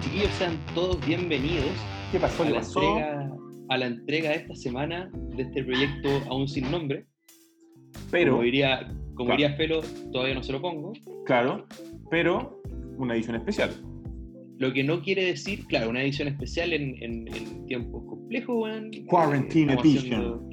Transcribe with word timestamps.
¿Cómo 0.00 0.06
están 0.06 0.10
chiquillos? 0.10 0.34
Sean 0.36 0.58
todos 0.74 1.06
bienvenidos 1.06 1.66
¿Qué 2.12 2.20
pasó? 2.20 2.42
a 2.42 2.46
¿Qué 2.46 2.52
la, 2.52 2.58
pasó? 2.58 2.80
entrega, 2.80 3.36
a 3.68 3.78
la 3.78 3.86
entrega 3.86 4.30
de 4.30 4.36
esta 4.36 4.54
semana 4.54 5.10
de 5.36 5.42
este 5.42 5.64
proyecto 5.64 6.08
aún 6.30 6.48
sin 6.48 6.70
nombre. 6.70 7.06
Pero, 8.10 8.32
como 8.32 8.42
diría, 8.44 8.86
como 9.14 9.30
Claro. 9.30 9.36
diría 9.36 9.56
Felo, 9.56 9.80
todavía 10.12 10.34
no 10.34 10.42
se 10.42 10.52
lo 10.52 10.60
pongo. 10.60 10.92
claro, 11.26 11.66
pero 12.10 12.60
una 12.96 13.14
edición 13.14 13.36
especial. 13.36 13.70
Lo 14.58 14.72
que 14.72 14.82
no 14.82 15.02
quiere 15.02 15.24
decir, 15.24 15.66
claro, 15.66 15.90
una 15.90 16.02
edición 16.02 16.28
especial 16.28 16.72
en, 16.72 17.00
en- 17.02 17.28
en 17.34 17.66
tiempos 17.66 18.04
complejos, 18.06 18.56
weón. 18.56 18.90
Quarantine 19.06 19.72
Estamos 19.72 19.84
edition. 19.84 20.14
haciendo- 20.14 20.48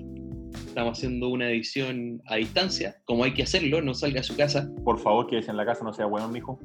estamos 0.67 0.98
haciendo 0.98 1.30
una 1.30 1.50
edición 1.50 2.22
a 2.27 2.36
distancia, 2.36 2.95
como 3.05 3.23
hay 3.23 3.34
que 3.34 3.44
hacerlo, 3.44 3.81
no 3.81 3.94
salga 3.94 4.20
a 4.20 4.23
su 4.23 4.36
casa. 4.36 4.70
Por 4.84 5.00
favor, 5.00 5.27
quédese 5.27 5.52
en 5.52 5.58
la 5.58 5.66
casa, 5.66 5.84
no 5.84 5.94
sea 5.94 6.05
bueno, 6.05 6.27
mijo. 6.30 6.59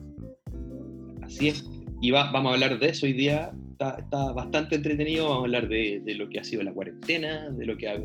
Así 1.23 1.49
es. 1.49 1.65
Y 2.01 2.11
va- 2.11 2.31
vamos 2.33 2.51
a 2.51 2.55
hablar 2.55 2.79
de 2.79 2.89
eso 2.89 3.07
hoy 3.07 3.13
día. 3.13 3.51
Está, 3.73 3.97
está 3.99 4.33
bastante 4.33 4.77
entretenido. 4.77 5.25
Vamos 5.29 5.43
a 5.43 5.45
hablar 5.47 5.69
de, 5.69 6.01
de 6.05 6.15
lo 6.15 6.29
que 6.29 6.41
ha 6.41 6.45
sido 6.45 6.63
la 6.63 6.73
cuarentena, 6.73 7.51
de 7.51 7.67
lo 7.67 7.77
que 7.77 7.89
ha, 7.89 8.01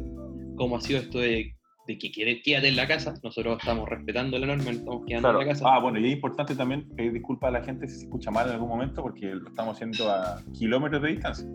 cómo 0.55 0.77
ha 0.77 0.81
sido 0.81 0.99
esto 0.99 1.19
de, 1.19 1.53
de 1.87 1.97
que 1.97 2.11
quede- 2.11 2.41
quédate 2.41 2.67
en 2.67 2.75
la 2.75 2.87
casa. 2.87 3.13
Nosotros 3.23 3.57
estamos 3.59 3.87
respetando 3.87 4.37
la 4.37 4.47
norma, 4.47 4.71
estamos 4.71 5.03
quedando 5.05 5.29
Claro. 5.29 5.41
en 5.41 5.47
la 5.47 5.53
casa. 5.53 5.65
Ah, 5.69 5.79
bueno, 5.79 5.99
y 5.99 6.05
es 6.07 6.13
importante 6.13 6.55
también 6.55 6.89
pedir 6.89 7.13
disculpas 7.13 7.49
a 7.49 7.59
la 7.59 7.63
gente 7.63 7.87
si 7.87 7.95
se 7.99 8.03
escucha 8.05 8.31
mal 8.31 8.47
en 8.47 8.53
algún 8.53 8.69
momento, 8.69 9.01
porque 9.01 9.27
lo 9.27 9.47
estamos 9.47 9.75
haciendo 9.75 10.09
a 10.11 10.41
kilómetros 10.57 11.01
de 11.01 11.09
distancia. 11.09 11.47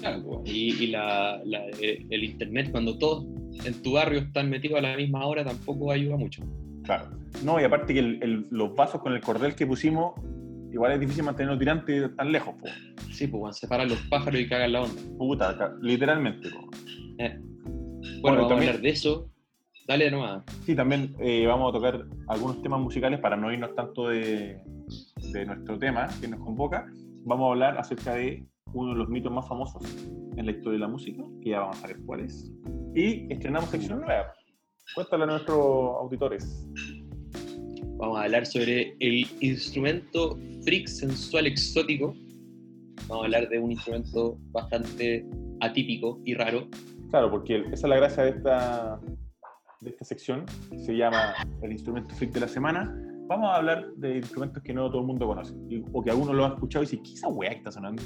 Claro, 0.00 0.42
y 0.44 0.74
y 0.84 0.86
la- 0.88 1.40
la- 1.44 1.66
eh, 1.80 2.04
el 2.10 2.24
internet, 2.24 2.70
cuando 2.70 2.98
todos 2.98 3.26
en 3.64 3.80
tu 3.82 3.92
barrio 3.92 4.20
están 4.20 4.50
metidos 4.50 4.78
a 4.78 4.82
la 4.82 4.96
misma 4.96 5.24
hora, 5.26 5.44
tampoco 5.44 5.90
ayuda 5.90 6.16
mucho. 6.16 6.42
Claro. 6.84 7.08
No, 7.44 7.60
y 7.60 7.64
aparte 7.64 7.94
que 7.94 8.00
el- 8.00 8.22
el- 8.22 8.46
los 8.50 8.74
vasos 8.74 9.00
con 9.00 9.12
el 9.14 9.20
cordel 9.20 9.54
que 9.54 9.66
pusimos, 9.66 10.12
igual 10.72 10.92
es 10.92 11.00
difícil 11.00 11.24
mantenerlos 11.24 11.58
tirantes 11.58 12.16
tan 12.16 12.32
lejos, 12.32 12.54
po. 12.60 12.66
Sí, 13.12 13.26
pues 13.26 13.40
bueno, 13.40 13.52
separan 13.52 13.88
los 13.88 14.00
pájaros 14.08 14.40
y 14.40 14.48
cagan 14.48 14.72
la 14.72 14.82
onda. 14.82 15.02
Puta, 15.18 15.74
literalmente, 15.80 16.48
po. 16.50 16.68
Eh. 17.18 17.38
Bueno, 17.40 18.20
Bueno, 18.22 18.36
vamos 18.36 18.48
también- 18.48 18.68
a 18.68 18.72
hablar 18.72 18.80
de 18.82 18.88
eso. 18.90 19.30
Dale 19.88 20.10
nomás. 20.10 20.44
Sí, 20.64 20.74
también 20.76 21.14
eh, 21.18 21.46
vamos 21.46 21.70
a 21.70 21.72
tocar 21.78 22.04
algunos 22.28 22.62
temas 22.62 22.80
musicales 22.80 23.18
para 23.20 23.36
no 23.36 23.52
irnos 23.52 23.74
tanto 23.74 24.08
de, 24.08 24.60
de 25.32 25.46
nuestro 25.46 25.78
tema 25.78 26.06
que 26.20 26.28
nos 26.28 26.38
convoca. 26.40 26.86
Vamos 27.24 27.48
a 27.48 27.50
hablar 27.52 27.78
acerca 27.78 28.14
de 28.14 28.46
uno 28.72 28.92
de 28.92 28.98
los 28.98 29.08
mitos 29.08 29.32
más 29.32 29.48
famosos 29.48 29.82
en 30.36 30.46
la 30.46 30.52
historia 30.52 30.74
de 30.74 30.78
la 30.78 30.88
música, 30.88 31.24
que 31.42 31.50
ya 31.50 31.60
vamos 31.60 31.78
a 31.78 31.80
saber 31.80 31.96
cuál 32.06 32.20
es. 32.20 32.52
Y 32.94 33.26
estrenamos 33.32 33.68
sección 33.70 34.00
nueva. 34.00 34.32
Cuéntale 34.94 35.24
a 35.24 35.26
nuestros 35.26 35.58
auditores. 35.58 36.66
Vamos 38.00 38.18
a 38.18 38.22
hablar 38.22 38.46
sobre 38.46 38.96
el 38.98 39.26
instrumento 39.40 40.38
freak 40.64 40.86
sensual 40.88 41.46
exótico. 41.46 42.14
Vamos 43.08 43.22
a 43.22 43.26
hablar 43.26 43.48
de 43.50 43.58
un 43.58 43.72
instrumento 43.72 44.38
bastante 44.52 45.26
atípico 45.60 46.18
y 46.24 46.32
raro. 46.34 46.66
Claro, 47.10 47.30
porque 47.30 47.56
esa 47.58 47.72
es 47.74 47.82
la 47.84 47.96
gracia 47.96 48.22
de 48.22 48.30
esta, 48.30 49.00
de 49.82 49.90
esta 49.90 50.04
sección, 50.06 50.46
que 50.70 50.78
se 50.78 50.96
llama 50.96 51.34
el 51.62 51.72
instrumento 51.72 52.14
freak 52.14 52.32
de 52.32 52.40
la 52.40 52.48
semana. 52.48 52.96
Vamos 53.26 53.50
a 53.50 53.56
hablar 53.56 53.92
de 53.96 54.16
instrumentos 54.16 54.62
que 54.62 54.72
no 54.72 54.88
todo 54.90 55.02
el 55.02 55.06
mundo 55.06 55.26
conoce, 55.26 55.54
y- 55.68 55.84
o 55.92 56.02
que 56.02 56.10
algunos 56.10 56.34
lo 56.34 56.46
han 56.46 56.52
escuchado 56.54 56.82
y 56.82 56.86
dicen, 56.86 57.02
¿qué 57.02 57.10
es 57.10 57.16
esa 57.18 57.28
weá 57.28 57.50
que 57.50 57.56
está 57.58 57.70
sonando? 57.72 58.02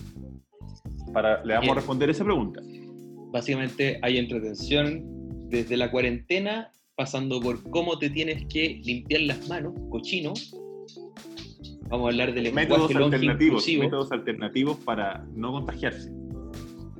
Para, 1.12 1.44
le 1.44 1.54
vamos 1.54 1.68
a 1.68 1.72
Bien. 1.72 1.74
responder 1.76 2.10
esa 2.10 2.24
pregunta. 2.24 2.60
Básicamente 3.30 3.98
hay 4.02 4.18
entretención 4.18 5.04
desde 5.48 5.76
la 5.76 5.90
cuarentena, 5.90 6.72
pasando 6.96 7.40
por 7.40 7.62
cómo 7.70 7.98
te 7.98 8.10
tienes 8.10 8.44
que 8.46 8.80
limpiar 8.84 9.22
las 9.22 9.48
manos, 9.48 9.74
cochino. 9.90 10.32
Vamos 11.88 12.06
a 12.06 12.10
hablar 12.10 12.34
del 12.34 12.44
lenguaje 12.44 12.68
métodos 12.68 12.94
longe 12.94 13.16
alternativos, 13.16 13.62
inclusivo. 13.62 13.82
métodos 13.82 14.12
alternativos 14.12 14.76
para 14.78 15.26
no 15.34 15.52
contagiarse. 15.52 16.12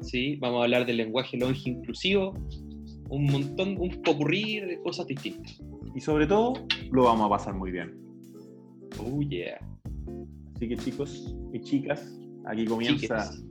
¿sí? 0.03 0.37
Vamos 0.37 0.61
a 0.61 0.65
hablar 0.65 0.87
del 0.87 0.99
lenguaje 0.99 1.37
longe 1.37 1.71
inclusivo. 1.71 2.35
Un 3.09 3.25
montón, 3.27 3.77
un 3.79 4.03
popurrí 4.03 4.61
de 4.61 4.79
cosas 4.83 5.07
distintas. 5.07 5.61
Y 5.95 6.01
sobre 6.01 6.27
todo, 6.27 6.55
lo 6.91 7.05
vamos 7.05 7.27
a 7.27 7.29
pasar 7.31 7.55
muy 7.55 7.71
bien. 7.71 7.95
Oh 8.99 9.21
yeah. 9.23 9.59
Así 10.57 10.69
que 10.69 10.77
chicos 10.77 11.35
y 11.53 11.61
chicas, 11.61 12.17
aquí 12.47 12.65
comienza 12.65 13.31
Chiques. 13.31 13.45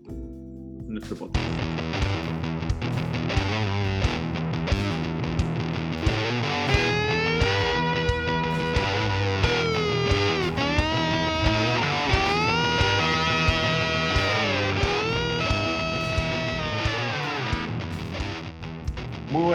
nuestro 0.88 1.18
podcast. 1.18 2.03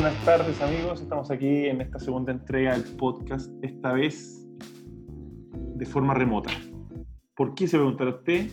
Buenas 0.08 0.24
tardes 0.24 0.62
amigos, 0.62 1.02
estamos 1.02 1.30
aquí 1.30 1.66
en 1.66 1.82
esta 1.82 1.98
segunda 1.98 2.32
entrega 2.32 2.72
del 2.72 2.96
podcast, 2.96 3.52
esta 3.62 3.92
vez 3.92 4.42
de 5.74 5.84
forma 5.84 6.14
remota. 6.14 6.50
¿Por 7.36 7.54
qué 7.54 7.68
se 7.68 7.76
preguntará 7.76 8.12
usted? 8.12 8.46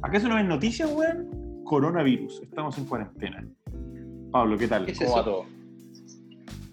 ¿Acaso 0.00 0.28
no 0.28 0.38
es 0.38 0.44
noticia, 0.44 0.86
weón? 0.86 1.62
Coronavirus, 1.64 2.42
estamos 2.42 2.78
en 2.78 2.84
cuarentena. 2.84 3.44
Pablo, 4.30 4.56
¿qué 4.56 4.68
tal? 4.68 4.86
¿Qué 4.86 4.92
es 4.92 4.98
¿Cómo 5.00 5.16
va 5.16 5.24
todo? 5.24 5.46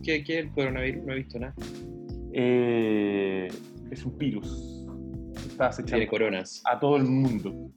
¿Qué, 0.03 0.23
¿Qué 0.23 0.39
es 0.39 0.45
el 0.45 0.51
coronavirus? 0.51 1.03
No 1.03 1.13
he 1.13 1.15
visto 1.15 1.39
nada. 1.39 1.55
Eh, 2.33 3.47
es 3.89 4.05
un 4.05 4.15
virus. 4.15 4.85
Está 5.37 5.47
Tiene 5.47 5.65
acechando 5.69 6.07
coronas. 6.07 6.61
a 6.65 6.79
todo 6.79 6.97
el 6.97 7.05
mundo. 7.05 7.71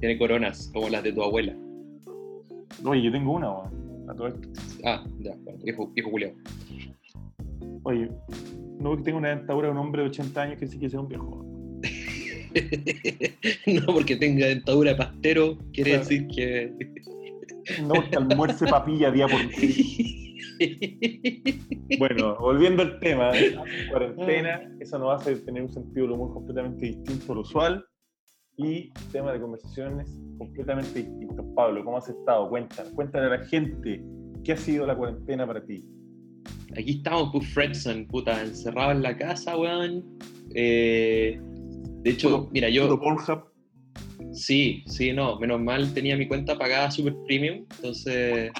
Tiene 0.00 0.16
coronas, 0.16 0.70
como 0.72 0.88
las 0.88 1.02
de 1.02 1.12
tu 1.12 1.22
abuela. 1.22 1.54
Oye, 2.86 3.02
yo 3.02 3.12
tengo 3.12 3.32
una, 3.32 3.50
weón. 3.50 3.77
A 4.08 4.14
todo 4.14 4.28
esto. 4.28 4.48
Ah, 4.84 5.04
ya, 5.20 5.34
bueno, 5.44 5.58
viejo, 5.62 5.88
viejo 5.88 6.10
culiao. 6.10 6.32
Oye, 7.82 8.08
no 8.80 8.90
porque 8.90 9.02
tengo 9.04 9.18
una 9.18 9.28
dentadura 9.30 9.68
de 9.68 9.72
un 9.72 9.78
hombre 9.78 10.02
de 10.02 10.08
80 10.08 10.42
años 10.42 10.58
que 10.58 10.66
sí 10.66 10.78
que 10.78 10.88
sea 10.88 11.00
un 11.00 11.08
viejo. 11.08 11.44
no 13.66 13.86
porque 13.92 14.16
tenga 14.16 14.46
dentadura 14.46 14.92
de 14.92 14.96
pastero, 14.96 15.58
quiere 15.72 15.90
Claro. 15.90 16.04
decir 16.04 16.26
que. 16.28 16.72
No 17.82 17.94
porque 17.94 18.16
almuerce 18.16 18.66
papilla 18.66 19.10
día 19.10 19.26
por 19.28 19.40
día. 19.48 20.14
Bueno, 21.98 22.36
volviendo 22.38 22.82
al 22.82 22.98
tema, 23.00 23.30
¿eh? 23.38 23.56
cuarentena, 23.90 24.60
eso 24.80 24.98
nos 24.98 25.20
hace 25.20 25.36
tener 25.36 25.62
un 25.62 25.68
sentido 25.72 26.02
del 26.06 26.12
humor 26.16 26.34
completamente 26.34 26.86
distinto 26.86 27.32
al 27.32 27.38
usual 27.38 27.84
y 28.58 28.90
tema 29.12 29.32
de 29.32 29.40
conversaciones 29.40 30.08
completamente 30.36 31.02
distintos. 31.02 31.46
Pablo, 31.54 31.84
¿cómo 31.84 31.96
has 31.96 32.08
estado? 32.08 32.48
Cuéntanos, 32.48 32.92
cuéntale 32.92 33.26
a 33.26 33.38
la 33.38 33.44
gente 33.46 34.02
qué 34.44 34.52
ha 34.52 34.56
sido 34.56 34.84
la 34.86 34.96
cuarentena 34.96 35.46
para 35.46 35.64
ti. 35.64 35.84
Aquí 36.76 36.96
estamos, 36.98 37.30
pues, 37.32 37.48
Fredson, 37.54 38.06
puta, 38.06 38.42
encerrado 38.42 38.92
en 38.92 39.02
la 39.02 39.16
casa, 39.16 39.56
weón. 39.56 40.04
Eh, 40.54 41.40
de 42.02 42.10
hecho, 42.10 42.30
Puro- 42.30 42.50
mira, 42.52 42.68
yo. 42.68 42.88
Pornhub. 42.98 43.44
Sí, 44.32 44.82
sí, 44.86 45.12
no, 45.12 45.38
menos 45.38 45.60
mal 45.60 45.94
tenía 45.94 46.16
mi 46.16 46.26
cuenta 46.28 46.58
pagada 46.58 46.90
super 46.90 47.14
premium, 47.26 47.64
entonces 47.76 48.50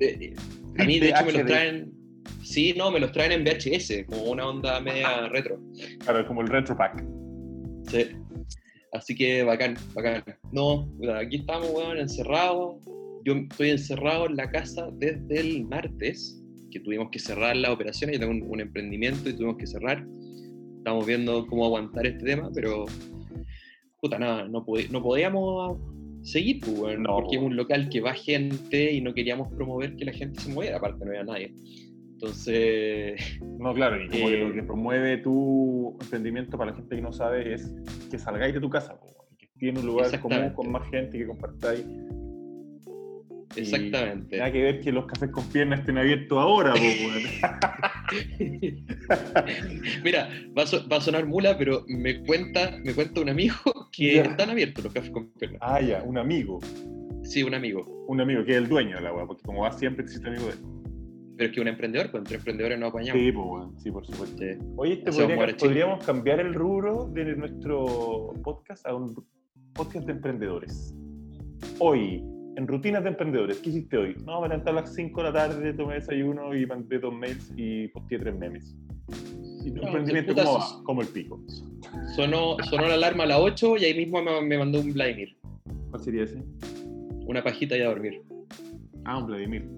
eh, 0.00 0.34
a 0.78 0.84
mí 0.84 0.98
de 0.98 1.08
hecho 1.08 1.24
me 1.24 1.32
los 1.32 1.46
traen, 1.46 1.92
sí, 2.42 2.74
no, 2.76 2.90
me 2.90 3.00
los 3.00 3.12
traen 3.12 3.32
en 3.32 3.44
VHS, 3.44 4.04
como 4.06 4.24
una 4.24 4.46
onda 4.48 4.80
media 4.80 5.28
retro. 5.28 5.58
Claro, 6.00 6.26
como 6.26 6.42
el 6.42 6.48
retro 6.48 6.76
pack. 6.76 7.02
Sí. 7.90 8.06
Así 8.92 9.14
que 9.14 9.42
bacán, 9.42 9.74
bacán. 9.94 10.24
No, 10.52 10.88
aquí 11.14 11.36
estamos, 11.36 11.70
weón, 11.70 11.98
encerrados. 11.98 12.76
Yo 13.24 13.34
estoy 13.34 13.70
encerrado 13.70 14.26
en 14.26 14.36
la 14.36 14.50
casa 14.50 14.88
desde 14.94 15.40
el 15.40 15.64
martes, 15.66 16.42
que 16.70 16.80
tuvimos 16.80 17.08
que 17.10 17.18
cerrar 17.18 17.56
las 17.56 17.70
operaciones. 17.72 18.18
Yo 18.18 18.26
tengo 18.26 18.44
un, 18.44 18.50
un 18.50 18.60
emprendimiento 18.60 19.28
y 19.28 19.34
tuvimos 19.34 19.56
que 19.58 19.66
cerrar. 19.66 20.06
Estamos 20.78 21.06
viendo 21.06 21.46
cómo 21.46 21.66
aguantar 21.66 22.06
este 22.06 22.24
tema, 22.24 22.50
pero 22.54 22.86
puta, 24.00 24.18
nada, 24.18 24.48
no, 24.48 24.64
no 24.90 25.02
podíamos 25.02 25.78
seguir, 26.22 26.60
pues, 26.60 26.98
No, 26.98 27.16
porque 27.16 27.36
es 27.36 27.42
weón. 27.42 27.52
un 27.52 27.56
local 27.56 27.88
que 27.88 28.00
va 28.00 28.14
gente 28.14 28.92
y 28.92 29.00
no 29.00 29.12
queríamos 29.12 29.48
promover 29.52 29.96
que 29.96 30.04
la 30.04 30.12
gente 30.12 30.40
se 30.40 30.52
moviera, 30.52 30.76
aparte 30.78 31.04
no 31.04 31.10
había 31.10 31.24
nadie. 31.24 31.52
Entonces, 32.20 33.20
No, 33.58 33.72
claro, 33.74 33.96
y 34.02 34.08
como 34.08 34.26
que 34.28 34.42
Eh, 34.42 34.48
lo 34.48 34.54
que 34.54 34.62
promueve 34.64 35.18
tu 35.18 35.96
emprendimiento 36.00 36.58
para 36.58 36.70
la 36.72 36.76
gente 36.76 36.96
que 36.96 37.02
no 37.02 37.12
sabe 37.12 37.54
es 37.54 37.72
que 38.10 38.18
salgáis 38.18 38.54
de 38.54 38.60
tu 38.60 38.68
casa, 38.68 38.98
y 39.32 39.36
que 39.36 39.48
tiene 39.58 39.78
un 39.80 39.86
lugar 39.86 40.18
común 40.20 40.50
con 40.50 40.70
más 40.72 40.88
gente 40.90 41.16
que 41.18 41.26
compartáis. 41.26 41.84
Y 43.56 43.60
exactamente. 43.60 44.36
Nada 44.38 44.52
que 44.52 44.62
ver 44.62 44.80
que 44.80 44.92
los 44.92 45.06
cafés 45.06 45.30
con 45.30 45.44
piernas 45.48 45.80
estén 45.80 45.96
abiertos 45.98 46.38
ahora. 46.38 46.74
Mira, 50.04 50.28
va 50.56 50.62
a, 50.62 50.66
so- 50.66 50.88
va 50.88 50.98
a 50.98 51.00
sonar 51.00 51.26
mula, 51.26 51.56
pero 51.58 51.84
me 51.88 52.22
cuenta, 52.24 52.78
me 52.84 52.94
cuenta 52.94 53.20
un 53.20 53.28
amigo 53.30 53.56
que 53.92 54.14
Ya. 54.16 54.22
están 54.22 54.50
abiertos 54.50 54.84
los 54.84 54.92
cafés 54.92 55.10
con 55.10 55.28
piernas. 55.32 55.58
Ah, 55.62 55.80
ya, 55.80 56.02
un 56.04 56.18
amigo. 56.18 56.60
Sí, 57.24 57.42
un 57.42 57.54
amigo. 57.54 58.04
Un 58.08 58.20
amigo 58.20 58.44
que 58.44 58.52
es 58.52 58.58
el 58.58 58.68
dueño 58.68 58.96
de 58.96 59.02
la 59.02 59.12
weá, 59.12 59.26
porque 59.26 59.42
como 59.42 59.62
va 59.62 59.72
siempre 59.72 60.04
existe 60.04 60.28
amigo 60.28 60.46
de 60.46 60.52
él. 60.52 60.58
Pero 61.38 61.50
es 61.50 61.54
que 61.54 61.60
un 61.60 61.68
emprendedor, 61.68 62.10
pues 62.10 62.20
entre 62.22 62.36
emprendedores 62.36 62.78
no 62.80 62.86
apañamos. 62.88 63.22
Sí, 63.22 63.30
pues, 63.30 63.46
weón, 63.46 63.78
sí, 63.80 63.90
por 63.92 64.04
supuesto. 64.04 64.36
Sí. 64.38 64.58
Oye, 64.76 65.02
Hacemos 65.06 65.36
podría- 65.36 65.56
podríamos 65.56 66.04
cambiar 66.04 66.40
el 66.40 66.52
rubro 66.52 67.08
de 67.14 67.36
nuestro 67.36 68.32
podcast 68.42 68.84
a 68.86 68.94
un 68.96 69.14
podcast 69.72 70.04
de 70.06 70.12
emprendedores. 70.14 70.92
Hoy, 71.78 72.24
en 72.56 72.66
rutinas 72.66 73.04
de 73.04 73.10
emprendedores, 73.10 73.58
¿qué 73.58 73.70
hiciste 73.70 73.96
hoy? 73.96 74.16
No, 74.26 74.40
me 74.40 74.48
levanté 74.48 74.70
a 74.70 74.72
las 74.72 74.92
5 74.92 75.22
de 75.22 75.26
la 75.28 75.32
tarde, 75.32 75.72
tomé 75.74 75.94
desayuno 75.94 76.56
y 76.56 76.66
mandé 76.66 76.98
dos 76.98 77.14
mails 77.14 77.52
y 77.56 77.86
posteé 77.88 78.18
tres 78.18 78.36
memes. 78.36 78.76
¿Y 79.64 79.70
tu 79.70 79.80
No, 79.80 79.86
emprendimiento 79.86 80.34
cómo 80.34 80.54
va? 80.58 80.82
Como 80.82 81.02
el 81.02 81.08
pico. 81.08 81.40
Sonó, 82.16 82.56
sonó 82.68 82.88
la 82.88 82.94
alarma 82.94 83.22
a 83.22 83.26
las 83.28 83.38
8 83.38 83.76
y 83.76 83.84
ahí 83.84 83.94
mismo 83.96 84.20
me, 84.22 84.42
me 84.42 84.58
mandó 84.58 84.80
un 84.80 84.92
Vladimir. 84.92 85.36
¿Cuál 85.90 86.02
sería 86.02 86.24
ese? 86.24 86.42
Una 87.26 87.44
pajita 87.44 87.76
y 87.76 87.82
a 87.82 87.86
dormir. 87.90 88.22
Ah, 89.04 89.18
un 89.18 89.26
Vladimir. 89.26 89.68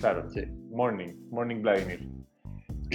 Claro, 0.00 0.26
Sí. 0.30 0.40
Morning, 0.78 1.12
morning 1.30 1.60
Vladimir. 1.60 2.00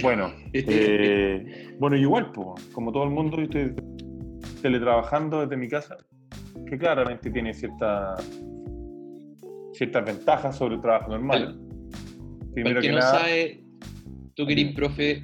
Bueno, 0.00 0.32
eh, 0.54 1.76
bueno, 1.78 1.96
igual, 1.96 2.32
po, 2.32 2.54
como 2.72 2.90
todo 2.90 3.04
el 3.04 3.10
mundo, 3.10 3.36
yo 3.36 3.42
estoy 3.42 3.74
teletrabajando 4.62 5.42
desde 5.42 5.58
mi 5.58 5.68
casa, 5.68 5.98
que 6.66 6.78
claramente 6.78 7.30
tiene 7.30 7.52
cierta, 7.52 8.16
ciertas 9.74 10.02
ventajas 10.02 10.56
sobre 10.56 10.76
el 10.76 10.80
trabajo 10.80 11.10
normal. 11.10 11.60
El 12.56 12.64
que 12.64 12.80
que 12.80 12.88
no 12.88 12.98
nada, 13.00 13.20
sabe, 13.20 13.62
tú 14.34 14.46
querís, 14.46 14.74
profe, 14.74 15.22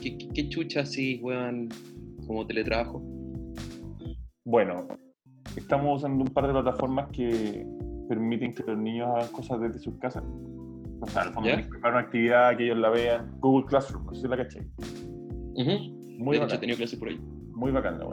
¿qué, 0.00 0.16
qué, 0.16 0.28
qué 0.32 0.48
chucha 0.50 0.82
así, 0.82 1.18
weón, 1.20 1.68
como 2.28 2.46
teletrabajo? 2.46 3.02
bueno, 4.44 4.86
estamos 5.56 5.98
usando 5.98 6.24
un 6.24 6.30
par 6.30 6.46
de 6.46 6.52
plataformas 6.52 7.08
que 7.10 7.66
permiten 8.08 8.54
que 8.54 8.62
los 8.62 8.78
niños 8.78 9.08
hagan 9.08 9.28
cosas 9.32 9.60
desde 9.60 9.80
sus 9.80 9.98
casas. 9.98 10.22
O 11.00 11.06
sea, 11.06 11.22
al 11.22 11.32
fondo 11.32 11.50
preparar 11.70 11.92
una 11.92 12.00
actividad, 12.00 12.56
que 12.56 12.64
ellos 12.64 12.78
la 12.78 12.90
vean. 12.90 13.30
Google 13.40 13.66
Classroom, 13.66 14.06
no 14.06 14.14
sé 14.14 14.22
si 14.22 14.28
la 14.28 14.36
caché. 14.36 14.66
Ujú. 15.54 15.98
Muy 16.18 16.38
de 16.38 16.44
hecho, 16.44 16.56
he 16.56 16.58
tenido 16.58 16.76
clases 16.76 16.98
por 16.98 17.08
ahí. 17.08 17.20
Muy 17.52 17.70
bacán 17.70 17.98
la. 17.98 18.06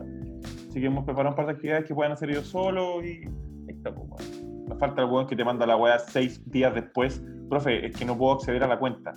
Así 0.69 0.79
que 0.79 0.85
hemos 0.87 1.05
preparado 1.05 1.29
un 1.29 1.35
par 1.35 1.47
de 1.47 1.53
actividades 1.53 1.85
que 1.85 1.95
puedan 1.95 2.11
hacer 2.11 2.29
ellos 2.29 2.47
solos 2.47 3.03
y 3.03 3.07
ahí 3.07 3.75
está, 3.75 3.93
pues, 3.93 4.07
weón. 4.09 4.65
Nos 4.67 4.79
falta 4.79 5.01
el 5.01 5.09
weón 5.09 5.27
que 5.27 5.35
te 5.35 5.45
manda 5.45 5.65
la 5.65 5.77
weá 5.77 5.99
seis 5.99 6.41
días 6.51 6.73
después. 6.73 7.23
Profe, 7.49 7.85
es 7.85 7.95
que 7.95 8.05
no 8.05 8.17
puedo 8.17 8.33
acceder 8.33 8.63
a 8.63 8.67
la 8.67 8.77
cuenta. 8.77 9.13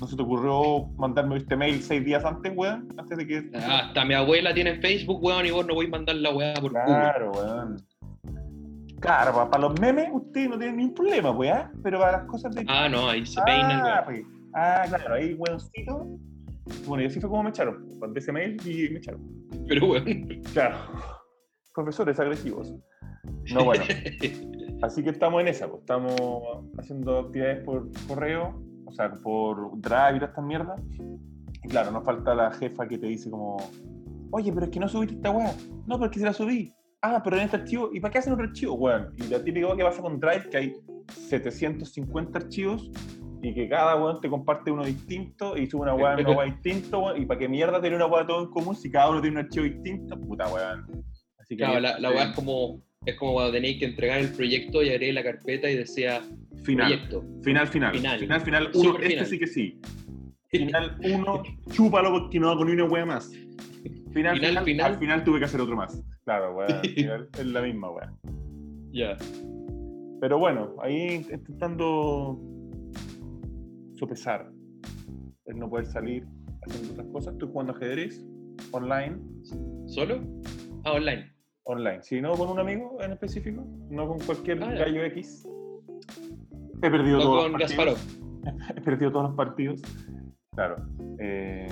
¿No 0.00 0.06
se 0.06 0.16
te 0.16 0.22
ocurrió 0.22 0.88
mandarme 0.98 1.36
este 1.36 1.56
mail 1.56 1.82
seis 1.82 2.04
días 2.04 2.24
antes, 2.24 2.52
weón? 2.54 2.88
Antes 2.98 3.18
de 3.18 3.26
que. 3.26 3.50
Ah, 3.54 3.86
hasta 3.86 4.04
mi 4.04 4.14
abuela 4.14 4.52
tiene 4.52 4.80
Facebook, 4.80 5.22
weón, 5.22 5.46
y 5.46 5.50
vos 5.50 5.66
no 5.66 5.74
voy 5.74 5.86
a 5.86 5.88
mandar 5.88 6.16
la 6.16 6.34
weá 6.34 6.54
por 6.54 6.72
Google. 6.72 6.84
Claro, 6.84 7.32
weón. 7.32 7.76
Claro, 9.06 9.32
pa- 9.34 9.48
para 9.50 9.68
los 9.68 9.80
memes 9.80 10.08
usted 10.12 10.48
no 10.48 10.58
tiene 10.58 10.76
ningún 10.76 10.94
problema, 10.94 11.30
weón. 11.30 11.70
Pero 11.82 12.00
para 12.00 12.18
las 12.18 12.26
cosas 12.26 12.54
de. 12.54 12.64
Ah, 12.68 12.88
no, 12.88 13.08
ahí 13.08 13.24
se 13.24 13.40
peina 13.42 13.74
el 13.74 13.80
ah, 13.80 14.02
pues. 14.04 14.22
Ah, 14.54 14.84
claro, 14.88 15.14
ahí, 15.14 15.34
weoncito. 15.34 16.06
Bueno, 16.86 17.04
y 17.04 17.06
así 17.06 17.20
fue 17.20 17.30
como 17.30 17.44
me 17.44 17.50
echaron. 17.50 17.86
Mandé 18.00 18.18
ese 18.18 18.32
mail 18.32 18.56
y 18.66 18.90
me 18.90 18.98
echaron. 18.98 19.22
Pero 19.68 19.86
weón. 19.86 20.04
Claro. 20.52 20.76
Profesores 21.72 22.18
agresivos. 22.18 22.74
No, 23.54 23.64
bueno. 23.64 23.84
Así 24.82 25.02
que 25.02 25.10
estamos 25.10 25.40
en 25.40 25.48
esa, 25.48 25.68
pues. 25.68 25.80
estamos 25.80 26.14
haciendo 26.78 27.18
actividades 27.20 27.64
por 27.64 27.88
correo, 28.06 28.60
o 28.84 28.92
sea, 28.92 29.10
por 29.22 29.70
Drive 29.80 30.16
y 30.16 30.18
todas 30.18 30.30
estas 30.30 30.44
mierdas. 30.44 30.80
Y 31.62 31.68
claro, 31.68 31.90
nos 31.92 32.04
falta 32.04 32.34
la 32.34 32.50
jefa 32.52 32.86
que 32.86 32.98
te 32.98 33.06
dice 33.06 33.30
como, 33.30 33.56
oye, 34.32 34.52
pero 34.52 34.66
es 34.66 34.70
que 34.72 34.78
no 34.80 34.88
subiste 34.88 35.14
esta 35.16 35.30
weá. 35.30 35.52
No, 35.86 35.96
pero 35.98 36.06
es 36.06 36.10
que 36.10 36.18
se 36.18 36.26
la 36.26 36.32
subí. 36.34 36.74
Ah, 37.08 37.22
pero 37.22 37.36
en 37.36 37.42
este 37.44 37.56
archivo, 37.58 37.90
¿y 37.92 38.00
para 38.00 38.10
qué 38.10 38.18
hacen 38.18 38.32
otro 38.32 38.46
archivo? 38.46 38.74
Weón, 38.74 39.14
y 39.16 39.28
la 39.28 39.42
típica 39.42 39.68
weá 39.68 39.76
que 39.76 39.84
pasa 39.84 40.02
con 40.02 40.18
Drive, 40.18 40.48
que 40.50 40.56
hay 40.56 40.72
750 41.28 42.36
archivos 42.38 42.90
y 43.42 43.54
que 43.54 43.68
cada 43.68 43.94
weón 43.94 44.20
te 44.20 44.28
comparte 44.28 44.72
uno 44.72 44.84
distinto 44.84 45.56
y 45.56 45.68
sube 45.68 45.82
una 45.82 45.94
weá 45.94 46.14
en 46.14 46.26
una 46.26 46.36
weá 46.36 46.46
distinto, 46.46 46.98
weón, 46.98 47.22
y 47.22 47.26
para 47.26 47.38
qué 47.38 47.48
mierda 47.48 47.80
tener 47.80 47.94
una 47.94 48.06
weá 48.06 48.26
todo 48.26 48.42
en 48.42 48.50
común 48.50 48.74
si 48.74 48.90
cada 48.90 49.10
uno 49.10 49.20
tiene 49.20 49.38
un 49.38 49.44
archivo 49.46 49.64
distinto, 49.66 50.20
puta 50.20 50.48
weón. 50.52 51.04
Así 51.38 51.56
que 51.56 51.62
Claro, 51.62 51.78
la, 51.78 51.98
la 52.00 52.10
weá 52.10 52.24
es 52.24 52.34
como, 52.34 52.82
es 53.04 53.14
como 53.14 53.34
cuando 53.34 53.52
tenéis 53.52 53.78
que 53.78 53.84
entregar 53.84 54.18
el 54.18 54.32
proyecto 54.32 54.82
y 54.82 54.88
agregué 54.88 55.12
la 55.12 55.22
carpeta 55.22 55.70
y 55.70 55.76
decía 55.76 56.20
final. 56.64 56.88
proyecto. 56.88 57.24
Final, 57.44 57.68
final. 57.68 57.94
Final. 57.94 58.18
Final, 58.18 58.40
final. 58.40 58.64
Super 58.72 58.88
Uno, 58.90 58.98
este 58.98 59.08
final. 59.10 59.26
sí 59.26 59.38
que 59.38 59.46
sí. 59.46 59.80
Final 60.48 60.98
uno, 61.04 61.42
chúpalo 61.72 62.10
porque 62.10 62.40
no 62.40 62.50
hago 62.50 62.64
ni 62.64 62.72
una 62.72 62.84
wea 62.84 63.06
más. 63.06 63.30
Final, 64.16 64.36
Final, 64.36 64.48
final, 64.50 64.64
final. 64.64 64.92
Al 64.92 64.98
final 64.98 65.24
tuve 65.24 65.38
que 65.40 65.44
hacer 65.44 65.60
otro 65.60 65.76
más. 65.76 66.02
Claro, 66.24 66.56
final 66.82 67.28
es 67.38 67.46
la 67.46 67.60
misma 67.60 67.90
wea. 67.90 68.12
Ya. 68.92 69.14
Pero 70.22 70.38
bueno, 70.38 70.74
ahí 70.80 71.22
intentando 71.30 72.40
sopesar 73.96 74.50
el 75.44 75.58
no 75.58 75.68
poder 75.68 75.84
salir 75.84 76.26
haciendo 76.62 76.92
otras 76.92 77.06
cosas. 77.08 77.32
Estoy 77.34 77.48
jugando 77.50 77.72
ajedrez 77.74 78.24
online. 78.72 79.18
¿Solo? 79.86 80.20
Ah, 80.84 80.92
online. 80.92 81.30
Online. 81.64 82.02
Si 82.02 82.20
no 82.22 82.32
con 82.32 82.48
un 82.48 82.58
amigo 82.58 82.96
en 83.02 83.12
específico, 83.12 83.64
no 83.90 84.08
con 84.08 84.18
cualquier 84.20 84.62
Ah, 84.62 84.72
gallo 84.72 85.04
X. 85.04 85.46
He 86.82 86.90
perdido 86.90 87.18
No 87.18 87.22
todos 87.24 87.42
con 87.42 87.52
los 87.52 87.60
partidos. 87.74 87.86
Gasparov. 88.42 88.76
He 88.76 88.80
perdido 88.80 89.12
todos 89.12 89.26
los 89.26 89.34
partidos. 89.36 89.82
Claro. 90.54 90.76
Eh, 91.18 91.66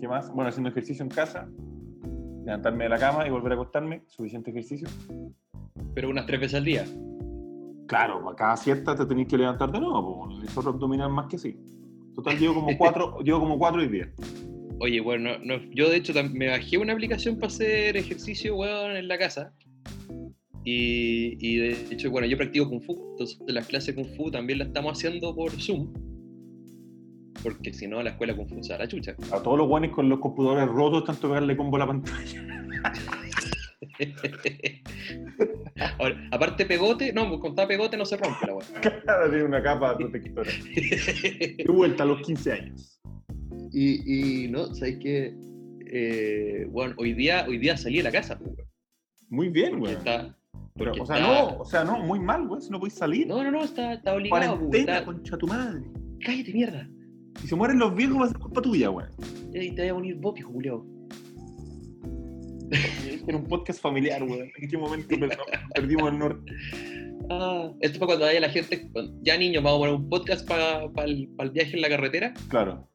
¿Qué 0.00 0.06
más? 0.06 0.32
Bueno, 0.32 0.48
haciendo 0.48 0.70
ejercicio 0.70 1.02
en 1.02 1.08
casa. 1.08 1.48
Levantarme 2.44 2.84
de 2.84 2.90
la 2.90 2.98
cama 2.98 3.26
y 3.26 3.30
volver 3.30 3.52
a 3.52 3.54
acostarme. 3.56 4.02
Suficiente 4.06 4.50
ejercicio. 4.50 4.88
Pero 5.94 6.10
unas 6.10 6.26
tres 6.26 6.40
veces 6.40 6.54
al 6.54 6.64
día. 6.64 6.84
Claro, 7.88 8.22
para 8.22 8.36
cada 8.36 8.56
siesta 8.56 8.94
te 8.94 9.06
tenés 9.06 9.26
que 9.26 9.36
levantar 9.38 9.72
de 9.72 9.80
nuevo. 9.80 10.28
po. 10.28 10.60
El 10.60 10.68
abdominal 10.68 11.10
más 11.10 11.26
que 11.26 11.38
sí. 11.38 11.56
Total, 12.14 12.38
llevo 12.38 12.54
como 12.54 12.68
cuatro, 12.78 13.18
llevo 13.20 13.40
como 13.40 13.58
cuatro 13.58 13.80
hoy 13.80 13.88
día. 13.88 14.12
Oye, 14.80 15.00
bueno, 15.00 15.30
no, 15.42 15.56
yo 15.72 15.90
de 15.90 15.96
hecho 15.96 16.12
me 16.32 16.48
bajé 16.48 16.78
una 16.78 16.92
aplicación 16.92 17.34
para 17.36 17.48
hacer 17.48 17.96
ejercicio, 17.96 18.56
weón, 18.56 18.96
en 18.96 19.08
la 19.08 19.18
casa. 19.18 19.52
Y, 20.64 21.36
y 21.40 21.56
de 21.56 21.70
hecho, 21.90 22.10
bueno, 22.10 22.28
yo 22.28 22.36
practico 22.36 22.68
Kung 22.68 22.82
Fu, 22.82 23.10
entonces 23.12 23.40
las 23.48 23.66
clases 23.66 23.94
Kung 23.94 24.06
Fu 24.16 24.30
también 24.30 24.60
las 24.60 24.68
estamos 24.68 24.98
haciendo 24.98 25.34
por 25.34 25.50
Zoom. 25.50 25.92
Porque 27.42 27.72
si 27.72 27.86
no, 27.86 28.02
la 28.02 28.10
escuela 28.10 28.34
Kung 28.34 28.48
Fu 28.48 28.62
se 28.62 28.72
da 28.72 28.80
la 28.80 28.88
chucha. 28.88 29.14
A 29.32 29.42
todos 29.42 29.58
los 29.58 29.68
guanes 29.68 29.92
con 29.92 30.08
los 30.08 30.18
computadores 30.18 30.66
rotos, 30.68 31.04
tanto 31.04 31.28
pegarle 31.28 31.56
combo 31.56 31.76
a 31.76 31.80
la 31.80 31.86
pantalla. 31.86 32.64
Ahora, 35.98 36.28
aparte 36.32 36.66
pegote, 36.66 37.12
no, 37.12 37.28
pues 37.28 37.40
con 37.40 37.54
cada 37.54 37.68
pegote 37.68 37.96
no 37.96 38.04
se 38.04 38.16
rompe 38.16 38.46
la 38.46 38.54
weón. 38.54 38.66
Claro, 39.04 39.28
tiene 39.30 39.44
una 39.44 39.62
capa 39.62 39.96
protectora. 39.96 40.50
He 40.74 41.64
vuelta 41.68 42.02
a 42.02 42.06
los 42.06 42.20
15 42.22 42.52
años. 42.52 43.00
y, 43.72 44.44
y 44.44 44.48
no, 44.48 44.74
¿sabes 44.74 44.98
qué? 45.00 45.34
Eh, 45.90 46.66
bueno, 46.70 46.94
hoy 46.98 47.14
día, 47.14 47.46
hoy 47.48 47.58
día 47.58 47.76
salí 47.76 47.98
de 47.98 48.02
la 48.04 48.12
casa, 48.12 48.38
pues, 48.38 48.50
weón, 48.56 48.68
Muy 49.28 49.48
bien, 49.48 49.84
está. 49.86 50.34
Pero, 50.74 50.92
o 51.00 51.06
sea, 51.06 51.16
está- 51.16 51.28
no, 51.28 51.58
o 51.60 51.64
sea, 51.64 51.84
no, 51.84 51.98
muy 52.00 52.20
mal, 52.20 52.46
güey. 52.46 52.60
Si 52.60 52.70
no 52.70 52.78
podéis 52.78 52.94
salir. 52.94 53.26
No, 53.26 53.42
no, 53.42 53.50
no, 53.50 53.64
está, 53.64 53.94
está 53.94 54.14
obligado. 54.14 54.58
pues, 54.58 54.68
Cuarentena, 54.68 54.92
está- 54.98 55.04
concha 55.04 55.36
tu 55.38 55.46
madre. 55.46 55.82
Cállate, 56.24 56.52
mierda. 56.52 56.88
Si 57.40 57.48
se 57.48 57.56
mueren 57.56 57.78
los 57.78 57.94
viejos, 57.94 58.20
va 58.20 58.24
a 58.24 58.28
ser 58.28 58.38
culpa 58.38 58.60
tuya, 58.62 58.88
güey. 58.88 59.06
Y 59.54 59.70
te 59.72 59.82
voy 59.82 59.88
a 59.88 59.94
unir 59.94 60.16
vos, 60.16 60.34
culiao. 60.42 60.84
Era 63.26 63.36
un 63.36 63.44
podcast 63.44 63.80
familiar, 63.80 64.24
güey. 64.26 64.50
¿En 64.58 64.68
qué 64.68 64.76
momento 64.78 65.08
per- 65.18 65.38
perdimos 65.74 66.12
el 66.12 66.18
norte? 66.18 66.52
Ah, 67.30 67.70
esto 67.80 67.98
fue 67.98 68.06
cuando 68.06 68.24
vaya 68.26 68.40
la 68.40 68.48
gente. 68.50 68.90
Ya, 69.22 69.36
niños, 69.36 69.62
vamos 69.62 69.78
a 69.78 69.80
poner 69.80 69.94
un 69.96 70.08
podcast 70.08 70.46
para 70.48 70.84
el 71.04 71.28
viaje 71.52 71.76
en 71.76 71.82
la 71.82 71.88
carretera. 71.88 72.34
Claro. 72.48 72.88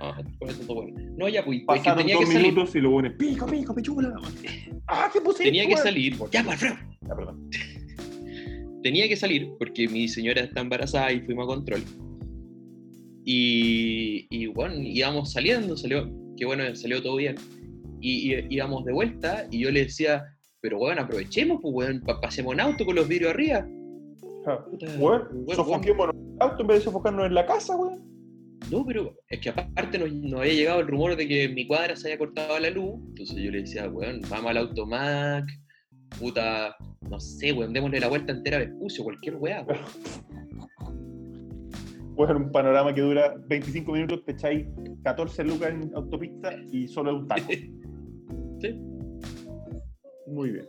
Ah, 0.00 0.20
con 0.38 0.48
eso 0.50 0.60
todo 0.66 0.82
bueno. 0.82 1.00
No, 1.16 1.28
ya, 1.28 1.44
pues, 1.44 1.62
pues, 1.66 1.80
que 1.80 1.84
Pasaron 1.84 1.98
tenía 1.98 2.14
dos 2.16 2.24
que 2.26 2.32
salir. 2.32 2.52
minutos 2.52 2.74
y 2.76 2.80
lo 2.80 2.90
pones 2.90 3.12
pico, 3.14 3.46
pico, 3.46 3.74
pichula. 3.74 4.10
güey. 4.10 4.32
¡Ah, 4.88 5.08
qué 5.12 5.20
puse! 5.20 5.44
Tenía 5.44 5.66
que 5.66 5.76
salir. 5.76 6.14
Ya, 6.32 6.42
pues, 6.44 6.62
Alfredo. 6.62 6.74
Ah, 7.08 7.16
perdón. 7.16 7.50
tenía 8.82 9.08
que 9.08 9.16
salir 9.16 9.48
porque 9.58 9.88
mi 9.88 10.08
señora 10.08 10.42
está 10.42 10.60
embarazada 10.60 11.12
y 11.12 11.20
fuimos 11.20 11.44
a 11.44 11.54
control. 11.54 11.82
Y, 13.24 14.26
y 14.30 14.46
bueno, 14.46 14.74
íbamos 14.78 15.32
saliendo, 15.32 15.76
salió, 15.76 16.10
que 16.36 16.44
bueno, 16.44 16.74
salió 16.76 17.02
todo 17.02 17.16
bien. 17.16 17.36
Y, 18.00 18.34
y- 18.34 18.46
íbamos 18.50 18.84
de 18.84 18.92
vuelta 18.92 19.46
y 19.50 19.60
yo 19.60 19.70
le 19.70 19.84
decía, 19.84 20.24
pero 20.60 20.78
bueno, 20.78 21.02
aprovechemos, 21.02 21.58
pues 21.62 21.74
weón, 21.74 22.00
pa- 22.02 22.20
pasemos 22.20 22.52
en 22.54 22.60
auto 22.60 22.84
con 22.84 22.94
los 22.96 23.08
vidrios 23.08 23.32
arriba. 23.32 23.66
Ah, 24.46 24.62
weón, 24.98 25.22
sofoquémonos 25.54 26.14
en 26.14 26.32
el 26.34 26.42
auto 26.42 26.60
en 26.60 26.66
vez 26.66 26.78
de 26.78 26.84
sofocarnos 26.84 27.26
en 27.26 27.34
la 27.34 27.46
casa, 27.46 27.74
güey. 27.76 27.96
No, 28.70 28.84
pero 28.86 29.14
es 29.28 29.40
que 29.40 29.48
aparte 29.50 29.98
nos, 29.98 30.12
nos 30.12 30.40
había 30.40 30.52
llegado 30.54 30.80
el 30.80 30.86
rumor 30.88 31.16
de 31.16 31.26
que 31.28 31.44
en 31.44 31.54
mi 31.54 31.66
cuadra 31.66 31.96
se 31.96 32.08
había 32.08 32.18
cortado 32.18 32.58
la 32.58 32.70
luz. 32.70 32.94
Entonces 33.08 33.36
yo 33.36 33.50
le 33.50 33.60
decía, 33.62 33.88
weón, 33.88 34.20
vamos 34.28 34.50
al 34.50 34.56
automac, 34.58 35.46
puta, 36.18 36.76
no 37.08 37.20
sé, 37.20 37.52
weón, 37.52 37.72
démosle 37.72 38.00
la 38.00 38.08
vuelta 38.08 38.32
entera 38.32 38.58
a 38.58 38.60
Vespucio, 38.60 39.02
cualquier 39.04 39.36
weá. 39.36 39.62
weón. 39.62 39.80
Bueno, 42.14 42.36
un 42.36 42.52
panorama 42.52 42.94
que 42.94 43.00
dura 43.00 43.34
25 43.48 43.92
minutos, 43.92 44.24
te 44.24 44.32
echáis 44.32 44.66
14 45.02 45.44
lucas 45.44 45.70
en 45.70 45.90
autopista 45.94 46.54
y 46.70 46.86
solo 46.88 47.10
es 47.10 47.16
un 47.22 47.28
taco. 47.28 47.48
Sí. 48.60 48.72
Muy 50.28 50.50
bien. 50.52 50.66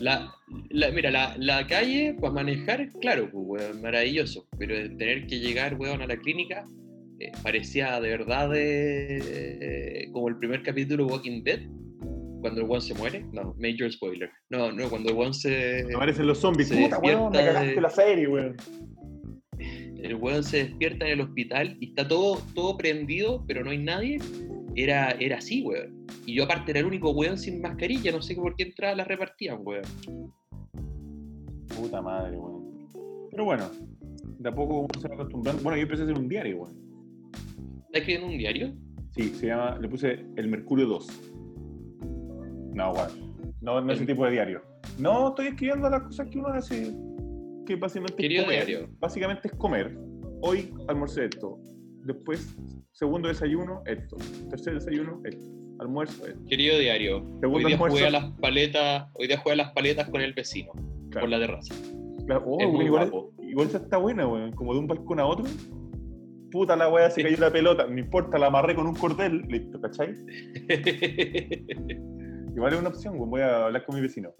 La, 0.00 0.32
la- 0.70 0.90
mira, 0.90 1.10
la, 1.10 1.34
la 1.38 1.66
calle 1.66 2.14
para 2.20 2.32
manejar, 2.32 2.88
claro, 3.00 3.28
pues, 3.30 3.62
weón, 3.68 3.82
maravilloso. 3.82 4.46
Pero 4.58 4.74
tener 4.96 5.26
que 5.26 5.38
llegar, 5.40 5.74
weón, 5.78 6.00
a 6.02 6.06
la 6.06 6.16
clínica 6.16 6.64
eh, 7.20 7.32
parecía 7.42 8.00
de 8.00 8.08
verdad 8.08 8.50
eh, 8.54 10.08
como 10.12 10.28
el 10.28 10.38
primer 10.38 10.62
capítulo 10.62 11.04
de 11.06 11.12
Walking 11.12 11.42
Dead, 11.42 11.60
cuando 12.40 12.60
el 12.62 12.68
weón 12.68 12.80
se 12.82 12.94
muere. 12.94 13.26
No, 13.32 13.54
major 13.58 13.90
spoiler. 13.92 14.30
No, 14.50 14.72
no, 14.72 14.88
cuando 14.88 15.10
el 15.10 15.16
weón 15.16 15.34
se. 15.34 15.84
Aparecen 15.94 16.26
los 16.28 16.38
zombies. 16.38 16.68
Se 16.68 16.76
Puta, 16.80 16.98
weón, 17.00 17.32
me 17.32 17.38
cagaste 17.38 17.74
de- 17.74 17.80
la 17.80 17.90
serie, 17.90 18.28
weón. 18.28 18.56
El 20.02 20.14
weón 20.16 20.44
se 20.44 20.64
despierta 20.64 21.06
en 21.06 21.12
el 21.12 21.20
hospital 21.22 21.76
y 21.80 21.88
está 21.88 22.06
todo, 22.06 22.38
todo 22.54 22.76
prendido, 22.76 23.44
pero 23.46 23.64
no 23.64 23.70
hay 23.70 23.78
nadie. 23.78 24.18
Era, 24.74 25.10
era 25.12 25.38
así, 25.38 25.62
weón. 25.62 26.06
Y 26.26 26.34
yo 26.34 26.44
aparte 26.44 26.72
era 26.72 26.80
el 26.80 26.86
único 26.86 27.10
weón 27.10 27.38
sin 27.38 27.60
mascarilla, 27.62 28.12
no 28.12 28.20
sé 28.20 28.34
por 28.34 28.54
qué 28.56 28.64
entraba 28.64 28.94
la 28.96 29.04
repartían, 29.04 29.58
weón. 29.62 29.82
Puta 31.76 32.00
madre, 32.02 32.36
weón. 32.38 32.88
Pero 33.30 33.44
bueno, 33.44 33.70
de 34.38 34.48
a 34.48 34.52
poco 34.52 34.80
uno 34.80 35.00
se 35.00 35.08
va 35.08 35.14
acostumbrando. 35.14 35.62
Bueno, 35.62 35.76
yo 35.76 35.82
empecé 35.84 36.02
a 36.02 36.04
hacer 36.06 36.18
un 36.18 36.28
diario, 36.28 36.58
weón. 36.58 36.76
¿Estás 37.86 38.00
escribiendo 38.00 38.26
un 38.28 38.38
diario? 38.38 38.74
Sí, 39.12 39.28
se 39.30 39.46
llama, 39.46 39.78
le 39.78 39.88
puse 39.88 40.24
El 40.36 40.48
Mercurio 40.48 40.86
2. 40.86 41.06
No, 42.74 42.92
weón. 42.92 43.34
No, 43.62 43.80
no 43.80 43.92
ese 43.92 44.02
El- 44.02 44.06
tipo 44.08 44.24
de 44.26 44.32
diario. 44.32 44.60
No, 44.98 45.28
estoy 45.28 45.48
escribiendo 45.48 45.88
las 45.90 46.02
cosas 46.02 46.28
que 46.28 46.38
uno 46.38 46.48
hace. 46.48 46.94
Que 47.66 47.76
básicamente 47.76 48.16
Querido 48.16 48.42
es 48.42 48.46
comer. 48.48 48.66
diario. 48.66 48.88
Básicamente 48.98 49.48
es 49.48 49.54
comer. 49.54 49.96
Hoy 50.42 50.72
almorcé 50.88 51.26
esto. 51.26 51.58
Después, 52.04 52.56
segundo 52.92 53.28
desayuno, 53.28 53.82
esto. 53.86 54.16
Tercer 54.48 54.74
desayuno, 54.74 55.20
esto. 55.24 55.44
Almuerzo, 55.80 56.26
esto. 56.26 56.40
Querido 56.48 56.78
diario, 56.78 57.18
Segundo 57.40 57.58
hoy 57.58 57.64
día 57.64 57.74
almuerzo. 57.74 57.96
jugué 57.96 58.06
a 58.06 58.10
las 58.10 58.30
paletas, 58.40 59.08
hoy 59.14 59.26
día 59.26 59.38
jugué 59.38 59.52
a 59.54 59.56
las 59.56 59.72
paletas 59.72 60.08
con 60.08 60.20
el 60.22 60.32
vecino, 60.32 60.72
Claro. 61.10 61.24
por 61.26 61.30
la 61.30 61.38
terraza. 61.40 61.74
Claro, 62.26 62.44
oh, 62.46 62.60
Es 62.60 62.68
muy 62.68 62.86
igual, 62.86 63.10
guapo. 63.10 63.32
igual 63.42 63.66
esa 63.68 63.78
está 63.78 63.98
buena, 63.98 64.26
weón. 64.26 64.52
Como 64.52 64.72
de 64.72 64.80
un 64.80 64.86
balcón 64.86 65.20
a 65.20 65.26
otro. 65.26 65.44
Puta 66.50 66.76
la 66.76 66.88
weá, 66.88 67.10
se 67.10 67.16
Sí. 67.20 67.22
cayó 67.24 67.36
la 67.40 67.50
pelota. 67.52 67.86
No 67.86 67.98
importa, 67.98 68.38
la 68.38 68.46
amarré 68.46 68.74
con 68.74 68.86
un 68.86 68.94
cordel. 68.94 69.42
Listo, 69.48 69.78
¿cachai? 69.80 70.14
Igual 72.56 72.72
es 72.72 72.80
una 72.80 72.88
opción, 72.88 73.16
weón. 73.16 73.30
Voy 73.30 73.40
a 73.42 73.66
hablar 73.66 73.84
con 73.84 73.96
mi 73.96 74.00
vecino. 74.00 74.30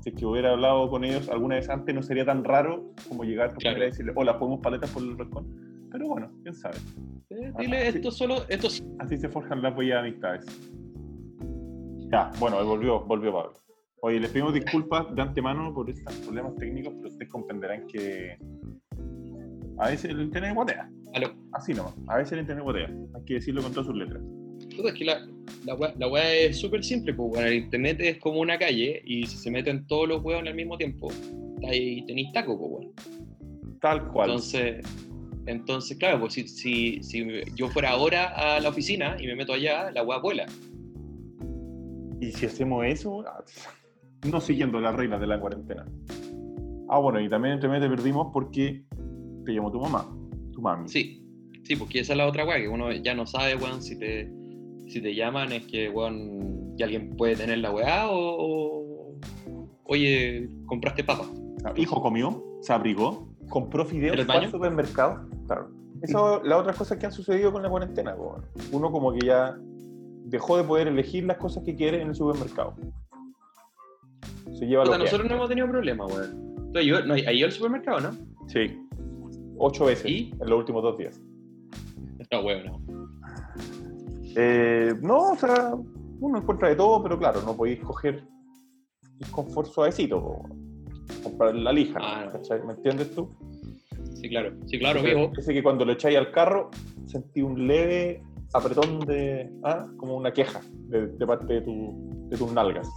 Si 0.00 0.10
es 0.10 0.14
que 0.16 0.24
hubiera 0.26 0.52
hablado 0.52 0.88
con 0.90 1.04
ellos 1.04 1.28
alguna 1.28 1.56
vez 1.56 1.68
antes, 1.68 1.94
no 1.94 2.02
sería 2.02 2.24
tan 2.24 2.42
raro 2.44 2.92
como 3.08 3.24
llegar 3.24 3.54
Claro. 3.54 3.78
y 3.78 3.82
decirle, 3.82 4.12
hola, 4.16 4.38
¿podemos 4.38 4.60
paletas 4.60 4.90
por 4.90 5.02
el 5.02 5.14
balcón? 5.14 5.46
Pero 5.92 6.08
bueno, 6.08 6.30
quién 6.42 6.54
sabe. 6.54 6.76
Eh, 7.30 7.52
Dile 7.58 7.90
sí. 7.92 7.98
esto 7.98 8.10
solo, 8.10 8.36
esto 8.48 8.70
sí. 8.70 8.82
Así 8.98 9.16
se 9.18 9.28
forjan 9.28 9.60
las 9.62 9.76
huellas 9.76 10.02
de 10.02 10.08
amistades. 10.08 10.46
Ya, 12.10 12.30
bueno, 12.40 12.64
volvió, 12.64 13.00
volvió 13.04 13.32
Pablo. 13.32 13.52
Oye, 14.02 14.18
les 14.20 14.30
pedimos 14.30 14.54
disculpas 14.54 15.14
de 15.14 15.20
antemano 15.22 15.72
por 15.74 15.90
estos 15.90 16.14
problemas 16.16 16.54
técnicos, 16.56 16.94
pero 16.96 17.08
ustedes 17.08 17.30
comprenderán 17.30 17.86
que 17.86 18.38
a 19.78 19.88
veces 19.88 20.10
el 20.10 20.22
internet. 20.22 20.56
Aló. 21.14 21.28
Así 21.52 21.74
nomás, 21.74 21.94
a 22.06 22.16
veces 22.16 22.32
el 22.32 22.40
internet 22.40 22.64
guatea. 22.64 22.88
Hay 23.14 23.24
que 23.26 23.34
decirlo 23.34 23.62
con 23.62 23.72
todas 23.72 23.86
sus 23.86 23.96
letras. 23.96 24.22
Puta, 24.80 24.92
es 24.92 24.98
que 24.98 25.04
la, 25.04 25.26
la, 25.98 26.32
es 26.32 26.58
súper 26.58 26.82
simple, 26.82 27.12
pues, 27.12 27.32
weón. 27.32 27.46
el 27.46 27.54
internet 27.54 28.00
es 28.00 28.18
como 28.18 28.40
una 28.40 28.58
calle 28.58 29.02
y 29.04 29.26
si 29.26 29.36
se 29.36 29.50
meten 29.50 29.86
todos 29.86 30.08
los 30.08 30.22
weones 30.24 30.50
al 30.50 30.56
mismo 30.56 30.78
tiempo, 30.78 31.08
ahí 31.68 32.02
tenéis 32.06 32.32
taco, 32.32 32.58
pues. 32.58 32.88
Tal 33.80 34.08
cual. 34.08 34.30
Entonces, 34.30 34.86
entonces, 35.46 35.98
claro, 35.98 36.20
pues 36.20 36.32
si, 36.32 36.48
si, 36.48 37.02
si 37.02 37.26
yo 37.54 37.68
fuera 37.68 37.90
ahora 37.90 38.56
a 38.56 38.60
la 38.60 38.70
oficina 38.70 39.16
y 39.20 39.26
me 39.26 39.36
meto 39.36 39.52
allá, 39.52 39.90
la 39.90 40.02
weá 40.02 40.18
vuela. 40.18 40.46
y 42.20 42.32
si 42.32 42.46
hacemos 42.46 42.86
eso, 42.86 43.24
no 44.30 44.40
siguiendo 44.40 44.80
las 44.80 44.94
reglas 44.94 45.20
de 45.20 45.26
la 45.26 45.38
cuarentena. 45.40 45.84
Ah, 46.88 46.98
bueno, 46.98 47.20
y 47.20 47.28
también 47.28 47.54
entre 47.54 47.68
medio 47.68 47.88
perdimos 47.90 48.28
porque 48.32 48.82
te 49.44 49.52
llamó 49.52 49.70
tu 49.70 49.80
mamá, 49.80 50.10
tu 50.52 50.62
mami. 50.62 50.88
Sí, 50.88 51.22
sí, 51.64 51.76
porque 51.76 52.00
esa 52.00 52.14
es 52.14 52.16
la 52.16 52.26
otra 52.26 52.46
weá, 52.46 52.58
que 52.58 52.68
uno 52.68 52.92
ya 52.92 53.14
no 53.14 53.26
sabe, 53.26 53.56
weón, 53.56 53.82
si 53.82 53.98
te, 53.98 54.39
si 54.90 55.00
te 55.00 55.14
llaman 55.14 55.52
es 55.52 55.66
que, 55.66 55.88
weón, 55.90 56.74
que 56.76 56.84
alguien 56.84 57.16
puede 57.16 57.36
tener 57.36 57.58
la 57.58 57.70
weá 57.70 58.10
o, 58.10 58.16
o- 58.16 59.16
oye, 59.84 60.48
compraste 60.66 61.04
papa. 61.04 61.24
Ah, 61.64 61.72
Hijo 61.76 62.00
comió, 62.00 62.42
se 62.62 62.72
abrigó, 62.72 63.28
compró 63.48 63.84
fideos 63.84 64.14
¿En 64.14 64.20
el 64.20 64.26
fue 64.26 64.36
al 64.36 64.50
supermercado. 64.50 65.28
Claro. 65.46 65.70
Eso, 66.02 66.40
las 66.44 66.60
otras 66.60 66.76
cosas 66.76 66.98
que 66.98 67.06
han 67.06 67.12
sucedido 67.12 67.52
con 67.52 67.62
la 67.62 67.68
cuarentena. 67.70 68.14
bueno. 68.14 68.44
Uno 68.72 68.90
como 68.90 69.12
que 69.12 69.26
ya 69.26 69.56
dejó 70.24 70.56
de 70.56 70.64
poder 70.64 70.88
elegir 70.88 71.24
las 71.24 71.36
cosas 71.38 71.62
que 71.64 71.74
quiere 71.74 72.00
en 72.02 72.08
el 72.08 72.14
supermercado. 72.14 72.74
Se 74.52 74.66
lleva 74.66 74.84
lo 74.84 74.92
que 74.92 74.98
nosotros 74.98 75.28
no 75.28 75.36
hemos 75.36 75.48
tenido 75.48 75.68
problemas, 75.68 76.12
weón. 76.12 76.72
¿Tú 76.72 76.78
has 76.78 76.84
ido- 76.84 77.04
no, 77.04 77.14
¿has 77.14 77.32
ido 77.32 77.46
al 77.46 77.52
supermercado, 77.52 78.00
no? 78.00 78.10
Sí. 78.48 78.78
Ocho 79.58 79.84
veces 79.86 80.06
¿Y? 80.10 80.32
en 80.40 80.48
los 80.48 80.58
últimos 80.58 80.82
dos 80.82 80.96
días. 80.98 81.20
No, 82.30 82.40
weón, 82.42 82.64
no. 82.66 82.99
Eh, 84.36 84.94
no, 85.00 85.32
o 85.32 85.36
sea, 85.36 85.74
uno 86.20 86.38
encuentra 86.38 86.68
de 86.68 86.76
todo, 86.76 87.02
pero 87.02 87.18
claro, 87.18 87.42
no 87.42 87.56
podéis 87.56 87.80
coger 87.80 88.22
un 89.20 89.30
confort 89.30 89.68
suavecito. 89.70 90.42
Comprar 91.22 91.54
la 91.54 91.72
lija. 91.72 91.98
Ah, 92.00 92.30
no. 92.32 92.66
¿me 92.66 92.72
entiendes 92.74 93.14
tú? 93.14 93.28
Sí, 94.14 94.28
claro, 94.28 94.52
sí, 94.66 94.78
claro, 94.78 95.02
vivo. 95.02 95.32
Ese 95.36 95.52
que 95.52 95.62
cuando 95.62 95.84
lo 95.84 95.92
echáis 95.92 96.16
al 96.16 96.30
carro 96.30 96.70
sentí 97.06 97.42
un 97.42 97.66
leve 97.66 98.22
apretón 98.52 99.00
de. 99.00 99.50
¿ah? 99.64 99.86
como 99.96 100.16
una 100.16 100.32
queja 100.32 100.60
de, 100.72 101.08
de 101.08 101.26
parte 101.26 101.54
de, 101.54 101.60
tu, 101.62 102.10
de 102.28 102.36
tus 102.36 102.52
nalgas. 102.52 102.88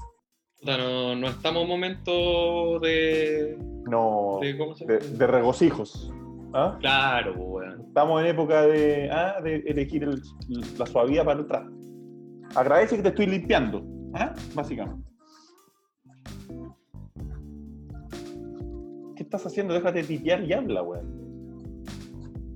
No, 0.64 1.16
no 1.16 1.28
estamos 1.28 1.64
en 1.64 1.68
momento 1.68 2.80
de, 2.80 3.58
No. 3.86 4.40
de. 4.42 4.58
¿Cómo 4.58 4.76
se 4.76 4.86
de, 4.86 5.00
de 5.00 5.28
regocijos. 5.28 6.12
¿Ah? 6.54 6.78
Claro, 6.80 7.34
pues, 7.36 7.48
weón. 7.48 7.82
Estamos 7.88 8.22
en 8.22 8.28
época 8.28 8.62
de, 8.64 9.10
¿ah? 9.12 9.40
de 9.44 9.56
elegir 9.68 10.04
el- 10.04 10.22
la 10.78 10.86
suavidad 10.86 11.26
para 11.26 11.40
el 11.42 11.48
traste. 11.48 11.74
Agradece 12.56 12.96
que 12.98 13.02
te 13.04 13.10
estoy 13.10 13.26
limpiando. 13.28 13.86
¿ah? 14.14 14.34
Básicamente. 14.54 15.08
¿Qué 19.16 19.24
estás 19.24 19.46
haciendo? 19.46 19.74
Déjate 19.74 20.04
tipear 20.04 20.44
y 20.44 20.54
habla, 20.54 20.82
weón. 20.82 21.84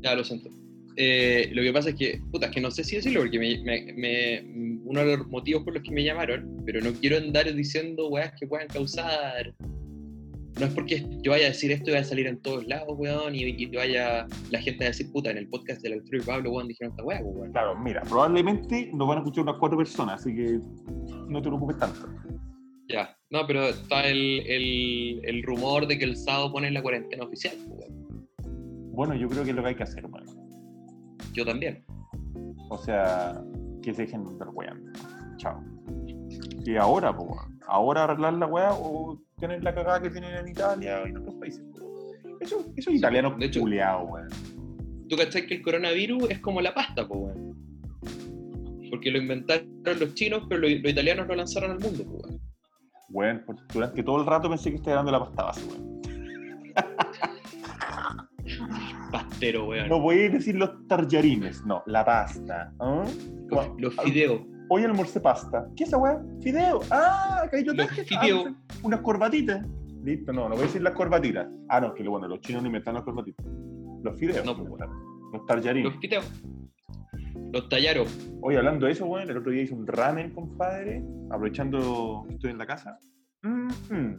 Ya 0.02 0.16
lo 0.16 0.24
siento. 0.24 0.50
Eh, 0.96 1.52
lo 1.54 1.62
que 1.62 1.72
pasa 1.72 1.90
es 1.90 1.96
que, 1.96 2.20
puta, 2.32 2.48
es 2.48 2.52
que 2.54 2.62
no 2.62 2.72
sé 2.72 2.84
si 2.84 2.96
decirlo, 2.96 3.20
porque 3.22 3.38
me, 3.38 3.60
me- 3.64 3.94
me- 3.94 4.80
uno 4.84 5.02
de 5.06 5.18
los 5.18 5.28
motivos 5.28 5.64
por 5.64 5.74
los 5.76 5.84
que 5.84 5.92
me 5.92 6.04
llamaron, 6.04 6.62
pero 6.66 6.82
no 6.82 6.92
quiero 6.94 7.18
andar 7.18 7.54
diciendo 7.54 8.08
weas 8.10 8.34
que 8.40 8.48
puedan 8.48 8.68
causar. 8.68 9.54
No 10.60 10.66
es 10.66 10.74
porque 10.74 11.06
yo 11.22 11.32
vaya 11.32 11.46
a 11.46 11.50
decir 11.50 11.72
esto 11.72 11.90
y 11.90 11.94
vaya 11.94 12.06
a 12.06 12.08
salir 12.10 12.28
en 12.28 12.42
todos 12.42 12.66
lados, 12.68 12.88
weón, 12.98 13.36
y, 13.36 13.66
vaya 13.68 14.28
la 14.50 14.60
gente 14.60 14.86
a 14.86 14.88
decir, 14.88 15.12
puta, 15.12 15.30
en 15.30 15.38
el 15.38 15.48
podcast 15.48 15.82
del 15.82 16.00
Arturo 16.00 16.18
y 16.18 16.22
Pablo, 16.22 16.52
weón, 16.52 16.68
dijeron 16.68 16.92
esta 16.92 17.04
pues, 17.04 17.20
weón. 17.24 17.52
Claro, 17.52 17.78
mira, 17.78 18.02
probablemente 18.02 18.90
nos 18.94 19.08
van 19.08 19.18
a 19.18 19.22
escuchar 19.22 19.44
unas 19.44 19.58
cuatro 19.60 19.78
personas, 19.78 20.22
así 20.22 20.36
que 20.36 20.60
no 21.28 21.42
te 21.42 21.48
preocupes 21.50 21.78
tanto. 21.78 22.08
Ya, 22.90 23.16
no, 23.30 23.46
pero 23.46 23.68
está 23.68 24.08
el, 24.08 24.44
el, 24.48 25.22
el 25.24 25.44
rumor 25.44 25.88
de 25.88 25.98
que 26.00 26.06
el 26.06 26.16
sábado 26.16 26.52
ponen 26.52 26.74
la 26.74 26.82
cuarentena 26.82 27.26
oficial, 27.26 27.56
weón. 27.68 28.28
Bueno, 28.94 29.14
yo 29.14 29.30
creo 29.30 29.44
que 29.44 29.52
es 29.52 29.56
lo 29.56 29.62
que 29.62 29.70
hay 29.70 29.76
que 29.76 29.84
hacer, 29.84 30.06
weón. 30.06 30.26
Yo 31.34 31.46
también. 31.46 31.84
O 32.70 32.78
sea, 32.78 33.44
que 33.84 33.94
se 33.94 34.04
dejen 34.04 34.24
de 34.24 34.32
andar 34.32 34.50
weando. 34.54 34.92
Chao. 35.38 35.64
Y 36.68 36.76
ahora, 36.76 37.12
weón. 37.12 37.60
ahora 37.66 38.04
arreglar 38.04 38.34
la 38.34 38.46
weá 38.46 38.74
o 38.74 39.18
tener 39.40 39.64
la 39.64 39.74
cagada 39.74 40.02
que 40.02 40.10
tienen 40.10 40.36
en 40.36 40.50
Italia 40.50 41.00
y 41.06 41.10
en 41.12 41.18
otros 41.18 41.36
países. 41.36 41.64
Eso, 42.42 42.60
eso 42.76 42.90
es 42.90 42.96
italiano 42.98 43.34
de 43.40 43.46
hecho- 43.46 43.62
culeado, 43.62 44.04
weón. 44.04 44.28
¿Tú 45.08 45.16
cachai 45.16 45.48
que 45.48 45.54
el 45.56 45.62
coronavirus 45.62 46.30
es 46.30 46.40
como 46.40 46.60
la 46.60 46.74
pasta, 46.74 47.08
pues, 47.08 47.20
weón? 47.22 47.56
Porque 48.90 49.12
lo 49.12 49.20
inventaron 49.20 49.66
los 49.98 50.14
chinos, 50.16 50.44
pero 50.50 50.60
los, 50.62 50.72
los 50.82 50.92
italianos 50.92 51.26
lo 51.28 51.36
lanzaron 51.36 51.72
al 51.72 51.80
mundo, 51.80 52.04
pues, 52.04 52.24
weón. 52.26 52.42
Weón, 53.12 53.44
por- 53.46 53.68
durante 53.74 54.04
todo 54.04 54.20
el 54.20 54.26
rato 54.28 54.50
pensé 54.50 54.70
que 54.70 54.76
estaba 54.76 54.98
dando 54.98 55.12
la 55.14 55.20
pasta 55.20 55.44
base, 55.44 55.66
weón. 55.68 56.02
Pastero, 59.12 59.70
weón. 59.70 59.88
No 59.88 60.02
voy 60.02 60.20
a 60.26 60.30
decir 60.32 60.56
los 60.56 60.86
tarjarines, 60.90 61.66
no, 61.66 61.82
la 61.86 62.04
pasta. 62.04 62.74
los, 63.50 63.70
los 63.78 63.96
fideos. 64.04 64.42
Hoy 64.70 64.84
almorcé 64.84 65.22
pasta. 65.22 65.68
¿Qué 65.76 65.84
es 65.84 65.90
esa 65.90 65.98
weá? 65.98 66.22
Fideo. 66.42 66.82
Ah, 66.92 67.44
traje. 67.50 68.04
fideo. 68.04 68.48
Ah, 68.48 68.78
unas 68.84 69.02
corbatitas. 69.02 69.66
Listo, 70.04 70.34
no, 70.34 70.50
no 70.50 70.56
voy 70.56 70.64
a 70.64 70.68
decir 70.68 70.82
las 70.82 70.94
corbatitas. 70.94 71.48
Ah, 71.70 71.80
no, 71.80 71.94
que 71.94 72.04
bueno, 72.08 72.28
los 72.28 72.42
chinos 72.42 72.62
no 72.62 72.68
inventan 72.68 72.96
las 72.96 73.04
corbatitas. 73.04 73.46
Los 74.04 74.20
fideos. 74.20 74.46
No, 74.46 74.56
pues, 74.58 74.70
weón. 74.70 74.90
Los 75.34 75.46
tarjarines. 75.46 75.92
Los 75.92 76.02
fideos. 76.02 76.44
Los 77.54 77.70
tallaros. 77.70 78.30
Hoy 78.42 78.56
hablando 78.56 78.86
de 78.86 78.92
eso, 78.92 79.06
weón, 79.06 79.30
el 79.30 79.38
otro 79.38 79.52
día 79.52 79.64
hice 79.64 79.74
un 79.74 79.88
ramen, 79.88 80.32
compadre, 80.34 81.04
aprovechando 81.30 82.26
que 82.28 82.36
estoy 82.36 82.52
en 82.52 82.58
la 82.58 82.66
casa. 82.66 82.98
Mm. 83.44 84.16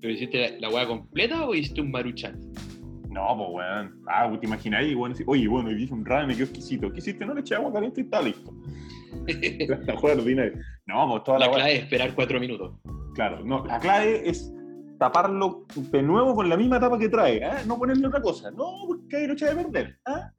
¿Pero 0.00 0.12
hiciste 0.12 0.50
la, 0.50 0.68
la 0.68 0.74
weá 0.74 0.86
completa 0.86 1.46
o 1.46 1.54
hiciste 1.54 1.80
un 1.80 1.90
maruchan? 1.90 2.51
No, 3.12 3.36
pues 3.36 3.48
weón. 3.52 4.02
Ah, 4.08 4.30
te 4.40 4.46
imagináis, 4.46 4.96
weón, 4.96 5.14
oye, 5.26 5.46
bueno, 5.46 5.70
y 5.70 5.82
hice 5.82 5.94
un 5.94 6.04
ramen, 6.04 6.28
me 6.28 6.34
quedó 6.34 6.44
exquisito. 6.44 6.90
¿Qué 6.90 6.98
hiciste? 6.98 7.26
No 7.26 7.34
le 7.34 7.40
eché 7.40 7.54
agua 7.54 7.72
caliente 7.72 8.00
y 8.00 8.04
está 8.04 8.22
listo. 8.22 8.52
La 9.86 9.96
juega 9.96 10.20
ordinaria. 10.20 10.52
No, 10.86 11.08
pues 11.10 11.24
toda 11.24 11.38
la, 11.38 11.46
la 11.46 11.52
clave 11.52 11.74
es 11.74 11.82
esperar 11.82 12.14
cuatro 12.14 12.40
minutos. 12.40 12.74
Claro, 13.14 13.44
no, 13.44 13.64
la 13.66 13.78
clave 13.78 14.28
es 14.28 14.52
taparlo 14.98 15.66
de 15.74 16.02
nuevo 16.02 16.34
con 16.34 16.48
la 16.48 16.56
misma 16.56 16.80
tapa 16.80 16.98
que 16.98 17.08
trae, 17.08 17.44
¿ah? 17.44 17.62
no 17.66 17.78
ponerle 17.78 18.06
otra 18.06 18.22
cosa. 18.22 18.50
No, 18.50 18.72
porque 18.86 19.16
ahí 19.16 19.26
lo 19.26 19.34
echa 19.34 19.52
de 19.52 19.62
perder. 19.62 19.98
¿ah? 20.06 20.32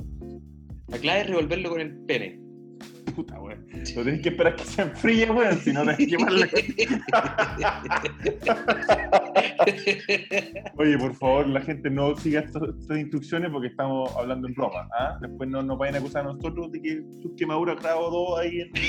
La 0.88 0.98
clave 0.98 1.22
es 1.22 1.28
revolverlo 1.28 1.70
con 1.70 1.82
el 1.82 1.96
pene. 2.06 2.40
Puta, 3.16 3.40
weón. 3.40 3.68
No 3.96 4.04
tenés 4.04 4.22
que 4.22 4.30
esperar 4.30 4.56
que 4.56 4.64
se 4.64 4.82
enfríe, 4.82 5.30
weón, 5.30 5.58
si 5.60 5.72
no 5.72 5.82
tenés 5.82 5.98
que 5.98 6.08
quemarla. 6.18 6.48
Oye, 10.78 10.98
por 10.98 11.14
favor, 11.16 11.48
la 11.48 11.62
gente 11.62 11.90
no 11.90 12.14
siga 12.16 12.42
estas 12.42 12.98
instrucciones 12.98 13.50
porque 13.52 13.68
estamos 13.68 14.16
hablando 14.16 14.48
en 14.48 14.54
broma. 14.54 14.88
¿ah? 14.98 15.18
Después 15.22 15.50
no 15.50 15.62
nos 15.64 15.78
vayan 15.78 15.96
a 15.96 15.98
acusar 16.00 16.26
a 16.26 16.34
nosotros 16.34 16.72
de 16.72 16.82
que 16.82 17.04
sus 17.22 17.34
quemaduras 17.38 17.82
grado 17.82 18.10
2 18.10 18.40
ahí 18.40 18.62
en. 18.62 18.72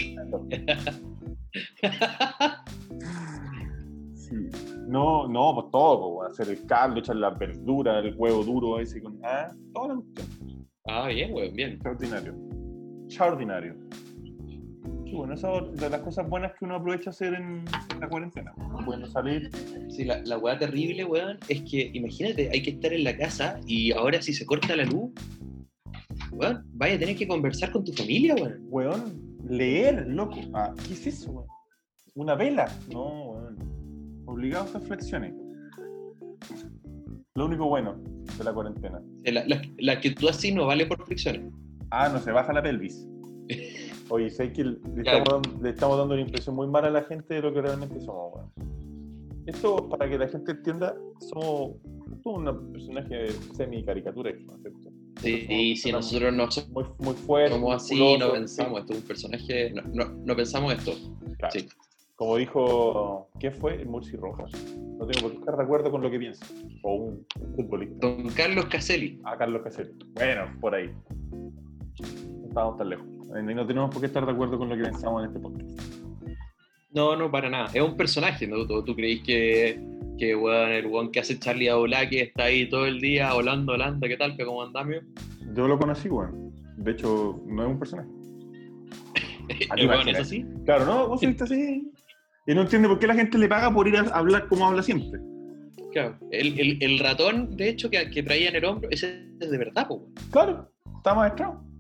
Sí. 4.14 4.48
No, 4.88 5.28
no, 5.28 5.54
pues 5.54 5.66
todo, 5.70 6.16
pues, 6.16 6.32
hacer 6.32 6.48
el 6.56 6.66
caldo, 6.66 6.98
echar 6.98 7.16
las 7.16 7.38
verduras, 7.38 8.02
el 8.02 8.14
huevo 8.16 8.42
duro 8.42 8.80
ese 8.80 9.02
con. 9.02 9.20
Ah, 9.22 9.52
toda 9.74 9.88
la 9.88 9.94
cuestión. 9.96 10.66
Ah, 10.86 11.08
bien, 11.08 11.34
bien. 11.54 11.72
Extraordinario. 11.72 12.34
Extraordinario. 13.04 13.76
Bueno, 15.14 15.34
esa 15.34 15.52
es 15.58 15.76
de 15.80 15.90
las 15.90 16.00
cosas 16.00 16.28
buenas 16.28 16.52
que 16.58 16.64
uno 16.64 16.76
aprovecha 16.76 17.10
hacer 17.10 17.34
en 17.34 17.64
la 18.00 18.08
cuarentena. 18.08 18.52
Pudiendo 18.84 19.06
salir. 19.06 19.50
Sí, 19.88 20.04
la, 20.04 20.20
la 20.24 20.38
weá 20.38 20.58
terrible, 20.58 21.04
weón, 21.04 21.38
es 21.48 21.62
que 21.62 21.90
imagínate, 21.94 22.50
hay 22.52 22.62
que 22.62 22.70
estar 22.70 22.92
en 22.92 23.04
la 23.04 23.16
casa 23.16 23.60
y 23.66 23.92
ahora 23.92 24.20
si 24.20 24.32
se 24.32 24.44
corta 24.44 24.74
la 24.76 24.84
luz, 24.84 25.10
weón, 26.32 26.64
vaya 26.74 26.96
a 26.96 26.98
tener 26.98 27.16
que 27.16 27.28
conversar 27.28 27.70
con 27.72 27.84
tu 27.84 27.92
familia, 27.92 28.34
weón. 28.34 28.58
Weón, 28.68 29.36
leer, 29.48 30.06
loco. 30.08 30.36
Ah, 30.52 30.74
¿Qué 30.86 30.94
es 30.94 31.06
eso, 31.06 31.30
weón? 31.30 31.46
¿Una 32.14 32.34
vela? 32.34 32.66
No, 32.92 33.30
weón. 33.32 34.22
Obligado 34.26 34.64
a 34.64 34.66
hacer 34.68 34.80
flexiones. 34.82 35.34
Lo 37.34 37.46
único 37.46 37.66
bueno 37.68 37.96
de 38.38 38.44
la 38.44 38.52
cuarentena. 38.52 39.00
Eh, 39.24 39.32
La, 39.32 39.44
la- 39.46 39.62
la 39.78 40.00
que 40.00 40.10
tú 40.10 40.28
así 40.28 40.52
no 40.52 40.66
vale 40.66 40.86
por 40.86 41.04
fricciones. 41.04 41.52
Ah, 41.90 42.08
no 42.08 42.18
se 42.20 42.30
baja 42.32 42.52
la 42.52 42.62
pelvis. 42.62 43.06
Oye, 44.10 44.30
sé 44.30 44.52
que 44.52 44.64
le 44.64 44.76
Claro. 45.02 45.18
estamos, 45.18 45.42
dando- 45.42 45.62
le 45.62 45.70
estamos 45.70 45.98
dando 45.98 46.14
una 46.14 46.22
impresión 46.22 46.56
muy 46.56 46.66
mala 46.66 46.88
a 46.88 46.90
la 46.90 47.02
gente 47.04 47.34
de 47.34 47.42
lo 47.42 47.52
que 47.52 47.62
realmente 47.62 48.00
somos, 48.00 48.34
weón. 48.34 48.50
Esto, 49.46 49.88
para 49.88 50.08
que 50.08 50.18
la 50.18 50.28
gente 50.28 50.52
entienda, 50.52 50.94
somos 51.20 51.72
somos 52.22 52.54
un 52.56 52.72
personaje 52.72 53.28
semi-caricatura. 53.54 54.30
Sí, 55.20 55.46
somos 55.46 55.80
si 55.82 55.92
nosotros 55.92 56.32
no 56.34 56.50
somos 56.50 56.70
Muy, 56.98 57.06
muy 57.08 57.14
fuertes. 57.14 57.62
así, 57.74 58.16
no 58.18 58.32
pensamos, 58.32 58.80
esto 58.80 58.92
es 58.94 59.00
un 59.00 59.06
personaje, 59.06 59.70
no, 59.72 59.82
no, 59.92 60.04
no 60.24 60.34
pensamos 60.36 60.72
esto. 60.72 60.92
sí, 60.92 61.10
claro. 61.38 61.52
Sí. 61.52 61.68
Como 62.16 62.36
dijo, 62.36 63.28
¿qué 63.40 63.50
fue? 63.50 63.74
El 63.82 63.88
Murci 63.88 64.16
Rojas. 64.16 64.50
No 64.98 65.04
tengo 65.06 65.22
por 65.22 65.32
qué 65.32 65.38
estar 65.38 65.56
de 65.56 65.62
acuerdo 65.64 65.90
con 65.90 66.00
lo 66.00 66.10
que 66.10 66.18
piensa. 66.18 66.46
O 66.84 66.94
un, 66.94 67.26
un 67.40 67.54
futbolista. 67.56 68.06
Don 68.06 68.28
Carlos 68.28 68.66
Caselli. 68.66 69.20
A 69.24 69.36
Carlos 69.36 69.62
Caselli. 69.62 69.90
Bueno, 70.14 70.44
por 70.60 70.74
ahí. 70.76 70.90
No 72.40 72.46
estamos 72.48 72.76
tan 72.78 72.88
lejos. 72.88 73.06
No 73.42 73.66
tenemos 73.66 73.90
por 73.90 74.00
qué 74.00 74.06
estar 74.06 74.24
de 74.24 74.30
acuerdo 74.30 74.58
con 74.58 74.68
lo 74.68 74.76
que 74.76 74.82
pensamos 74.82 75.22
en 75.22 75.28
este 75.28 75.40
podcast. 75.40 75.94
No, 76.92 77.16
no, 77.16 77.30
para 77.30 77.50
nada. 77.50 77.68
Es 77.74 77.82
un 77.82 77.96
personaje, 77.96 78.46
¿no? 78.46 78.64
¿Tú, 78.64 78.84
tú 78.84 78.94
creís 78.94 79.22
que, 79.24 79.80
que 80.16 80.36
weón, 80.36 80.70
el 80.70 80.86
weón 80.86 81.10
que 81.10 81.18
hace 81.18 81.36
Charlie 81.40 81.68
Aula, 81.68 82.08
que 82.08 82.22
está 82.22 82.44
ahí 82.44 82.68
todo 82.68 82.86
el 82.86 83.00
día 83.00 83.34
Holanda, 83.34 83.72
Holanda, 83.72 84.06
¿qué 84.06 84.16
tal? 84.16 84.36
¿Qué 84.36 84.44
cómo 84.44 84.62
andamio? 84.62 85.00
Yo 85.52 85.66
lo 85.66 85.76
conocí, 85.76 86.08
weón. 86.08 86.52
De 86.76 86.92
hecho, 86.92 87.42
no 87.46 87.64
es 87.64 87.68
un 87.70 87.78
personaje. 87.80 88.08
¿A 89.70 89.74
ti 89.74 89.80
¿El 89.80 89.88
weón 89.88 90.08
es 90.08 90.20
así? 90.20 90.46
Claro, 90.64 90.86
¿no? 90.86 91.08
Vos 91.08 91.20
fuiste 91.20 91.42
así. 91.42 91.90
Y 92.46 92.54
no 92.54 92.62
entiende 92.62 92.88
por 92.88 93.00
qué 93.00 93.08
la 93.08 93.14
gente 93.14 93.36
le 93.36 93.48
paga 93.48 93.72
por 93.72 93.88
ir 93.88 93.96
a 93.96 94.02
hablar 94.02 94.46
como 94.46 94.66
habla 94.68 94.82
siempre. 94.84 95.20
Claro. 95.92 96.16
El, 96.30 96.58
el, 96.60 96.78
el 96.80 96.98
ratón, 97.00 97.56
de 97.56 97.70
hecho, 97.70 97.90
que, 97.90 98.08
que 98.10 98.22
traía 98.22 98.50
en 98.50 98.56
el 98.56 98.64
hombro, 98.64 98.88
ese 98.90 99.26
es 99.40 99.50
de 99.50 99.58
verdad, 99.58 99.88
po, 99.88 99.94
weón. 99.94 100.14
Claro, 100.30 100.70
está 100.98 101.14
maestrado. 101.14 101.73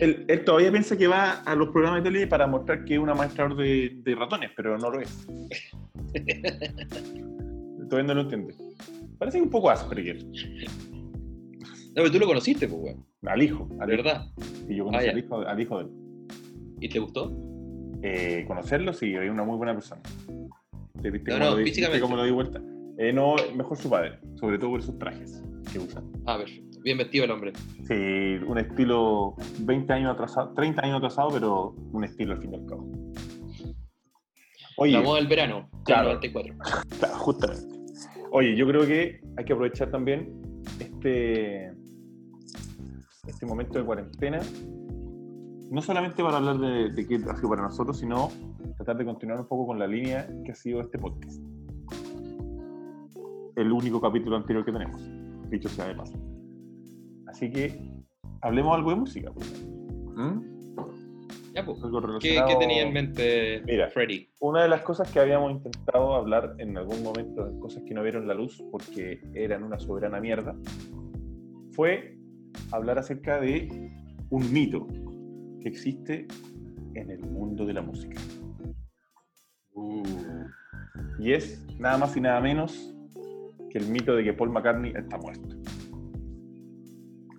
Él, 0.00 0.24
él 0.28 0.44
todavía 0.44 0.70
piensa 0.70 0.96
que 0.96 1.06
va 1.06 1.32
a 1.42 1.54
los 1.54 1.68
programas 1.70 2.02
de 2.02 2.10
tele 2.10 2.26
para 2.26 2.46
mostrar 2.46 2.84
que 2.84 2.94
es 2.94 3.00
una 3.00 3.14
maestrador 3.14 3.56
de, 3.56 3.92
de 4.02 4.14
ratones, 4.14 4.50
pero 4.56 4.78
no 4.78 4.90
lo 4.90 5.00
es. 5.00 5.26
todavía 7.88 8.08
no 8.08 8.14
lo 8.14 8.20
entiende. 8.22 8.54
Parece 9.18 9.40
un 9.40 9.50
poco 9.50 9.70
Asperger. 9.70 10.24
No, 10.24 11.94
pero 11.94 12.10
tú 12.10 12.18
lo 12.18 12.26
conociste, 12.26 12.66
pues, 12.68 12.80
weón. 12.82 13.04
Al 13.26 13.42
hijo, 13.42 13.68
De 13.70 13.82
al 13.82 13.92
hijo. 13.92 14.02
verdad. 14.02 14.26
Y 14.68 14.76
yo 14.76 14.84
conocí 14.84 15.06
Ah, 15.06 15.10
al, 15.10 15.18
hijo, 15.18 15.36
al 15.40 15.60
hijo 15.60 15.78
de 15.78 15.84
él. 15.84 15.90
¿Y 16.80 16.88
te 16.88 16.98
gustó? 16.98 17.32
Eh, 18.02 18.44
conocerlo, 18.48 18.92
sí, 18.92 19.14
es 19.14 19.30
una 19.30 19.44
muy 19.44 19.56
buena 19.56 19.74
persona. 19.74 20.00
¿Te 21.00 21.10
viste 21.10 21.30
No, 21.30 21.38
cómo 21.38 21.50
no, 21.50 21.56
lo 21.58 21.64
físicamente. 21.64 21.96
viste 21.98 22.00
cómo 22.00 22.16
lo 22.16 22.24
di 22.24 22.30
vuelta? 22.30 22.60
Eh, 22.98 23.12
no, 23.12 23.36
mejor 23.56 23.76
su 23.76 23.88
padre, 23.90 24.18
sobre 24.34 24.58
todo 24.58 24.70
por 24.70 24.82
sus 24.82 24.98
trajes 24.98 25.42
que 25.72 25.78
usa. 25.78 26.02
Ah, 26.26 26.38
perfecto. 26.38 26.71
Bien 26.82 26.98
vestido 26.98 27.24
el 27.24 27.30
hombre. 27.30 27.52
Sí, 27.86 28.44
un 28.46 28.58
estilo 28.58 29.34
20 29.60 29.92
años 29.92 30.12
atrasado, 30.14 30.52
30 30.54 30.82
años 30.84 30.96
atrasado, 30.98 31.28
pero 31.30 31.74
un 31.92 32.04
estilo 32.04 32.32
al 32.32 32.40
fin 32.40 32.52
y 32.52 32.56
al 32.56 32.66
cabo. 32.66 32.90
Oye, 34.78 34.92
La 34.92 35.02
moda 35.02 35.18
del 35.18 35.28
verano, 35.28 35.68
Claro. 35.84 36.08
del 36.08 36.16
94. 36.32 36.54
Claro, 36.98 37.14
justamente. 37.14 37.76
Oye, 38.32 38.56
yo 38.56 38.66
creo 38.66 38.86
que 38.86 39.20
hay 39.36 39.44
que 39.44 39.52
aprovechar 39.52 39.90
también 39.90 40.32
este, 40.80 41.72
este 43.26 43.46
momento 43.46 43.78
de 43.78 43.84
cuarentena, 43.84 44.40
no 45.70 45.82
solamente 45.82 46.22
para 46.22 46.38
hablar 46.38 46.58
de, 46.58 46.90
de 46.90 47.06
qué 47.06 47.16
ha 47.16 47.36
sido 47.36 47.48
para 47.50 47.62
nosotros, 47.62 47.98
sino 47.98 48.30
tratar 48.76 48.96
de 48.96 49.04
continuar 49.04 49.38
un 49.40 49.46
poco 49.46 49.66
con 49.66 49.78
la 49.78 49.86
línea 49.86 50.26
que 50.44 50.52
ha 50.52 50.54
sido 50.54 50.80
este 50.80 50.98
podcast. 50.98 51.40
El 53.56 53.70
único 53.70 54.00
capítulo 54.00 54.36
anterior 54.36 54.64
que 54.64 54.72
tenemos, 54.72 55.00
dicho 55.50 55.68
sea 55.68 55.86
de 55.88 55.94
paso. 55.94 56.14
Así 57.42 57.50
que 57.50 57.76
hablemos 58.40 58.76
algo 58.76 58.90
de 58.90 58.96
música. 58.96 59.32
pues. 59.32 59.66
¿Mm? 60.14 60.40
Ya, 61.54 61.64
pues. 61.66 61.82
Algo 61.82 62.00
¿Qué, 62.00 62.06
relacionado- 62.06 62.48
qué 62.48 62.54
tenía 62.56 62.82
en 62.82 62.92
mente 62.92 63.62
Mira. 63.66 63.90
Freddy? 63.90 64.28
Una 64.38 64.62
de 64.62 64.68
las 64.68 64.82
cosas 64.82 65.10
que 65.10 65.18
habíamos 65.18 65.50
intentado 65.50 66.14
hablar 66.14 66.54
en 66.58 66.78
algún 66.78 67.02
momento, 67.02 67.44
de 67.44 67.58
cosas 67.58 67.82
que 67.82 67.94
no 67.94 68.02
vieron 68.04 68.28
la 68.28 68.34
luz 68.34 68.62
porque 68.70 69.20
eran 69.34 69.64
una 69.64 69.80
soberana 69.80 70.20
mierda, 70.20 70.54
fue 71.72 72.16
hablar 72.70 72.98
acerca 73.00 73.40
de 73.40 73.90
un 74.30 74.52
mito 74.52 74.86
que 75.60 75.68
existe 75.68 76.28
en 76.94 77.10
el 77.10 77.22
mundo 77.22 77.66
de 77.66 77.72
la 77.72 77.82
música. 77.82 78.20
Y 81.18 81.32
es 81.32 81.66
nada 81.80 81.98
más 81.98 82.16
y 82.16 82.20
nada 82.20 82.40
menos 82.40 82.94
que 83.68 83.78
el 83.78 83.88
mito 83.88 84.14
de 84.14 84.22
que 84.22 84.32
Paul 84.32 84.50
McCartney 84.50 84.92
está 84.94 85.18
muerto. 85.18 85.56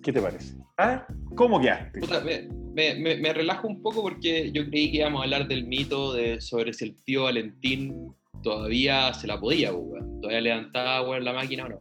¿Qué 0.03 0.11
te 0.11 0.21
parece? 0.21 0.55
¿Ah? 0.77 1.05
¿Cómo 1.35 1.59
quedaste? 1.61 1.99
Puta, 2.01 2.21
me, 2.21 2.47
me, 2.73 2.95
me, 2.95 3.17
me 3.17 3.33
relajo 3.33 3.67
un 3.67 3.81
poco 3.81 4.01
porque 4.01 4.51
yo 4.51 4.65
creí 4.69 4.91
que 4.91 4.97
íbamos 4.97 5.21
a 5.21 5.23
hablar 5.23 5.47
del 5.47 5.65
mito 5.65 6.13
de 6.13 6.41
sobre 6.41 6.73
si 6.73 6.85
el 6.85 6.95
tío 7.03 7.23
Valentín 7.23 8.13
todavía 8.41 9.13
se 9.13 9.27
la 9.27 9.39
podía, 9.39 9.71
pues, 9.71 9.83
weón. 9.85 10.21
Todavía 10.21 10.41
levantaba 10.41 11.07
weón, 11.07 11.23
la 11.23 11.33
máquina 11.33 11.65
o 11.65 11.69
no. 11.69 11.79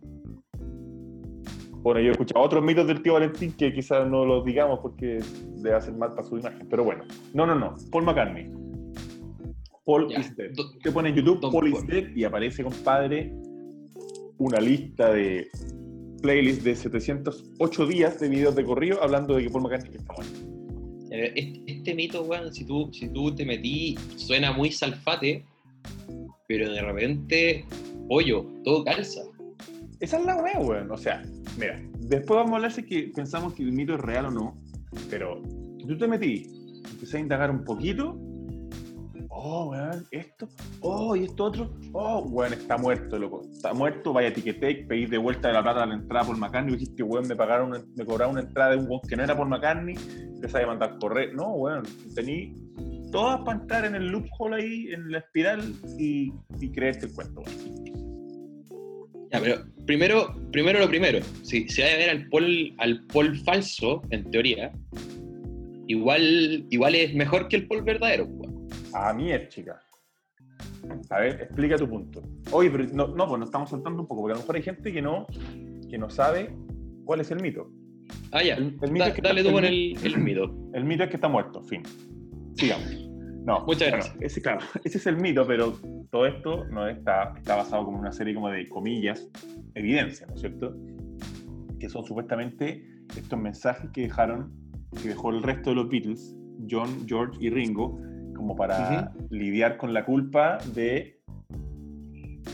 Bueno, 1.83 2.01
yo 2.01 2.09
he 2.09 2.11
escuchado 2.13 2.45
otros 2.45 2.63
mitos 2.63 2.87
del 2.87 3.03
tío 3.03 3.15
Valentín 3.15 3.53
que 3.55 3.73
quizás 3.73 4.09
no 4.09 4.25
los 4.25 4.45
digamos 4.45 4.79
porque 4.81 5.19
le 5.61 5.73
hacen 5.73 5.99
mal 5.99 6.11
para 6.11 6.23
su 6.23 6.39
imagen. 6.39 6.67
Pero 6.71 6.85
bueno, 6.85 7.05
no, 7.35 7.45
no, 7.45 7.57
no. 7.57 7.75
Paul 7.91 8.05
McCartney. 8.05 8.49
Paul 9.85 10.09
Ya. 10.09 10.21
is 10.21 10.37
dead. 10.37 10.53
Do- 10.55 10.71
Usted 10.77 10.93
pone 10.93 11.09
en 11.09 11.17
YouTube 11.17 11.41
Don 11.41 11.51
Paul 11.51 11.73
dead 11.89 12.15
y 12.15 12.23
aparece, 12.23 12.63
compadre, 12.63 13.33
una 14.39 14.61
lista 14.61 15.13
de 15.13 15.49
playlist 16.23 16.63
de 16.63 16.75
708 16.77 17.87
días 17.87 18.21
de 18.21 18.29
videos 18.29 18.55
de 18.55 18.65
corrido 18.65 19.03
hablando 19.03 19.37
de 19.37 19.43
que 19.43 19.51
Paul 19.51 19.65
McCartney 19.65 19.97
está 19.97 20.13
muerto. 20.15 20.41
Eh, 21.11 21.33
Este, 21.37 21.63
este 21.67 21.95
mito, 21.95 22.23
weón, 22.23 22.55
si 22.55 22.65
tú, 22.65 22.91
si 22.93 23.09
tú 23.09 23.35
te 23.35 23.45
metí, 23.45 23.97
suena 24.17 24.53
muy 24.53 24.73
salfate, 24.73 25.45
pero 26.49 26.71
de 26.71 26.81
repente, 26.81 27.65
pollo, 28.09 28.47
todo 28.65 28.85
calza. 28.85 29.21
Esa 30.01 30.19
es 30.19 30.25
la 30.25 30.37
weá, 30.37 30.59
weón. 30.59 30.91
O 30.91 30.97
sea, 30.97 31.23
mira, 31.59 31.81
después 32.01 32.39
vamos 32.39 32.53
a 32.53 32.57
hablar 32.57 32.73
si 32.73 32.83
que 32.85 33.13
pensamos 33.15 33.55
que 33.55 33.63
el 33.63 33.73
mito 33.73 33.95
es 33.95 34.01
real 34.01 34.27
o 34.27 34.31
no, 34.31 34.57
pero 35.11 35.43
si 35.79 35.87
tú 35.87 35.99
te 35.99 36.09
metí, 36.09 36.47
empecé 36.91 37.19
a 37.19 37.21
indagar 37.21 37.51
un 37.51 37.65
poquito, 37.65 38.19
oh, 39.35 39.71
weón, 39.71 40.07
esto, 40.11 40.49
oh, 40.81 41.17
y 41.17 41.25
esto 41.25 41.45
otro, 41.45 41.75
oh, 41.93 42.21
weón, 42.29 42.53
está 42.53 42.77
muerto, 42.77 43.19
loco, 43.19 43.43
está 43.53 43.73
muerto, 43.73 44.13
vaya 44.13 44.29
a 44.29 44.33
Ticketek, 44.33 44.87
pedís 44.87 45.11
de 45.11 45.19
vuelta 45.19 45.51
la 45.53 45.63
plata 45.63 45.83
a 45.83 45.87
la 45.87 45.95
entrada 45.95 46.27
por 46.27 46.37
McCartney, 46.37 46.75
dijiste, 46.75 47.03
weón, 47.03 47.27
me 47.27 47.35
pagaron, 47.35 47.71
me 47.97 48.05
cobraron 48.05 48.33
una 48.33 48.43
entrada 48.43 48.73
de 48.73 48.77
un 48.77 48.87
weón 48.89 49.01
que 49.09 49.17
no 49.17 49.25
era 49.25 49.37
por 49.37 49.49
McCartney, 49.49 49.97
empezás 50.35 50.63
a 50.63 50.67
mandar 50.67 50.99
correr, 50.99 51.35
no, 51.35 51.55
weón, 51.55 51.85
tení 52.15 52.55
todas 53.11 53.41
para 53.41 53.61
entrar 53.61 53.85
en 53.85 53.95
el 53.95 54.09
loophole 54.09 54.57
ahí, 54.57 54.87
en 54.93 55.11
la 55.11 55.19
espiral 55.19 55.75
y, 55.99 56.33
y 56.61 56.73
creerte 56.73 57.07
el 57.07 57.15
cuento, 57.15 57.41
weón. 57.41 58.03
Ya, 59.33 59.41
pero 59.41 59.65
primero, 59.87 60.35
primero 60.53 60.79
lo 60.79 60.89
primero. 60.89 61.21
Si 61.43 61.67
se 61.67 61.83
va 61.83 61.89
a 61.89 61.97
ver 61.97 62.11
al 62.11 62.29
Paul, 62.29 62.75
al 62.77 63.03
Paul 63.07 63.35
falso, 63.39 64.03
en 64.11 64.31
teoría, 64.31 64.71
igual, 65.87 66.67
igual 66.69 66.95
es 66.95 67.15
mejor 67.15 67.49
que 67.49 67.57
el 67.57 67.67
Paul 67.67 67.83
verdadero, 67.83 68.27
weón. 68.27 68.52
A 68.95 69.13
mí 69.13 69.31
chica. 69.49 69.81
A 71.11 71.21
ver, 71.21 71.43
explica 71.43 71.77
tu 71.77 71.89
punto. 71.89 72.21
Oye, 72.51 72.71
pero 72.71 72.85
no, 72.93 73.09
no, 73.09 73.27
pues 73.29 73.39
nos 73.39 73.49
estamos 73.49 73.71
saltando 73.71 74.03
un 74.03 74.09
poco, 74.09 74.23
porque 74.23 74.33
a 74.33 74.37
lo 74.37 74.41
mejor 74.43 74.57
hay 74.57 74.63
gente 74.63 74.93
que 74.93 75.01
no, 75.03 75.27
que 75.89 75.97
no 75.99 76.11
sabe 76.11 76.55
cuál 77.05 77.21
es 77.21 77.31
el 77.31 77.41
mito. 77.41 77.71
Ah, 78.33 78.43
ya. 78.43 78.55
El- 78.57 78.79
el 78.83 78.93
mito 78.93 79.05
Da- 79.05 79.09
es 79.11 79.15
que 79.15 79.23
dale 79.23 79.41
está- 79.41 79.51
tú 79.51 79.57
con 79.57 79.65
el 79.65 79.97
el, 79.97 80.07
el 80.07 80.19
mito. 80.23 80.71
El 80.75 80.85
mito 80.85 81.05
es 81.05 81.11
que 81.11 81.17
está 81.17 81.29
muerto, 81.29 81.63
fin. 81.63 81.83
sigamos. 82.57 83.09
No, 83.45 83.65
Muchas 83.67 83.91
bueno, 83.91 83.97
gracias. 83.97 84.17
ese, 84.21 84.41
claro, 84.43 84.61
ese 84.85 84.99
es 84.99 85.07
el 85.07 85.17
mito, 85.17 85.45
pero 85.47 85.73
todo 86.11 86.27
esto 86.27 86.65
no 86.67 86.87
está, 86.89 87.35
está 87.37 87.57
basado 87.57 87.85
como 87.85 87.97
en 87.99 88.03
una 88.03 88.13
serie 88.13 88.35
como 88.35 88.49
de 88.51 88.69
comillas, 88.69 89.29
evidencia, 89.75 90.27
¿no 90.29 90.35
es 90.35 90.41
cierto? 90.41 90.77
Que 91.81 91.89
son 91.89 92.05
supuestamente 92.05 92.85
estos 93.17 93.39
mensajes 93.41 93.91
que 93.91 94.03
dejaron, 94.03 94.53
que 95.03 95.09
dejó 95.09 95.31
el 95.31 95.43
resto 95.43 95.71
de 95.71 95.77
los 95.77 95.89
Beatles, 95.89 96.37
John, 96.71 97.05
George 97.09 97.37
y 97.41 97.51
Ringo, 97.51 97.99
como 98.35 98.55
para 98.57 99.13
lidiar 99.31 99.77
con 99.77 99.93
la 99.95 100.05
culpa 100.05 100.59
de 100.75 101.21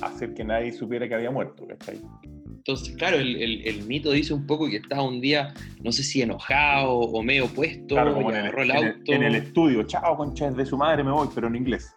hacer 0.03 0.35
que 0.35 0.45
nadie 0.45 0.73
supiera 0.73 1.09
que 1.09 1.15
había 1.15 1.31
muerto, 1.31 1.67
¿cachai? 1.67 2.01
Entonces, 2.47 2.95
claro, 2.97 3.17
el, 3.17 3.37
el- 3.41 3.67
el 3.67 3.83
mito 3.85 4.11
dice 4.13 4.35
un 4.35 4.47
poco 4.47 4.69
que 4.69 4.77
estaba 4.77 5.03
un 5.03 5.21
día, 5.21 5.55
no 5.83 5.91
sé 5.91 6.03
si 6.03 6.21
enojado 6.21 6.93
o 6.99 7.23
medio 7.23 7.47
puesto, 7.47 7.95
Claro, 7.95 8.13
como 8.15 8.31
y 8.31 8.35
en 8.35 8.41
el, 8.41 8.43
agarró 8.47 8.63
el 8.63 8.71
en 8.71 8.77
el- 8.77 8.87
auto. 8.87 9.13
en 9.13 9.23
el 9.23 9.35
estudio, 9.37 9.83
chao, 9.85 10.17
concha 10.17 10.51
de 10.51 10.67
su 10.67 10.77
madre, 10.77 11.03
me 11.03 11.11
voy, 11.11 11.29
pero 11.35 11.47
en 11.49 11.57
inglés. 11.57 11.91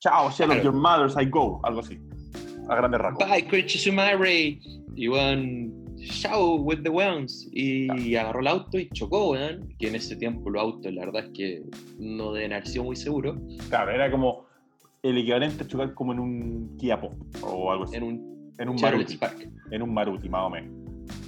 Chao, 0.00 0.30
shell 0.30 0.50
of 0.50 0.56
claro. 0.56 0.62
your 0.64 0.72
mothers, 0.72 1.14
I 1.20 1.26
go, 1.26 1.60
algo 1.62 1.80
así. 1.80 1.98
A 2.68 2.74
grandes 2.76 3.00
rasgos. 3.00 3.28
Bye, 3.28 3.46
Creature 3.46 3.78
Sumare. 3.78 4.58
Y 4.96 5.08
weón, 5.08 5.79
chao 6.06 6.56
with 6.56 6.82
the 6.82 6.88
weons. 6.90 7.48
Y 7.52 8.14
agarró 8.16 8.40
el 8.40 8.46
auto 8.46 8.78
y 8.78 8.88
chocó, 8.90 9.30
weón. 9.30 9.68
Que 9.78 9.88
en 9.88 9.94
ese 9.96 10.16
tiempo 10.16 10.50
los 10.50 10.62
autos, 10.62 10.92
la 10.92 11.04
verdad 11.06 11.24
es 11.26 11.30
que 11.32 11.62
no 11.98 12.32
deben 12.32 12.52
haber 12.52 12.66
sido 12.66 12.84
muy 12.84 12.96
seguros. 12.96 13.38
Claro, 13.68 13.92
era 13.92 14.10
como 14.10 14.46
el 15.02 15.16
equivalente 15.18 15.64
a 15.64 15.66
chocar 15.66 15.94
como 15.94 16.12
en 16.12 16.20
un 16.20 16.76
Kia 16.78 17.00
Pop 17.00 17.14
o 17.42 17.70
algo 17.72 17.84
así. 17.84 17.96
En 17.96 18.02
un 18.02 18.52
En 18.58 18.68
un 18.68 18.76
Maruti. 18.80 19.14
Spark, 19.14 19.48
En 19.70 19.82
un 19.82 19.94
Maruti, 19.94 20.28
más 20.28 20.42
o 20.46 20.50
menos. 20.50 20.70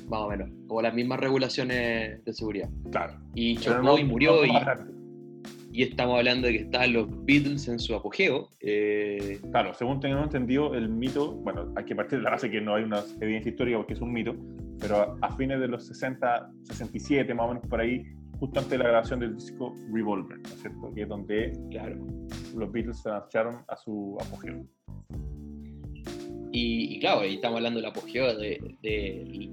más 0.09 0.21
o 0.21 0.29
menos. 0.29 0.51
Como 0.69 0.83
las 0.83 0.93
mismas 0.95 1.19
regulaciones 1.21 2.23
de 2.25 2.33
seguridad. 2.35 2.69
Claro. 2.91 3.15
Y 3.35 3.57
chocó 3.57 3.83
no- 3.83 3.99
y 3.99 4.05
murió. 4.05 4.37
no 4.37 4.45
y, 4.45 4.53
más 4.53 4.63
grande. 4.65 4.93
Y 5.73 5.83
estamos 5.85 6.19
hablando 6.19 6.47
de 6.49 6.53
que 6.53 6.59
estaban 6.65 6.93
los 6.93 7.09
Beatles 7.25 7.67
en 7.69 7.79
su 7.79 7.95
apogeo. 7.95 8.49
eh, 8.61 9.41
Claro, 9.51 9.73
según 9.75 10.01
tengo 10.01 10.23
entendido, 10.23 10.75
el 10.75 10.89
mito, 10.89 11.33
bueno, 11.33 11.73
hay 11.77 11.85
que 11.85 11.97
partir 11.97 12.19
de 12.19 12.25
la 12.25 12.31
base 12.31 12.51
que 12.51 12.61
no 12.61 12.75
hay 12.75 12.85
una 12.85 13.03
evidencia 13.21 13.51
histórica 13.51 13.79
porque 13.79 13.95
es 13.95 14.01
un 14.01 14.13
mito, 14.13 14.35
pero 14.79 14.97
a, 14.97 15.17
a 15.23 15.37
fines 15.37 15.59
de 15.61 15.69
los 15.69 15.87
60, 15.87 16.51
67, 16.65 17.33
más 17.35 17.47
o 17.47 17.49
menos 17.55 17.67
por 17.69 17.81
ahí, 17.81 18.03
justo 18.39 18.59
antes 18.61 18.71
de 18.73 18.79
la 18.79 18.85
grabación 18.91 19.21
del 19.21 19.35
disco 19.37 19.75
Revolver, 19.93 20.39
¿no 20.39 20.49
es 20.49 20.61
cierto? 20.61 20.93
Que 20.95 21.03
es 21.03 21.09
donde 21.09 21.53
claro. 21.71 21.97
los 22.57 22.71
Beatles 22.71 22.99
se 23.01 23.09
lanzaron 23.09 23.65
a 23.69 23.77
su 23.77 24.19
apogeo. 24.21 24.67
Y, 26.53 26.97
y 26.97 27.01
claro, 27.01 27.21
ahí 27.21 27.35
estamos 27.37 27.57
hablando 27.59 27.81
del 27.81 27.89
apogeo 27.89 28.37
de, 28.37 28.77
de 28.83 29.51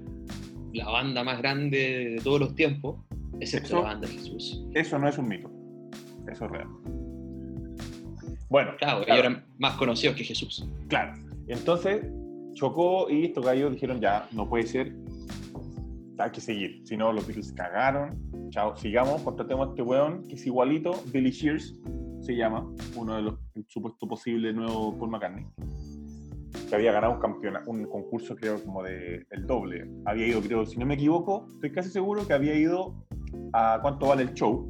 la 0.74 0.88
banda 0.90 1.24
más 1.24 1.38
grande 1.40 2.10
de 2.16 2.20
todos 2.22 2.40
los 2.40 2.54
tiempos, 2.54 2.98
excepto 3.40 3.68
Eso- 3.68 3.76
la 3.82 3.82
banda 3.92 4.06
de 4.08 4.14
Jesús. 4.14 4.62
Eso 4.74 4.98
no 4.98 5.08
es 5.08 5.16
un 5.16 5.28
mito, 5.28 5.50
eso 6.30 6.44
es 6.46 6.50
real. 6.50 6.68
Bueno, 8.48 8.72
Claro, 8.78 9.04
claro. 9.04 9.04
ellos 9.06 9.18
eran 9.18 9.44
más 9.58 9.76
conocidos 9.76 10.16
que 10.16 10.24
Jesús. 10.24 10.66
Claro. 10.88 11.14
Entonces 11.46 12.04
chocó 12.54 13.08
y 13.08 13.26
estos 13.26 13.44
gallos 13.44 13.72
dijeron 13.72 14.00
ya, 14.00 14.28
no 14.32 14.48
puede 14.48 14.66
ser, 14.66 14.94
hay 16.18 16.30
que 16.30 16.40
seguir. 16.40 16.82
Si 16.84 16.96
no, 16.96 17.12
los 17.12 17.26
Beatles 17.26 17.52
cagaron. 17.52 18.18
Chao, 18.50 18.76
sigamos, 18.76 19.22
contratemos 19.22 19.68
a 19.68 19.70
este 19.70 19.82
weón 19.82 20.26
que 20.28 20.34
es 20.34 20.46
igualito, 20.46 20.92
Billy 21.12 21.30
Shears 21.30 21.80
se 22.20 22.36
llama, 22.36 22.68
uno 22.96 23.16
de 23.16 23.22
los 23.22 23.34
supuesto 23.68 24.06
posible 24.06 24.52
nuevo 24.52 24.96
Paul 24.98 25.10
McCartney, 25.10 25.46
que 26.68 26.74
había 26.74 26.92
ganado 26.92 27.18
un 27.18 27.56
un 27.66 27.86
concurso 27.86 28.36
creo 28.36 28.62
como 28.62 28.82
de 28.82 29.24
el 29.30 29.46
doble. 29.46 29.88
Había 30.04 30.26
ido, 30.26 30.40
creo, 30.42 30.66
si 30.66 30.76
no 30.78 30.84
me 30.84 30.94
equivoco, 30.94 31.46
estoy 31.54 31.72
casi 31.72 31.88
seguro 31.88 32.26
que 32.26 32.34
había 32.34 32.54
ido 32.54 33.06
a 33.52 33.78
cuánto 33.80 34.08
vale 34.08 34.24
el 34.24 34.34
show, 34.34 34.66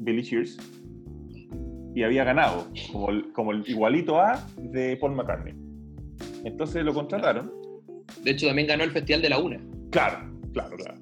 Billy 0.00 0.22
Shears, 0.22 0.58
y 1.96 2.02
había 2.04 2.24
ganado 2.24 2.68
como 2.92 3.08
el, 3.10 3.32
como 3.32 3.52
el 3.52 3.64
igualito 3.66 4.20
A 4.20 4.46
de 4.58 4.96
Paul 4.98 5.14
McCartney. 5.16 5.54
Entonces 6.44 6.84
lo 6.84 6.92
contrataron. 6.92 7.50
De 8.22 8.30
hecho, 8.32 8.46
también 8.46 8.68
ganó 8.68 8.84
el 8.84 8.90
Festival 8.92 9.22
de 9.22 9.30
la 9.30 9.38
Una. 9.38 9.58
Claro, 9.90 10.30
claro, 10.52 10.76
claro. 10.76 11.00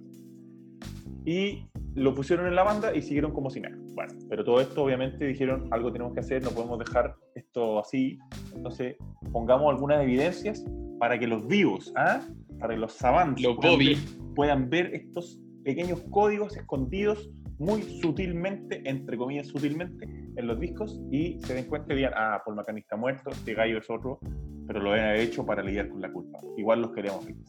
Y 1.26 1.66
lo 1.94 2.14
pusieron 2.14 2.46
en 2.46 2.54
la 2.54 2.62
banda 2.62 2.94
y 2.94 3.02
siguieron 3.02 3.32
como 3.32 3.50
si 3.50 3.60
nada. 3.60 3.76
Bueno, 3.94 4.12
pero 4.28 4.44
todo 4.44 4.60
esto 4.60 4.84
obviamente 4.84 5.26
dijeron 5.26 5.68
algo 5.72 5.92
tenemos 5.92 6.14
que 6.14 6.20
hacer, 6.20 6.42
no 6.44 6.50
podemos 6.50 6.78
dejar 6.78 7.16
esto 7.34 7.78
así. 7.80 8.18
Entonces 8.54 8.96
pongamos 9.32 9.70
algunas 9.72 10.02
evidencias 10.02 10.64
para 10.98 11.18
que 11.18 11.26
los 11.26 11.46
vivos, 11.48 11.92
¿ah? 11.96 12.20
para 12.60 12.74
que 12.74 12.80
los 12.80 12.92
savants 12.92 13.42
Los 13.42 13.56
puedan 13.56 13.78
ver- 13.78 13.96
puedan 14.34 14.70
ver 14.70 14.94
estos 14.94 15.40
pequeños 15.64 16.00
códigos 16.10 16.56
escondidos 16.56 17.30
muy 17.58 17.82
sutilmente, 18.00 18.82
entre 18.88 19.16
comillas 19.16 19.46
sutilmente, 19.48 20.06
en 20.36 20.46
los 20.46 20.58
discos 20.60 21.00
y 21.10 21.38
se 21.42 21.54
den 21.54 21.66
cuenta 21.66 21.92
y 21.92 21.96
digan, 21.96 22.12
ah, 22.16 22.42
Paul 22.44 22.56
McCartney 22.56 22.82
está 22.82 22.96
muerto, 22.96 23.30
este 23.30 23.54
gallo 23.54 23.78
es 23.78 23.88
otro, 23.90 24.18
pero 24.66 24.80
lo 24.80 24.92
han 24.92 25.16
hecho 25.16 25.44
para 25.46 25.62
lidiar 25.62 25.88
con 25.88 26.00
la 26.00 26.10
culpa. 26.12 26.38
Igual 26.56 26.82
los 26.82 26.92
queremos 26.92 27.24
vivos. 27.26 27.48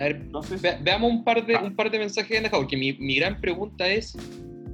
A 0.00 0.04
ver, 0.04 0.16
Entonces, 0.16 0.60
ve- 0.62 0.78
veamos 0.82 1.10
un 1.10 1.24
par 1.24 1.44
de, 1.46 1.54
Ah. 1.56 1.62
un 1.64 1.76
par 1.76 1.90
de 1.90 1.98
mensajes 1.98 2.42
dejado, 2.42 2.62
porque 2.62 2.76
mi, 2.76 2.92
mi 2.94 3.16
gran 3.16 3.40
pregunta 3.40 3.86
es, 3.86 4.16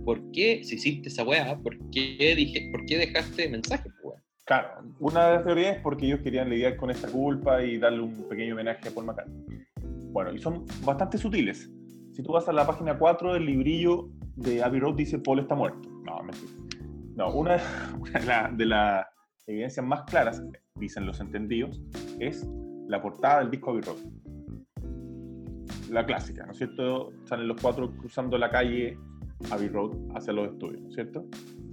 ¿por 0.04 0.18
qué, 0.32 0.62
si 0.64 0.76
hiciste 0.76 1.08
esa 1.08 1.24
weá, 1.24 1.58
por 1.58 1.76
qué, 1.90 2.34
dije, 2.36 2.68
¿por 2.72 2.84
qué 2.86 2.96
dejaste 2.98 3.48
mensajes, 3.48 3.92
weá? 4.02 4.18
Claro, 4.46 4.68
una 4.98 5.28
de 5.28 5.34
las 5.36 5.44
teorías 5.44 5.76
es 5.76 5.82
porque 5.82 6.06
ellos 6.06 6.20
querían 6.20 6.48
lidiar 6.50 6.76
con 6.76 6.90
esta 6.90 7.08
culpa 7.08 7.62
y 7.62 7.78
darle 7.78 8.00
un 8.02 8.28
pequeño 8.28 8.54
homenaje 8.54 8.88
a 8.88 8.92
Paul 8.92 9.06
McCartney. 9.06 9.44
Bueno, 10.12 10.32
y 10.32 10.38
son 10.38 10.64
bastante 10.84 11.18
sutiles. 11.18 11.70
Si 12.12 12.22
tú 12.22 12.32
vas 12.32 12.48
a 12.48 12.52
la 12.52 12.66
página 12.66 12.98
4 12.98 13.34
del 13.34 13.46
librillo 13.46 14.08
de 14.36 14.62
Abbey 14.62 14.80
Road 14.80 14.94
dice 14.96 15.18
Paul 15.18 15.38
está 15.40 15.54
muerto. 15.54 15.88
No, 16.04 16.20
mentira. 16.22 16.50
No, 17.20 17.28
una, 17.34 17.58
una 18.00 18.18
de 18.18 18.24
las 18.26 18.56
de 18.56 18.64
las 18.64 19.06
evidencias 19.46 19.84
más 19.84 20.04
claras, 20.04 20.42
dicen 20.76 21.04
los 21.04 21.20
entendidos, 21.20 21.78
es 22.18 22.48
la 22.88 23.02
portada 23.02 23.40
del 23.40 23.50
disco 23.50 23.72
Abbey 23.72 23.82
Road. 23.82 23.98
La 25.90 26.06
clásica, 26.06 26.46
¿no 26.46 26.52
es 26.52 26.56
cierto? 26.56 27.12
Salen 27.24 27.46
los 27.46 27.60
cuatro 27.60 27.90
cruzando 27.94 28.38
la 28.38 28.48
calle 28.48 28.96
Abbey 29.50 29.68
Road 29.68 29.90
hacia 30.14 30.32
los 30.32 30.48
estudios, 30.52 30.80
¿no 30.80 30.88
es 30.88 30.94
cierto? 30.94 31.26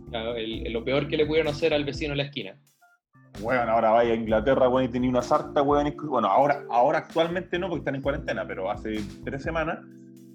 Claro, 0.10 0.36
el- 0.36 0.68
el- 0.68 0.74
lo 0.74 0.84
peor 0.84 1.08
que 1.08 1.16
le 1.16 1.26
pudieron 1.26 1.50
hacer 1.54 1.74
al 1.74 1.86
vecino 1.86 2.12
en 2.12 2.18
la 2.18 2.24
esquina. 2.26 2.60
Weón, 3.42 3.70
ahora 3.70 3.92
vaya 3.92 4.12
a 4.12 4.16
Inglaterra, 4.16 4.68
weón, 4.68 4.90
y 4.90 4.90
tenía 4.90 5.10
una 5.10 5.22
sarta, 5.22 5.62
weón. 5.62 5.96
Bueno, 6.10 6.28
ahora, 6.28 6.66
ahora 6.70 6.98
actualmente 6.98 7.58
no, 7.58 7.70
porque 7.70 7.80
están 7.80 7.96
en 7.96 8.02
cuarentena, 8.02 8.46
pero 8.46 8.70
hace 8.70 9.00
tres 9.24 9.44
semanas, 9.44 9.80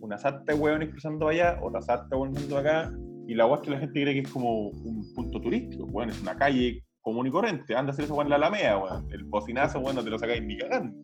una 0.01 0.17
sarta 0.17 0.55
de 0.55 0.59
weones 0.59 0.89
cruzando 0.89 1.29
allá, 1.29 1.59
otra 1.61 1.83
sarta 1.83 2.17
weones 2.17 2.45
cruzando 2.47 2.59
acá, 2.59 2.91
y 3.33 3.35
la 3.35 3.53
es 3.55 3.61
que 3.63 3.71
la 3.71 3.79
gente 3.79 4.03
cree 4.03 4.13
que 4.15 4.21
es 4.21 4.29
como 4.31 4.69
un 4.69 5.15
punto 5.15 5.41
turístico, 5.41 5.85
weón, 5.87 6.11
es 6.11 6.21
una 6.21 6.37
calle 6.37 6.83
común 7.01 7.27
y 7.27 7.31
corriente, 7.31 7.75
anda 7.75 7.91
a 7.91 7.93
hacer 7.95 8.05
eso 8.05 8.15
weón 8.15 8.27
en 8.27 8.31
la 8.31 8.37
Alameda, 8.37 8.77
weón. 8.77 9.11
El 9.11 9.25
bocinazo, 9.25 9.81
weón, 9.81 9.97
no 9.97 10.05
te 10.05 10.11
lo 10.11 10.19
sacáis 10.19 10.43
ni 10.43 10.59
cagando. 10.59 10.95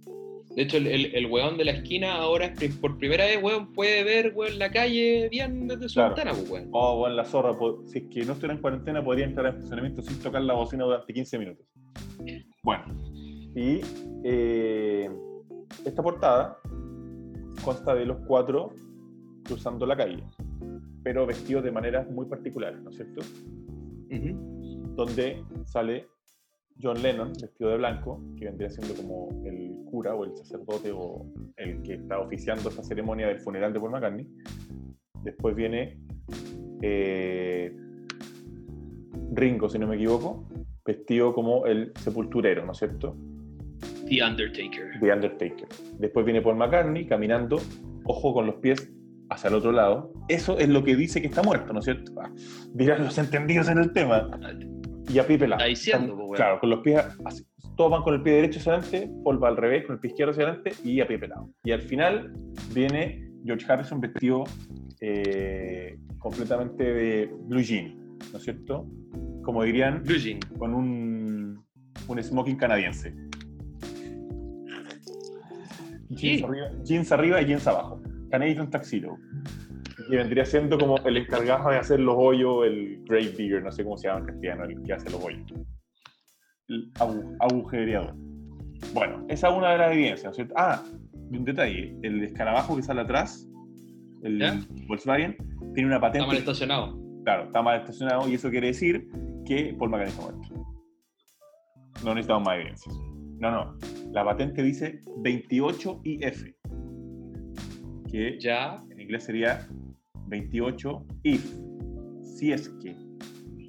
De 0.54 0.62
hecho, 0.62 0.76
el, 0.76 0.86
el, 0.88 1.14
el 1.14 1.26
weón 1.26 1.56
de 1.56 1.64
la 1.64 1.70
esquina 1.72 2.16
ahora, 2.16 2.52
por 2.82 2.98
primera 2.98 3.24
vez, 3.24 3.42
weón, 3.42 3.72
puede 3.72 4.04
ver, 4.04 4.32
weón, 4.36 4.58
la 4.58 4.70
calle 4.70 5.28
bien 5.30 5.68
desde 5.68 5.88
su 5.88 5.94
Claro. 5.94 6.14
ventana, 6.16 6.36
weón. 6.50 6.68
Oh, 6.72 7.00
weón, 7.00 7.16
la 7.16 7.24
zorra, 7.24 7.56
si 7.86 7.98
es 8.00 8.04
que 8.10 8.24
no 8.26 8.32
estuviera 8.32 8.54
en 8.54 8.60
cuarentena, 8.60 9.02
podría 9.02 9.24
entrar 9.24 9.46
en 9.46 9.60
funcionamiento 9.60 10.02
sin 10.02 10.18
tocar 10.20 10.42
la 10.42 10.52
bocina 10.54 10.84
durante 10.84 11.12
15 11.14 11.38
minutos. 11.38 11.66
Bueno, 12.62 12.84
y 13.54 13.80
eh, 14.24 15.08
esta 15.86 16.02
portada 16.02 16.58
consta 17.64 17.94
de 17.94 18.04
los 18.04 18.18
cuatro 18.26 18.70
cruzando 19.44 19.86
la 19.86 19.96
calle, 19.96 20.22
pero 21.02 21.26
vestidos 21.26 21.64
de 21.64 21.72
maneras 21.72 22.10
muy 22.10 22.26
particulares, 22.26 22.80
¿no 22.82 22.90
es 22.90 22.96
cierto? 22.96 23.20
Ujú. 24.10 24.94
Donde 24.94 25.44
sale 25.64 26.06
John 26.80 27.02
Lennon 27.02 27.32
vestido 27.40 27.70
de 27.70 27.76
blanco, 27.76 28.22
que 28.36 28.44
vendría 28.44 28.70
siendo 28.70 28.94
como 28.94 29.28
el 29.44 29.76
cura 29.90 30.14
o 30.14 30.24
el 30.24 30.36
sacerdote 30.36 30.92
o 30.92 31.26
el 31.56 31.82
que 31.82 31.94
está 31.94 32.20
oficiando 32.20 32.68
esta 32.68 32.82
ceremonia 32.82 33.26
del 33.28 33.40
funeral 33.40 33.72
de 33.72 33.80
Paul 33.80 33.92
McCartney. 33.92 34.26
Después 35.24 35.56
viene 35.56 35.98
eh, 36.82 37.74
Ringo, 39.32 39.68
si 39.68 39.78
no 39.78 39.86
me 39.86 39.96
equivoco, 39.96 40.46
vestido 40.84 41.34
como 41.34 41.66
el 41.66 41.92
sepulturero, 41.96 42.64
¿no 42.64 42.72
es 42.72 42.78
cierto? 42.78 43.16
The 44.08 44.24
Undertaker. 44.24 45.00
The 45.00 45.12
Undertaker. 45.12 45.68
Después 45.98 46.24
viene 46.24 46.40
Paul 46.40 46.56
McCartney 46.56 47.06
caminando, 47.06 47.56
ojo 48.04 48.32
con 48.32 48.46
los 48.46 48.56
pies 48.56 48.90
hacia 49.30 49.48
el 49.48 49.54
otro 49.54 49.72
lado. 49.72 50.12
Eso 50.28 50.58
es 50.58 50.68
lo 50.68 50.82
que 50.84 50.96
dice 50.96 51.20
que 51.20 51.26
está 51.28 51.42
muerto, 51.42 51.72
¿no 51.72 51.78
es 51.80 51.84
cierto? 51.84 52.12
Ah, 52.20 52.30
dirán 52.74 53.04
los 53.04 53.18
entendidos 53.18 53.68
en 53.68 53.78
el 53.78 53.92
tema. 53.92 54.28
Y 55.12 55.18
a 55.18 55.26
pie 55.26 55.38
pelado. 55.38 55.64
Diciendo, 55.66 56.16
pues. 56.16 56.38
Claro, 56.38 56.60
con 56.60 56.70
los 56.70 56.80
pies 56.80 57.02
así. 57.24 57.44
Todos 57.76 57.92
van 57.92 58.02
con 58.02 58.14
el 58.14 58.22
pie 58.22 58.32
derecho 58.34 58.58
hacia 58.58 58.72
adelante, 58.74 59.08
Paul 59.22 59.42
va 59.42 59.48
al 59.48 59.56
revés, 59.56 59.86
con 59.86 59.94
el 59.94 60.00
pie 60.00 60.10
izquierdo 60.10 60.32
hacia 60.32 60.44
adelante 60.44 60.72
y 60.84 61.00
a 61.00 61.06
pie 61.06 61.18
pelado. 61.18 61.48
Y 61.62 61.70
al 61.70 61.80
final 61.82 62.32
viene 62.74 63.30
George 63.44 63.64
Harrison 63.70 64.00
vestido 64.00 64.42
eh, 65.00 65.96
completamente 66.18 66.82
de 66.82 67.26
blue 67.46 67.60
jean, 67.62 68.16
¿no 68.32 68.38
es 68.38 68.42
cierto? 68.44 68.86
Como 69.44 69.62
dirían, 69.62 70.02
Blue 70.02 70.16
Jean. 70.18 70.40
con 70.58 70.74
un, 70.74 71.64
un 72.08 72.22
smoking 72.22 72.56
canadiense. 72.56 73.14
Jeans 76.10 76.20
Sí. 76.38 76.44
arriba, 76.44 76.66
jeans 76.84 77.12
arriba 77.12 77.42
y 77.42 77.46
jeans 77.46 77.66
abajo. 77.66 78.00
Canadian 78.30 78.70
Tuxedo. 78.70 79.16
que 80.08 80.16
vendría 80.16 80.44
siendo 80.46 80.78
como 80.78 80.96
el 81.04 81.16
encargado 81.18 81.70
de 81.70 81.76
hacer 81.78 82.00
los 82.00 82.14
hoyos, 82.16 82.66
el 82.66 83.02
grave 83.04 83.28
digger, 83.30 83.62
no 83.62 83.70
sé 83.70 83.84
cómo 83.84 83.96
se 83.98 84.08
llama 84.08 84.20
en 84.20 84.26
castellano, 84.26 84.64
el 84.64 84.82
que 84.82 84.92
hace 84.94 85.10
los 85.10 85.22
hoyos. 85.22 85.42
El 86.68 86.90
agu- 86.94 87.36
agujereador. 87.40 88.14
Bueno, 88.94 89.26
esa 89.28 89.48
es 89.50 89.54
una 89.56 89.72
de 89.72 89.78
las 89.78 89.92
evidencias, 89.92 90.24
¿no 90.24 90.30
es 90.30 90.36
cierto? 90.36 90.54
Ah, 90.56 90.82
y 91.30 91.36
un 91.36 91.44
detalle, 91.44 91.94
el 92.02 92.22
escarabajo 92.22 92.76
que 92.76 92.82
sale 92.82 93.00
atrás, 93.02 93.46
el 94.22 94.38
¿Ya? 94.38 94.58
Volkswagen, 94.86 95.36
tiene 95.74 95.88
una 95.88 95.96
Está 95.96 96.00
patente 96.08 96.26
mal 96.26 96.36
estacionado. 96.36 96.98
Claro, 97.24 97.44
está 97.44 97.60
mal 97.62 97.80
estacionado 97.80 98.28
y 98.28 98.34
eso 98.34 98.48
quiere 98.50 98.68
decir 98.68 99.08
que 99.44 99.74
Paul 99.78 99.90
McCartney 99.90 100.14
está 100.16 100.22
muerto. 100.32 100.54
No 102.04 102.14
necesitamos 102.14 102.46
más 102.46 102.56
evidencias. 102.56 102.94
No, 103.40 103.50
no. 103.50 103.76
La 104.12 104.24
patente 104.24 104.62
dice 104.62 105.00
28IF, 105.22 106.54
que 108.10 108.38
Ya. 108.40 108.82
en 108.90 109.00
inglés 109.00 109.24
sería 109.24 109.66
28 110.26 111.04
if. 111.22 111.44
Si 112.22 112.52
es 112.52 112.68
que. 112.80 112.94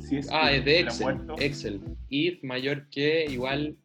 Si 0.01 0.17
es 0.17 0.29
Ah, 0.31 0.49
que 0.49 0.57
es 0.57 0.65
de 0.65 0.79
Excel. 0.81 1.03
muerto, 1.05 1.35
Excel. 1.39 1.81
If 2.09 2.43
mayor 2.43 2.87
que 2.89 3.25
igual. 3.29 3.75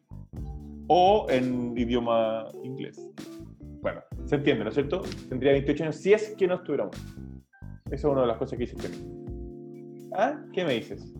o 0.87 1.25
en 1.29 1.75
idioma 1.77 2.45
inglés. 2.63 2.99
Bueno, 3.81 4.01
se 4.25 4.35
entiende, 4.35 4.63
¿no 4.63 4.69
es 4.69 4.75
cierto? 4.75 5.01
Tendría 5.29 5.51
28 5.53 5.83
años 5.83 5.95
si 5.95 6.13
es 6.13 6.35
que 6.37 6.45
no 6.47 6.55
estuviera 6.55 6.83
muerto. 6.85 7.01
Esa 7.87 7.95
es 7.95 8.03
una 8.05 8.21
de 8.21 8.27
las 8.27 8.37
cosas 8.37 8.57
que 8.59 8.65
dice 8.65 8.75
este. 8.77 8.89
¿Ah? 10.13 10.39
¿Qué 10.53 10.63
me 10.63 10.73
dices? 10.75 11.11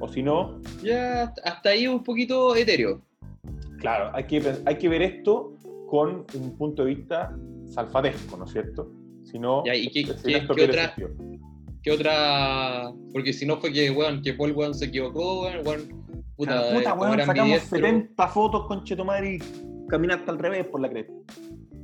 O 0.00 0.08
si 0.08 0.22
no, 0.22 0.60
Ya 0.82 1.24
hasta 1.44 1.68
ahí 1.70 1.86
un 1.86 2.02
poquito 2.02 2.54
etéreo. 2.56 3.02
Claro, 3.80 4.10
hay 4.14 4.24
que, 4.24 4.42
hay 4.64 4.76
que 4.78 4.88
ver 4.88 5.02
esto 5.02 5.56
con 5.88 6.24
un 6.34 6.56
punto 6.56 6.84
de 6.84 6.94
vista 6.94 7.36
salfatesco, 7.72 8.36
¿no 8.36 8.44
es 8.44 8.52
cierto? 8.52 8.90
Si 9.24 9.38
no, 9.38 9.64
Ya, 9.64 9.74
¿y 9.74 9.88
qué- 9.88 10.00
esto 10.00 10.52
otra-. 10.52 10.94
¿Qué 11.82 11.90
otra? 11.92 12.92
Porque 13.12 13.32
si 13.32 13.46
no 13.46 13.58
fue 13.58 13.72
que, 13.72 13.90
weón, 13.90 14.22
que 14.22 14.34
Paul 14.34 14.52
weón 14.52 14.74
se 14.74 14.86
equivocó, 14.86 15.42
weón, 15.42 15.66
weón, 15.66 16.04
puta, 16.36 16.52
Claro, 16.52 16.76
puta, 16.78 16.94
weón, 16.94 17.18
sacamos 17.20 17.38
ambidiestro, 17.38 17.78
70 17.78 18.28
fotos 18.28 18.66
con 18.66 18.84
Chetumare 18.84 19.34
y 19.36 19.38
caminaste 19.88 20.30
al 20.30 20.38
revés 20.38 20.66
por 20.66 20.80
la 20.80 20.90
cresta. 20.90 21.12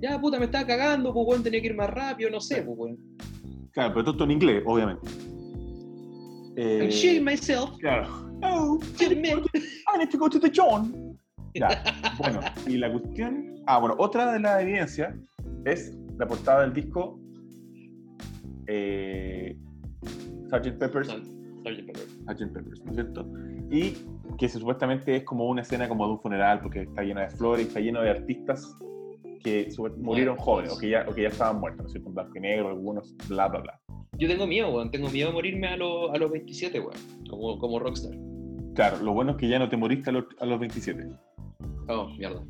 Ya, 0.00 0.20
puta, 0.20 0.38
me 0.40 0.46
estaba 0.46 0.66
cagando, 0.66 1.12
pues 1.12 1.26
weón, 1.28 1.42
tenía 1.42 1.60
que 1.60 1.68
ir 1.68 1.74
más 1.76 1.90
rápido, 1.90 2.30
no 2.30 2.40
sé, 2.40 2.62
pues 2.62 2.76
weón. 2.76 2.98
Claro, 3.72 3.92
pero 3.94 4.04
todo 4.04 4.12
esto 4.14 4.24
en 4.24 4.30
inglés, 4.32 4.62
obviamente. 4.66 5.08
Eh, 6.56 6.78
I'm 6.82 6.90
shitting 6.90 7.24
myself. 7.24 7.70
Claro. 7.78 8.08
Oh, 8.42 8.78
Shitting 8.98 9.20
me. 9.22 9.28
I 9.30 9.98
need 9.98 10.10
to 10.10 10.18
go 10.18 10.28
to 10.28 10.38
the 10.40 10.50
John. 10.52 11.11
Ya, 11.54 11.82
bueno, 12.18 12.40
y 12.66 12.78
la 12.78 12.90
cuestión. 12.90 13.54
Ah, 13.66 13.78
bueno, 13.78 13.94
otra 13.98 14.32
de 14.32 14.40
las 14.40 14.62
evidencias 14.62 15.14
es 15.64 15.96
la 16.18 16.26
portada 16.26 16.62
del 16.62 16.72
disco 16.72 17.18
eh, 18.66 19.56
Sgt. 20.48 20.78
Pepper's 20.78 21.08
Sgt. 21.08 21.86
Pepper. 21.86 22.06
Sgt. 22.36 22.52
Peppers, 22.52 22.84
¿no 22.84 22.90
es 22.90 22.94
cierto? 22.96 23.26
Y 23.70 23.94
que 24.38 24.48
se- 24.48 24.58
supuestamente 24.58 25.16
es 25.16 25.24
como 25.24 25.46
una 25.48 25.62
escena 25.62 25.88
como 25.88 26.06
de 26.06 26.12
un 26.12 26.20
funeral, 26.20 26.60
porque 26.60 26.82
está 26.82 27.02
llena 27.02 27.22
de 27.22 27.30
flores, 27.30 27.66
está 27.68 27.80
lleno 27.80 28.00
de 28.02 28.10
artistas 28.10 28.74
que 29.44 29.68
murieron 29.98 30.36
jóvenes 30.36 30.72
o 30.72 30.78
que, 30.78 30.90
ya, 30.90 31.04
o 31.08 31.14
que 31.14 31.22
ya 31.22 31.28
estaban 31.28 31.58
muertos, 31.60 31.82
¿no 31.82 31.86
es 31.86 31.92
cierto? 31.92 32.08
En 32.08 32.14
blanco 32.14 32.32
y 32.36 32.40
negro, 32.40 32.68
algunos, 32.68 33.14
bla, 33.28 33.48
bla, 33.48 33.60
bla. 33.60 33.80
Yo 34.18 34.28
tengo 34.28 34.46
miedo, 34.46 34.72
weón, 34.72 34.90
tengo 34.90 35.08
miedo 35.10 35.28
de 35.28 35.34
morirme 35.34 35.66
a, 35.68 35.76
los 35.76 36.12
a 36.12 36.16
los 36.16 36.30
27, 36.30 36.78
weón, 36.80 36.92
como, 37.28 37.58
como 37.58 37.78
rockstar. 37.78 38.12
Claro, 38.74 38.98
lo 39.02 39.12
bueno 39.12 39.32
es 39.32 39.36
que 39.38 39.48
ya 39.48 39.58
no 39.58 39.68
te 39.68 39.76
moriste 39.76 40.10
a 40.10 40.12
los, 40.12 40.24
a 40.38 40.46
los 40.46 40.58
27. 40.60 41.08
Oh, 41.88 42.08
mierda. 42.16 42.42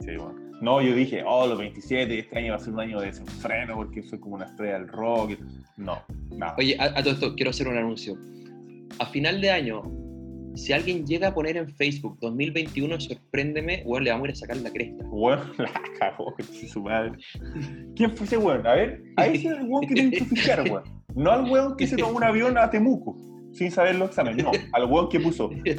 Sí, 0.00 0.16
bueno. 0.16 0.48
No, 0.60 0.80
yo 0.80 0.92
dije, 0.92 1.22
oh, 1.24 1.46
los 1.46 1.58
27, 1.58 2.18
este 2.18 2.38
año 2.38 2.50
va 2.50 2.56
a 2.56 2.58
ser 2.58 2.72
un 2.72 2.80
año 2.80 3.00
de 3.00 3.06
desenfreno 3.06 3.76
porque 3.76 4.02
soy 4.02 4.18
como 4.18 4.34
una 4.34 4.46
estrella 4.46 4.74
del 4.74 4.88
rock. 4.88 5.38
No, 5.76 6.02
nada. 6.30 6.54
Oye, 6.58 6.76
a, 6.80 6.86
a 6.86 7.02
todo 7.02 7.14
esto, 7.14 7.34
quiero 7.36 7.50
hacer 7.50 7.68
un 7.68 7.76
anuncio. 7.76 8.16
A 8.98 9.06
final 9.06 9.40
de 9.40 9.50
año, 9.50 9.82
si 10.56 10.72
alguien 10.72 11.06
llega 11.06 11.28
a 11.28 11.34
poner 11.34 11.56
en 11.56 11.68
Facebook 11.68 12.18
2021, 12.20 13.00
sorpréndeme, 13.00 13.82
weón, 13.84 14.02
le 14.02 14.10
vamos 14.10 14.24
a 14.24 14.28
ir 14.30 14.32
a 14.32 14.36
sacar 14.36 14.56
la 14.56 14.70
cresta. 14.70 15.04
Weón, 15.04 15.52
la 15.58 15.70
cagó, 16.00 16.34
su 16.68 16.82
madre. 16.82 17.12
¿Quién 17.94 18.16
fue 18.16 18.26
ese 18.26 18.36
weón? 18.36 18.66
A 18.66 18.74
ver, 18.74 19.02
a 19.16 19.26
ese 19.26 19.48
es 19.48 19.58
el 19.58 19.62
weón 19.68 19.86
que 19.86 19.94
tienen 19.94 20.10
que 20.10 20.24
fijar, 20.24 20.62
weón. 20.68 20.82
No 21.14 21.30
al 21.30 21.48
weón 21.48 21.76
que 21.76 21.86
se 21.86 21.96
tomó 21.96 22.16
un 22.16 22.24
avión 22.24 22.58
a 22.58 22.68
Temuco 22.68 23.16
sin 23.58 23.70
saber 23.72 23.96
los 23.96 24.10
exámenes, 24.10 24.44
no. 24.44 24.52
Al 24.72 24.84
weón 24.84 25.08
que 25.08 25.18
puso 25.18 25.48
20 25.48 25.76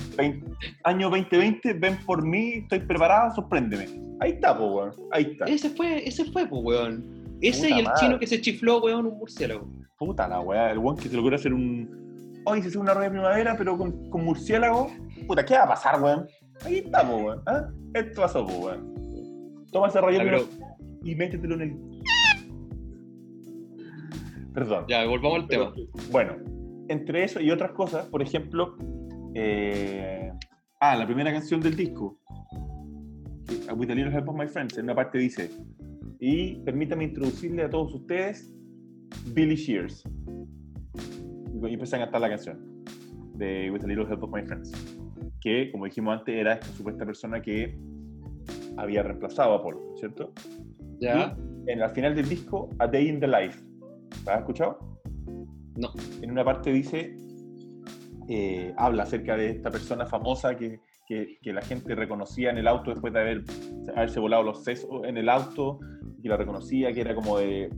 año 0.84 1.10
2020, 1.10 1.74
ven 1.74 1.98
por 2.06 2.26
mí, 2.26 2.56
estoy 2.56 2.80
preparado, 2.82 3.34
sorpréndeme. 3.36 3.88
Ahí 4.20 4.32
está, 4.32 4.58
po, 4.58 4.66
weón. 4.68 4.92
Ahí 5.12 5.24
está. 5.32 5.46
Ese 5.46 5.70
fue, 5.70 6.06
ese 6.08 6.26
fue, 6.26 6.46
pues, 6.46 6.62
weón. 6.64 7.38
Ese 7.42 7.64
Puta 7.70 7.76
y 7.76 7.80
el 7.80 7.86
madre. 7.86 8.00
chino 8.02 8.20
que 8.20 8.28
se 8.28 8.42
chifló, 8.42 8.82
weón, 8.82 9.06
un 9.06 9.18
murciélago. 9.18 9.70
Puta 9.98 10.28
la 10.28 10.42
weá, 10.42 10.72
el 10.72 10.78
weón 10.78 10.98
que 10.98 11.08
se 11.08 11.16
logró 11.16 11.36
hacer 11.36 11.54
un. 11.54 12.42
Hoy 12.46 12.62
se 12.62 12.68
hace 12.68 12.78
una 12.78 12.94
rueda 12.94 13.08
de 13.10 13.12
primavera, 13.12 13.56
pero 13.58 13.78
con, 13.78 14.10
con 14.10 14.26
murciélago. 14.26 14.92
Puta, 15.26 15.46
¿qué 15.46 15.54
va 15.56 15.64
a 15.64 15.68
pasar, 15.70 16.02
weón? 16.02 16.28
Ahí 16.66 16.80
está, 16.80 17.08
po, 17.08 17.16
weón. 17.16 17.42
¿Ah? 17.46 17.68
Esto 17.94 18.22
pasó, 18.22 18.46
po, 18.46 18.54
weón. 18.54 19.66
Toma 19.72 19.88
ese 19.88 20.00
pero- 20.02 20.46
y 21.04 21.16
métetelo 21.16 21.56
en 21.56 21.62
el. 21.62 21.78
Perdón. 24.54 24.86
Ya, 24.90 25.06
volvamos 25.06 25.44
al 25.44 25.48
tema. 25.48 25.74
Bueno, 26.12 26.34
entre 26.90 27.24
eso 27.24 27.40
y 27.40 27.52
otras 27.52 27.72
cosas, 27.72 28.08
por 28.08 28.22
ejemplo, 28.22 28.76
eh, 29.36 30.32
ah, 30.82 30.96
la 30.96 31.06
primera 31.06 31.32
canción 31.32 31.62
del 31.62 31.76
disco, 31.76 32.20
With 33.76 33.92
a 33.92 33.96
Little 33.96 34.14
Help 34.14 34.30
of 34.30 34.36
My 34.36 34.48
Friends, 34.48 34.78
en 34.78 34.86
una 34.86 34.96
parte 34.96 35.18
dice, 35.18 35.50
y 36.20 36.56
permítame 36.62 37.06
introducirle 37.06 37.64
a 37.64 37.70
todos 37.70 37.94
ustedes 37.94 38.52
Billy 39.34 39.56
Shears. 39.56 40.04
Y 41.54 41.68
y 41.68 41.74
empieza 41.74 41.98
a 41.98 42.00
cantar 42.00 42.22
la 42.22 42.30
canción 42.30 42.84
de 43.36 43.70
With 43.72 43.84
a 43.84 43.88
Little 43.88 44.06
Help 44.06 44.24
of 44.24 44.32
My 44.34 44.44
Friends, 44.44 44.72
que, 45.42 45.72
como 45.72 45.86
dijimos 45.86 46.18
antes, 46.18 46.36
era 46.36 46.54
esta 46.54 46.68
supuesta 46.68 47.06
persona 47.06 47.42
que 47.42 47.78
había 48.78 49.04
reemplazado 49.04 49.54
a 49.54 49.64
Paul, 49.64 49.76
¿no 49.76 49.94
es 49.94 50.00
¿cierto? 50.00 50.34
Ya, 51.00 51.36
Y 51.66 51.72
en 51.72 51.80
la 51.80 51.90
final 51.90 52.16
del 52.16 52.28
disco, 52.28 52.70
A 52.80 52.88
Day 52.88 53.10
in 53.10 53.20
the 53.20 53.28
Life. 53.28 53.62
¿La 54.26 54.34
has 54.34 54.40
escuchado? 54.40 54.99
No. 55.80 55.90
en 56.22 56.32
una 56.32 56.44
parte 56.44 56.72
dice, 56.72 57.16
eh, 58.28 58.74
habla 58.78 59.04
acerca 59.04 59.36
de 59.36 59.50
esta 59.52 59.72
persona 59.72 60.06
famosa 60.06 60.56
que, 60.56 60.80
que- 61.08 61.38
que 61.42 61.54
la 61.54 61.62
gente 61.62 61.96
reconocía 61.96 62.52
en 62.52 62.58
el 62.60 62.68
auto 62.68 62.92
después 62.92 63.12
de 63.14 63.20
haber, 63.20 63.44
haberse 63.96 64.20
volado 64.20 64.44
los 64.44 64.64
sesos 64.64 65.04
en 65.06 65.18
el 65.18 65.30
auto, 65.30 65.80
y 66.18 66.22
que 66.22 66.30
la 66.30 66.38
reconocía, 66.38 66.94
que 66.94 67.02
era 67.02 67.16
como 67.16 67.38
de 67.40 67.70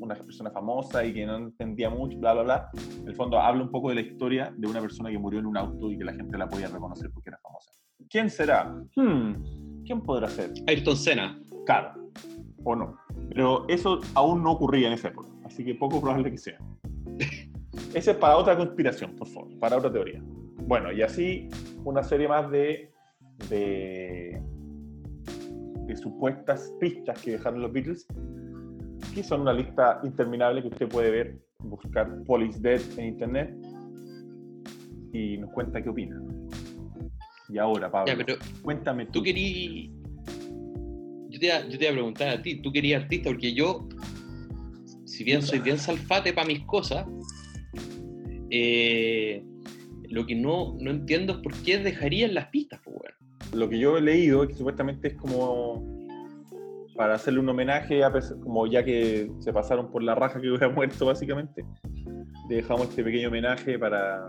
una 0.00 0.14
persona 0.14 0.50
famosa 0.52 1.04
y 1.04 1.12
que 1.12 1.26
no 1.26 1.36
entendía 1.36 1.90
mucho, 1.90 2.16
bla, 2.18 2.32
bla, 2.32 2.42
bla. 2.44 2.70
En 3.02 3.08
el 3.08 3.14
fondo 3.16 3.38
habla 3.40 3.64
un 3.64 3.70
poco 3.70 3.88
de 3.88 3.96
la 3.96 4.00
historia 4.02 4.54
de 4.56 4.68
una 4.68 4.80
persona 4.80 5.10
que 5.10 5.18
murió 5.18 5.40
en 5.40 5.46
un 5.46 5.56
auto 5.56 5.90
y 5.90 5.98
que 5.98 6.04
la 6.04 6.12
gente 6.14 6.38
la 6.38 6.48
podía 6.48 6.68
reconocer 6.68 7.10
porque 7.12 7.30
era 7.30 7.38
famosa. 7.42 7.72
¿Quién 8.08 8.30
será? 8.30 8.72
Hmm, 8.94 9.82
¿Quién 9.84 10.00
podrá 10.02 10.28
ser? 10.28 10.52
Ayrton 10.68 10.96
Senna. 10.96 11.36
Claro, 11.66 11.94
o 12.64 12.76
no. 12.76 12.96
Pero 13.30 13.66
eso 13.68 13.98
aún 14.14 14.42
no 14.44 14.52
ocurría 14.52 14.86
en 14.86 14.92
esa 14.94 15.08
época, 15.08 15.28
así 15.44 15.64
que 15.64 15.74
poco 15.74 16.00
probable 16.00 16.30
que 16.30 16.38
sea. 16.38 16.58
Ese 17.94 18.10
es 18.12 18.16
para 18.16 18.36
otra 18.36 18.56
conspiración, 18.56 19.14
por 19.16 19.28
favor, 19.28 19.58
para 19.58 19.76
otra 19.76 19.92
teoría. 19.92 20.22
Bueno, 20.66 20.92
y 20.92 21.02
así 21.02 21.48
una 21.84 22.02
serie 22.02 22.28
más 22.28 22.50
de, 22.50 22.90
de, 23.48 24.40
de 25.86 25.96
supuestas 25.96 26.72
pistas 26.80 27.20
que 27.22 27.32
dejaron 27.32 27.62
los 27.62 27.72
Beatles, 27.72 28.06
que 29.14 29.22
son 29.22 29.40
una 29.42 29.52
lista 29.52 30.00
interminable 30.04 30.62
que 30.62 30.68
usted 30.68 30.88
puede 30.88 31.10
ver, 31.10 31.38
buscar 31.60 32.22
Police 32.24 32.60
Dead 32.60 32.80
en 32.98 33.06
internet 33.06 33.54
y 35.12 35.38
nos 35.38 35.50
cuenta 35.52 35.82
qué 35.82 35.88
opina. 35.88 36.20
Y 37.48 37.56
ahora, 37.56 37.90
Pablo, 37.90 38.12
Ya, 38.12 38.16
pero 38.24 38.38
cuéntame 38.62 39.06
tú. 39.06 39.12
tú 39.12 39.22
querías. 39.22 39.90
Yo 41.30 41.38
te, 41.40 41.46
iba, 41.46 41.60
yo 41.68 41.78
te 41.78 41.84
iba 41.84 41.90
a 41.90 41.94
preguntar 41.94 42.28
a 42.28 42.42
ti, 42.42 42.60
tú 42.60 42.70
querías 42.70 43.02
artista, 43.02 43.30
porque 43.30 43.54
yo, 43.54 43.88
si 45.06 45.24
bien 45.24 45.40
soy 45.42 45.58
bien 45.60 45.78
salfate 45.78 46.32
para 46.32 46.46
mis 46.46 46.60
cosas, 46.64 47.06
eh, 48.50 49.42
lo 50.08 50.26
que 50.26 50.34
no, 50.34 50.74
no 50.80 50.90
entiendo 50.90 51.34
es 51.34 51.38
por 51.40 51.54
qué 51.62 51.78
dejarían 51.78 52.34
las 52.34 52.46
pistas, 52.48 52.80
pues, 52.84 52.96
weón. 52.96 53.14
lo 53.60 53.68
que 53.68 53.78
yo 53.78 53.96
he 53.98 54.00
leído 54.00 54.42
es 54.42 54.48
que 54.50 54.54
supuestamente 54.54 55.08
es 55.08 55.14
como 55.14 55.96
para 56.96 57.14
hacerle 57.14 57.40
un 57.40 57.48
homenaje, 57.48 58.02
a 58.02 58.12
como 58.42 58.66
ya 58.66 58.84
que 58.84 59.30
se 59.38 59.52
pasaron 59.52 59.90
por 59.92 60.02
la 60.02 60.14
raja 60.14 60.40
que 60.40 60.48
hubiera 60.50 60.68
muerto 60.68 61.06
básicamente, 61.06 61.64
le 62.48 62.56
dejamos 62.56 62.88
este 62.88 63.04
pequeño 63.04 63.28
homenaje 63.28 63.78
para 63.78 64.26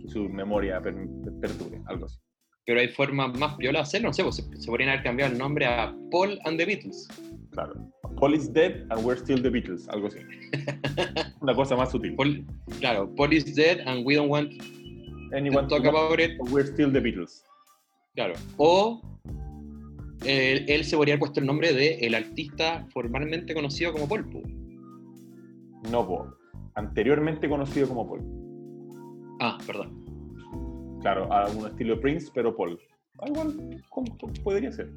que 0.00 0.08
su 0.08 0.28
memoria 0.28 0.80
per- 0.80 0.94
perdure, 1.40 1.80
algo 1.86 2.06
así. 2.06 2.18
Pero 2.64 2.78
hay 2.78 2.88
formas 2.88 3.36
más 3.38 3.56
piolas 3.56 3.80
de 3.80 3.82
hacerlo, 3.98 4.08
no 4.08 4.12
sé, 4.14 4.22
pues 4.22 4.36
se, 4.36 4.56
se 4.56 4.66
podrían 4.68 4.90
haber 4.90 5.02
cambiado 5.02 5.32
el 5.32 5.38
nombre 5.38 5.66
a 5.66 5.92
Paul 6.12 6.38
and 6.44 6.56
the 6.58 6.64
Beatles. 6.64 7.08
Claro. 7.52 7.74
Paul 8.16 8.34
is 8.34 8.48
dead 8.52 8.86
and 8.90 9.04
we're 9.04 9.16
still 9.16 9.40
the 9.40 9.50
Beatles, 9.50 9.88
algo 9.88 10.08
así. 10.08 10.18
Una 11.40 11.54
cosa 11.54 11.76
más 11.76 11.90
sutil. 11.90 12.14
Paul, 12.14 12.44
claro, 12.80 13.14
Paul 13.14 13.32
is 13.32 13.54
dead 13.54 13.80
and 13.86 14.04
we 14.04 14.14
don't 14.14 14.28
want 14.28 14.52
Anyone 15.34 15.66
to 15.66 15.76
talk 15.76 15.86
about 15.86 16.20
it. 16.20 16.38
We're 16.50 16.66
still 16.66 16.92
the 16.92 17.00
Beatles. 17.00 17.42
Claro. 18.14 18.34
O 18.58 19.00
eh, 20.24 20.64
él 20.68 20.84
se 20.84 20.96
podría 20.96 21.14
haber 21.14 21.20
puesto 21.20 21.40
el 21.40 21.46
nombre 21.46 21.72
de 21.72 21.94
el 22.00 22.14
artista 22.14 22.86
formalmente 22.92 23.54
conocido 23.54 23.92
como 23.92 24.06
Paul. 24.06 24.26
No, 25.90 26.06
po. 26.06 26.36
anteriormente 26.74 27.48
conocido 27.48 27.88
como 27.88 28.06
Paul. 28.06 28.22
Ah, 29.40 29.58
perdón. 29.66 30.04
Claro, 31.00 31.32
a 31.32 31.48
un 31.50 31.66
estilo 31.66 31.98
Prince, 32.00 32.30
pero 32.34 32.54
Paul. 32.54 32.78
Ah, 33.18 33.28
igual, 33.28 33.82
¿cómo 33.88 34.16
podría 34.44 34.70
ser? 34.70 34.90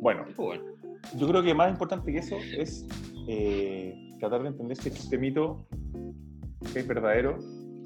Bueno, 0.00 0.24
Bueno, 0.36 0.64
yo 1.14 1.28
creo 1.28 1.42
que 1.42 1.54
más 1.54 1.70
importante 1.70 2.12
que 2.12 2.18
eso 2.18 2.36
es 2.56 2.86
eh, 3.28 3.94
tratar 4.18 4.42
de 4.42 4.48
entender 4.48 4.76
si 4.76 4.88
este 4.88 5.18
mito 5.18 5.66
es 6.74 6.86
verdadero 6.86 7.38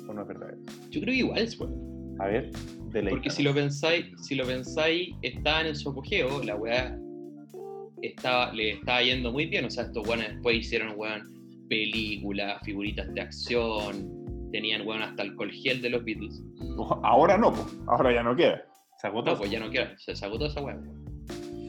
o 0.09 0.13
no 0.13 0.23
es 0.23 0.29
verdadero. 0.29 0.59
yo 0.91 1.01
creo 1.01 1.13
que 1.13 1.19
igual 1.19 1.39
es 1.39 1.59
bueno. 1.59 1.91
A 2.19 2.27
ver, 2.27 2.51
de 2.93 3.03
Porque 3.05 3.31
si 3.31 3.43
lo 3.43 3.55
pensáis, 3.55 4.07
si 4.23 4.35
lo 4.35 4.45
pensáis, 4.45 5.15
estaban 5.23 5.67
en 5.67 5.75
su 5.75 5.89
apogeo, 5.91 6.43
la 6.43 6.55
weá 6.55 6.99
estaba, 8.03 8.53
le 8.53 8.73
estaba 8.73 9.03
yendo 9.03 9.33
muy 9.33 9.47
bien. 9.47 9.65
O 9.65 9.71
sea, 9.71 9.85
estos 9.85 10.07
weones 10.07 10.35
después 10.35 10.59
hicieron 10.59 10.93
weón, 10.97 11.23
películas, 11.71 12.61
figuritas 12.63 13.13
de 13.15 13.23
acción, 13.23 14.51
tenían 14.53 14.87
weón 14.87 15.03
hasta 15.03 15.23
alcohol 15.23 15.51
gel 15.51 15.81
de 15.81 15.91
los 15.91 16.05
Beatles. 16.05 16.43
Ahora 17.03 17.39
no, 17.39 17.55
po. 17.55 17.67
ahora 17.87 18.13
ya 18.13 18.23
no 18.23 18.37
queda. 18.37 18.63
Se 18.99 19.07
agotó. 19.07 19.33
No, 19.33 19.39
pues 19.39 19.51
ya 19.51 19.61
no 19.61 19.71
queda, 19.71 19.97
se, 19.97 20.15
se 20.15 20.25
agotó 20.27 20.47
esa 20.47 20.61
weá. 20.61 20.79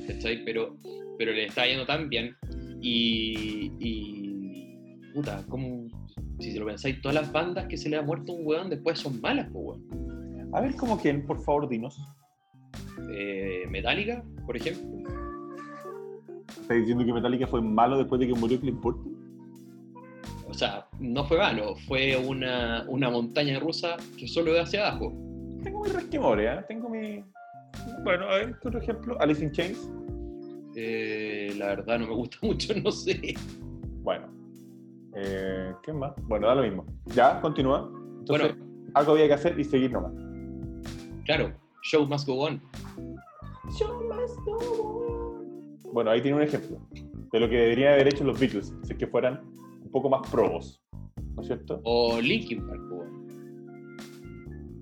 ¿Cachai? 0.08 0.44
Pero, 0.46 0.78
pero 1.18 1.32
le 1.32 1.46
estaba 1.46 1.68
yendo 1.68 1.86
tan 1.86 2.10
bien. 2.10 2.36
Y. 2.82 3.72
y 3.80 5.12
puta, 5.14 5.44
como. 5.48 5.88
Si 6.40 6.52
se 6.52 6.60
lo 6.60 6.66
pensáis, 6.66 7.00
todas 7.02 7.16
las 7.16 7.32
bandas 7.32 7.68
que 7.68 7.78
se 7.78 7.88
le 7.90 7.98
ha 7.98 8.02
muerto 8.02 8.34
un 8.34 8.48
weón 8.48 8.70
después 8.70 8.98
son 8.98 9.22
malas, 9.22 9.48
pues 9.54 9.80
weón. 9.80 10.50
A 10.54 10.62
ver, 10.62 10.76
como 10.76 11.00
quién, 11.00 11.26
por 11.26 11.42
favor, 11.44 11.70
dinos. 11.70 11.98
Eh, 13.12 13.66
Metallica, 13.70 14.24
por 14.46 14.58
ejemplo. 14.58 15.10
¿Estás 16.62 16.78
diciendo 16.78 17.06
que 17.06 17.14
Metallica 17.14 17.48
fue 17.48 17.62
malo 17.62 17.98
después 17.98 18.20
de 18.20 18.28
que 18.28 18.34
murió 18.34 18.60
Clint 18.60 18.82
Burton? 18.82 19.12
O 20.48 20.54
sea, 20.54 20.88
no 21.00 21.24
fue 21.26 21.38
malo, 21.38 21.76
fue 21.88 22.18
una, 22.18 22.86
una 22.90 23.10
montaña 23.10 23.58
rusa 23.60 23.96
que 24.18 24.28
solo 24.28 24.52
iba 24.52 24.64
hacia 24.64 24.88
abajo. 24.88 25.14
Tengo 25.64 25.84
mi 25.84 25.90
resquemores, 25.90 26.60
¿eh? 26.60 26.66
Tengo 26.68 26.90
mi... 26.90 27.24
Bueno, 28.04 28.26
a 28.26 28.36
ver, 28.38 28.58
¿qué 28.62 28.68
otro 28.68 28.80
ejemplo? 28.82 29.18
Alice 29.20 29.44
in 29.44 29.52
Chains. 29.52 29.90
Eh, 30.76 31.54
la 31.58 31.68
verdad 31.68 32.00
no 32.00 32.08
me 32.08 32.16
gusta 32.16 32.38
mucho, 32.46 32.74
no 32.84 32.92
sé. 32.92 33.34
Bueno. 34.04 34.28
Eh, 35.16 35.74
¿Qué 35.84 35.92
más? 35.94 36.14
Bueno, 36.28 36.48
da 36.48 36.56
lo 36.56 36.62
mismo. 36.64 36.86
Ya, 37.14 37.40
continúa. 37.42 37.90
Entonces, 38.20 38.56
Bueno, 38.56 38.92
algo 38.94 39.12
había 39.14 39.28
que 39.28 39.34
hacer 39.34 39.60
y 39.60 39.64
seguir 39.64 39.92
nomás. 39.92 40.14
claro, 41.26 41.52
show 41.84 42.06
must 42.08 42.28
go 42.28 42.46
on. 42.46 42.62
Bueno, 45.94 46.12
ahí 46.12 46.22
tiene 46.22 46.38
un 46.38 46.44
ejemplo 46.44 46.78
de 47.32 47.40
lo 47.40 47.50
que 47.50 47.58
deberían 47.58 47.94
haber 47.94 48.08
hecho 48.08 48.24
los 48.24 48.40
Beatles, 48.40 48.74
si 48.84 48.94
es 48.94 48.98
que 48.98 49.08
fueran 49.08 49.42
un 49.84 49.92
poco 49.92 50.10
más 50.10 50.30
probos, 50.30 50.82
¿no 51.36 51.42
es 51.42 51.48
cierto? 51.48 51.82
O 51.84 52.20
Linkin 52.22 52.66
Park. 52.68 52.82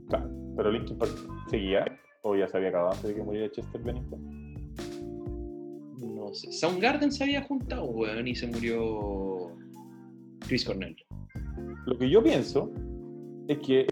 Claro, 0.10 0.30
pero 0.56 0.72
Linkin 0.72 0.98
Park 0.98 1.12
seguía, 1.50 1.86
o 2.22 2.36
ya 2.36 2.48
se 2.48 2.58
había 2.58 2.70
acabado 2.70 2.92
antes 2.94 3.10
de 3.10 3.16
que 3.16 3.24
muriera 3.24 3.52
Chester 3.52 3.82
Bennington. 3.82 4.64
no 6.16 6.34
sé. 6.34 6.52
Soundgarden 6.52 7.12
se 7.12 7.24
había 7.24 7.42
juntado, 7.44 7.86
weón, 7.86 8.28
y 8.28 8.36
se 8.36 8.48
murió 8.48 9.52
Chris 10.48 10.66
Cornell. 10.66 10.96
Lo 11.86 11.98
que 11.98 12.10
yo 12.10 12.22
pienso 12.24 12.72
es 13.48 13.58
que 13.60 13.88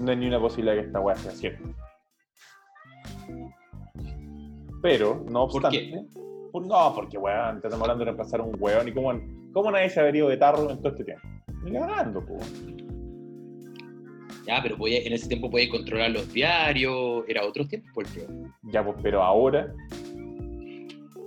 no 0.00 0.10
hay 0.10 0.16
ni 0.16 0.26
una 0.28 0.40
posibilidad 0.40 0.74
que 0.74 0.86
esta 0.86 1.00
weá 1.00 1.16
sea 1.16 1.32
cierta. 1.32 1.62
Pero, 4.82 5.24
no 5.30 5.46
¿Por 5.46 5.64
obstante. 5.64 6.06
por- 6.52 6.66
no, 6.66 6.92
porque 6.94 7.16
weón, 7.18 7.56
estamos 7.56 7.80
hablando 7.82 8.00
de 8.00 8.04
reemplazar 8.06 8.40
a 8.40 8.42
un 8.42 8.56
weón 8.60 8.88
y 8.88 8.92
cómo, 8.92 9.12
cómo 9.52 9.70
nadie 9.70 9.88
se 9.88 10.00
habría 10.00 10.18
ido 10.20 10.28
de 10.28 10.36
tarro 10.36 10.70
en 10.70 10.78
todo 10.78 10.88
este 10.88 11.04
tiempo. 11.04 11.26
Ni 11.64 11.72
cagando, 11.72 12.24
po. 12.24 12.36
Ya, 14.46 14.60
pero 14.62 14.76
podía- 14.76 15.00
en 15.02 15.12
ese 15.12 15.28
tiempo 15.28 15.50
podía 15.50 15.68
controlar 15.70 16.10
los 16.10 16.32
diarios, 16.32 17.24
era 17.28 17.44
otro 17.46 17.66
tiempo, 17.66 17.88
porque 17.94 18.26
Ya, 18.64 18.84
pues, 18.84 18.96
pero 19.02 19.22
ahora. 19.22 19.72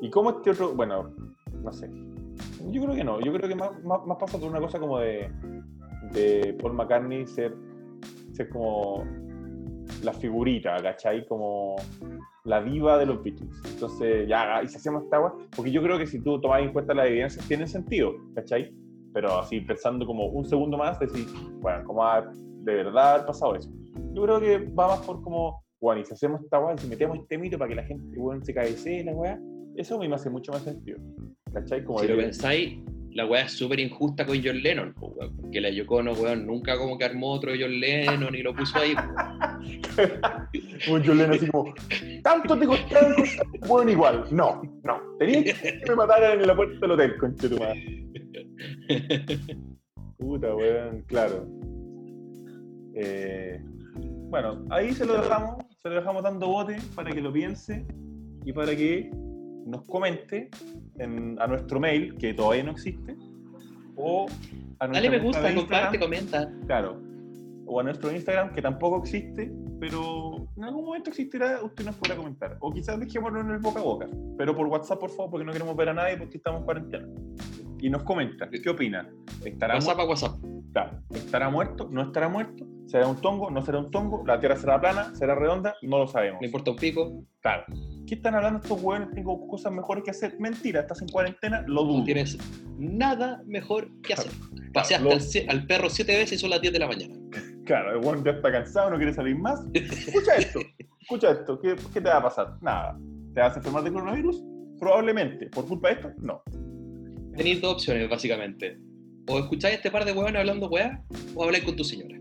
¿Y 0.02 0.10
cómo 0.10 0.32
este 0.32 0.52
otro.? 0.52 0.74
Bueno, 0.76 1.12
no 1.64 1.74
sé. 1.74 1.90
Yo 2.72 2.84
creo 2.84 2.96
que 2.96 3.04
no. 3.04 3.20
Yo 3.22 3.32
creo 3.34 3.48
que 3.48 3.56
más, 3.56 3.72
más, 3.84 4.06
más 4.06 4.18
pasa 4.20 4.38
por 4.38 4.50
una 4.50 4.60
cosa 4.60 4.80
como 4.80 5.00
de, 5.00 5.30
de 6.14 6.56
Paul 6.62 6.74
McCartney 6.74 7.26
ser, 7.28 7.54
ser 8.34 8.50
como 8.50 9.04
la 10.04 10.14
figurita, 10.14 10.82
¿cachai? 10.82 11.26
Como 11.28 11.76
la 12.44 12.62
diva 12.62 12.98
de 12.98 13.06
los 13.06 13.24
Beatles. 13.24 13.62
Entonces, 13.74 14.28
ya, 14.28 14.62
y 14.64 14.68
si 14.68 14.78
hacemos 14.78 15.04
esta 15.04 15.18
agua, 15.18 15.36
porque 15.56 15.72
yo 15.72 15.82
creo 15.82 15.98
que 15.98 16.06
si 16.06 16.22
tú 16.22 16.40
tomas 16.42 16.62
en 16.62 16.74
cuenta 16.74 16.94
las 16.94 17.08
evidencias, 17.08 17.48
tiene 17.48 17.66
sentido, 17.68 18.14
¿cachai? 18.36 18.72
Pero 19.14 19.40
así 19.40 19.62
pensando 19.62 20.06
como 20.06 20.26
un 20.28 20.46
segundo 20.46 20.78
más, 20.78 21.00
decir, 21.00 21.26
bueno, 21.62 21.84
¿cómo 21.86 22.02
va 22.02 22.18
a 22.18 22.32
de 22.66 22.76
verdad 22.76 23.14
haber 23.14 23.26
pasado 23.28 23.56
eso? 23.56 23.70
Yo 24.14 24.24
creo 24.24 24.40
que 24.40 24.58
va 24.58 24.88
más 24.88 25.06
por 25.06 25.22
como, 25.22 25.64
bueno, 25.80 26.02
y 26.02 26.06
si 26.06 26.14
hacemos 26.14 26.42
esta 26.42 26.60
weá, 26.60 26.76
y 26.76 26.80
si 26.80 26.88
metemos 26.88 27.18
este 27.20 27.38
mito 27.38 27.58
para 27.58 27.70
que 27.70 27.76
la 27.76 27.84
gente, 27.84 28.18
weón, 28.18 28.44
se 28.44 28.54
cabecee 28.54 29.04
la 29.04 29.14
weá, 29.14 29.40
eso 29.76 29.96
a 29.96 30.00
mí 30.00 30.08
me 30.08 30.16
hace 30.16 30.30
mucho 30.30 30.52
más 30.52 30.64
sentido. 30.64 31.00
¿Cachai? 31.54 31.84
Como 31.84 32.00
si 32.00 32.08
lo 32.08 32.18
pensáis, 32.18 32.80
la 33.12 33.26
weá 33.26 33.44
es 33.46 33.52
súper 33.52 33.80
injusta 33.80 34.26
con 34.26 34.42
John 34.44 34.62
Lennon, 34.62 34.94
po, 34.94 35.08
weón, 35.08 35.38
porque 35.38 35.62
la 35.62 35.70
Yoko 35.70 35.98
Ono, 35.98 36.14
weón, 36.14 36.48
nunca 36.48 36.78
como 36.78 36.98
que 36.98 37.06
armó 37.06 37.32
otro 37.34 37.52
John 37.58 37.80
Lennon 37.80 38.34
y 38.36 38.42
lo 38.42 38.56
puso 38.56 38.80
ahí. 38.80 38.94
un 40.90 41.04
John 41.06 41.18
Lennon 41.18 41.36
así 41.36 41.48
como, 41.48 41.74
tanto 42.24 42.58
te 42.58 42.68
un 42.68 42.78
weón 43.70 43.90
igual. 43.90 44.26
No, 44.32 44.62
no. 44.84 45.00
Tenías 45.20 45.58
que 45.62 45.82
me 45.90 45.96
mataran 45.96 46.42
en 46.42 46.48
la 46.48 46.56
puerta 46.56 46.80
del 46.80 46.92
hotel, 46.92 47.18
conche 47.18 47.48
tu 47.48 47.58
madre. 47.58 48.06
Puta, 50.18 50.56
weón, 50.56 51.04
claro. 51.08 51.48
Eh, 52.96 53.62
bueno, 54.30 54.64
ahí 54.70 54.94
se 54.94 55.06
lo 55.06 55.18
dejamos, 55.22 55.58
se 55.82 55.90
lo 55.90 55.96
dejamos 55.96 56.24
dando 56.24 56.48
bote 56.48 56.78
para 56.96 57.12
que 57.12 57.22
lo 57.22 57.32
piense 57.32 57.86
y 58.46 58.54
para 58.54 58.76
que 58.76 59.12
nos 59.66 59.84
comente 59.84 60.50
en- 60.98 61.38
a 61.42 61.48
nuestro 61.48 61.80
mail, 61.80 62.16
que 62.18 62.34
todavía 62.34 62.64
no 62.64 62.72
existe, 62.72 63.16
o 63.96 64.26
a 64.80 64.88
Dale 64.88 65.10
me 65.10 65.20
gusta, 65.20 65.54
comparte, 65.54 66.00
comenta. 66.00 66.52
Claro. 66.66 67.02
O 67.66 67.80
a 67.80 67.84
nuestro 67.84 68.12
Instagram, 68.12 68.54
que 68.54 68.62
tampoco 68.62 69.00
existe, 69.00 69.52
pero 69.80 70.48
en 70.56 70.64
algún 70.64 70.86
momento 70.86 71.10
existirá, 71.10 71.64
usted 71.64 71.84
nos 71.86 71.96
podrá 71.96 72.16
comentar. 72.16 72.58
O 72.60 72.72
quizás 72.72 73.00
dejémoslo 73.00 73.42
en 73.42 73.50
el 73.52 73.58
boca 73.58 73.80
a 73.80 73.84
boca. 73.84 74.08
Pero 74.38 74.56
por 74.56 74.68
WhatsApp, 74.68 75.00
por 75.00 75.10
favor, 75.10 75.32
porque 75.32 75.46
no 75.46 75.52
queremos 75.52 75.76
ver 75.76 75.90
a 75.90 75.94
nadie 75.94 76.18
porque 76.18 76.38
estamos 76.38 76.60
en 76.60 76.66
cuarentena. 76.66 77.08
Y 77.80 77.90
nos 77.90 78.04
comenta, 78.04 78.48
¿qué 78.50 78.70
opina? 78.70 79.10
¿Estará 79.44 79.76
WhatsApp 79.76 80.00
a 80.00 80.06
WhatsApp. 80.06 80.36
Claro. 80.74 81.00
¿Estará 81.10 81.50
muerto? 81.50 81.88
¿No 81.92 82.04
estará 82.04 82.30
muerto? 82.30 82.68
¿Será 82.86 83.08
un 83.08 83.16
tongo? 83.20 83.50
¿No 83.50 83.62
será 83.64 83.80
un 83.80 83.90
tongo? 83.92 84.24
¿La 84.26 84.40
Tierra 84.40 84.56
será 84.56 84.80
plana? 84.80 85.14
¿Será 85.16 85.34
redonda? 85.36 85.76
No 85.82 85.98
lo 86.00 86.08
sabemos. 86.08 86.40
Me 86.40 86.48
importa 86.48 86.72
un 86.72 86.78
pico. 86.78 87.24
Claro. 87.42 87.64
¿Qué 88.08 88.16
están 88.16 88.36
hablando 88.36 88.60
estos 88.62 88.80
hueones? 88.82 89.10
Tengo 89.12 89.48
cosas 89.48 89.74
mejores 89.74 90.04
que 90.04 90.12
hacer. 90.12 90.36
Mentira, 90.40 90.82
estás 90.82 91.02
en 91.02 91.08
cuarentena, 91.08 91.64
lo 91.68 91.84
dudo. 91.84 91.98
No 92.00 92.04
tienes 92.04 92.38
nada 92.78 93.42
mejor 93.48 93.90
que 94.02 94.14
hacer. 94.14 94.32
Paseaste 94.74 95.46
lo- 95.46 95.52
al, 95.52 95.66
perro 95.66 95.90
siete 95.90 96.16
veces 96.16 96.34
y 96.34 96.38
son 96.42 96.52
las 96.52 96.62
10 96.62 96.74
de 96.74 96.80
la 96.80 96.88
mañana. 96.88 97.16
Claro, 97.66 97.98
el 97.98 98.06
hueón 98.06 98.24
ya 98.24 98.32
está 98.32 98.52
cansado, 98.52 98.92
no 98.92 98.98
quiere 98.98 99.14
salir 99.14 99.36
más. 99.38 99.60
Escucha 99.74 100.36
esto, 100.36 100.60
escucha 101.00 101.32
esto. 101.32 101.60
¿Qué, 101.60 101.76
qué 101.92 102.00
te 102.02 102.10
va 102.10 102.18
a 102.18 102.24
pasar? 102.24 102.58
Nada. 102.62 102.96
¿Te 103.34 103.42
vas 103.42 103.54
a 103.56 103.58
enfermar 103.58 103.84
de 103.84 103.92
coronavirus? 103.92 104.44
Probablemente. 104.80 105.48
¿Por 105.48 105.66
culpa 105.66 105.88
de 105.88 105.94
esto? 105.96 106.12
No. 106.22 106.44
Tenéis 107.36 107.62
dos 107.62 107.74
opciones, 107.74 108.08
básicamente. 108.10 108.78
O 109.28 109.40
escucháis 109.40 109.78
este 109.78 109.90
par 109.90 110.06
de 110.06 110.12
huevones 110.12 110.40
hablando 110.40 110.68
weá, 110.70 111.02
o 111.34 111.44
habláis 111.44 111.64
con 111.64 111.76
tu 111.76 111.84
señora. 111.84 112.16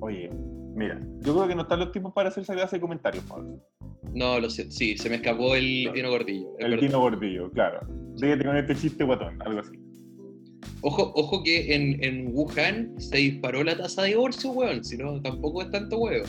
Oye, 0.00 0.30
mira, 0.74 1.00
yo 1.20 1.34
creo 1.34 1.48
que 1.48 1.54
no 1.54 1.62
están 1.62 1.80
los 1.80 1.92
tipos 1.92 2.12
para 2.12 2.28
hacer 2.28 2.42
esa 2.42 2.54
clase 2.54 2.76
de 2.76 2.80
comentarios, 2.80 3.24
Pablo. 3.24 3.58
No, 4.14 4.40
lo 4.40 4.50
sé. 4.50 4.70
Sí, 4.70 4.96
se 4.96 5.08
me 5.08 5.16
escapó 5.16 5.54
el 5.54 5.90
Dino 5.94 6.10
Gordillo. 6.10 6.48
El. 6.58 6.78
Tino 6.80 7.00
Gordillo, 7.00 7.50
claro. 7.50 7.80
Dígate 8.16 8.44
con 8.44 8.56
este 8.56 8.74
chiste 8.74 9.04
guatón, 9.04 9.40
algo 9.42 9.60
así. 9.60 9.72
Ojo, 10.82 11.12
ojo 11.14 11.42
que 11.44 11.74
en, 11.74 12.02
en 12.02 12.34
Wuhan 12.34 12.94
se 12.98 13.18
disparó 13.18 13.62
la 13.62 13.76
tasa 13.76 14.02
de 14.02 14.08
divorcio, 14.08 14.50
weón. 14.52 14.82
Si 14.82 14.96
no, 14.96 15.20
tampoco 15.20 15.62
es 15.62 15.70
tanto 15.70 15.98
huevo. 15.98 16.24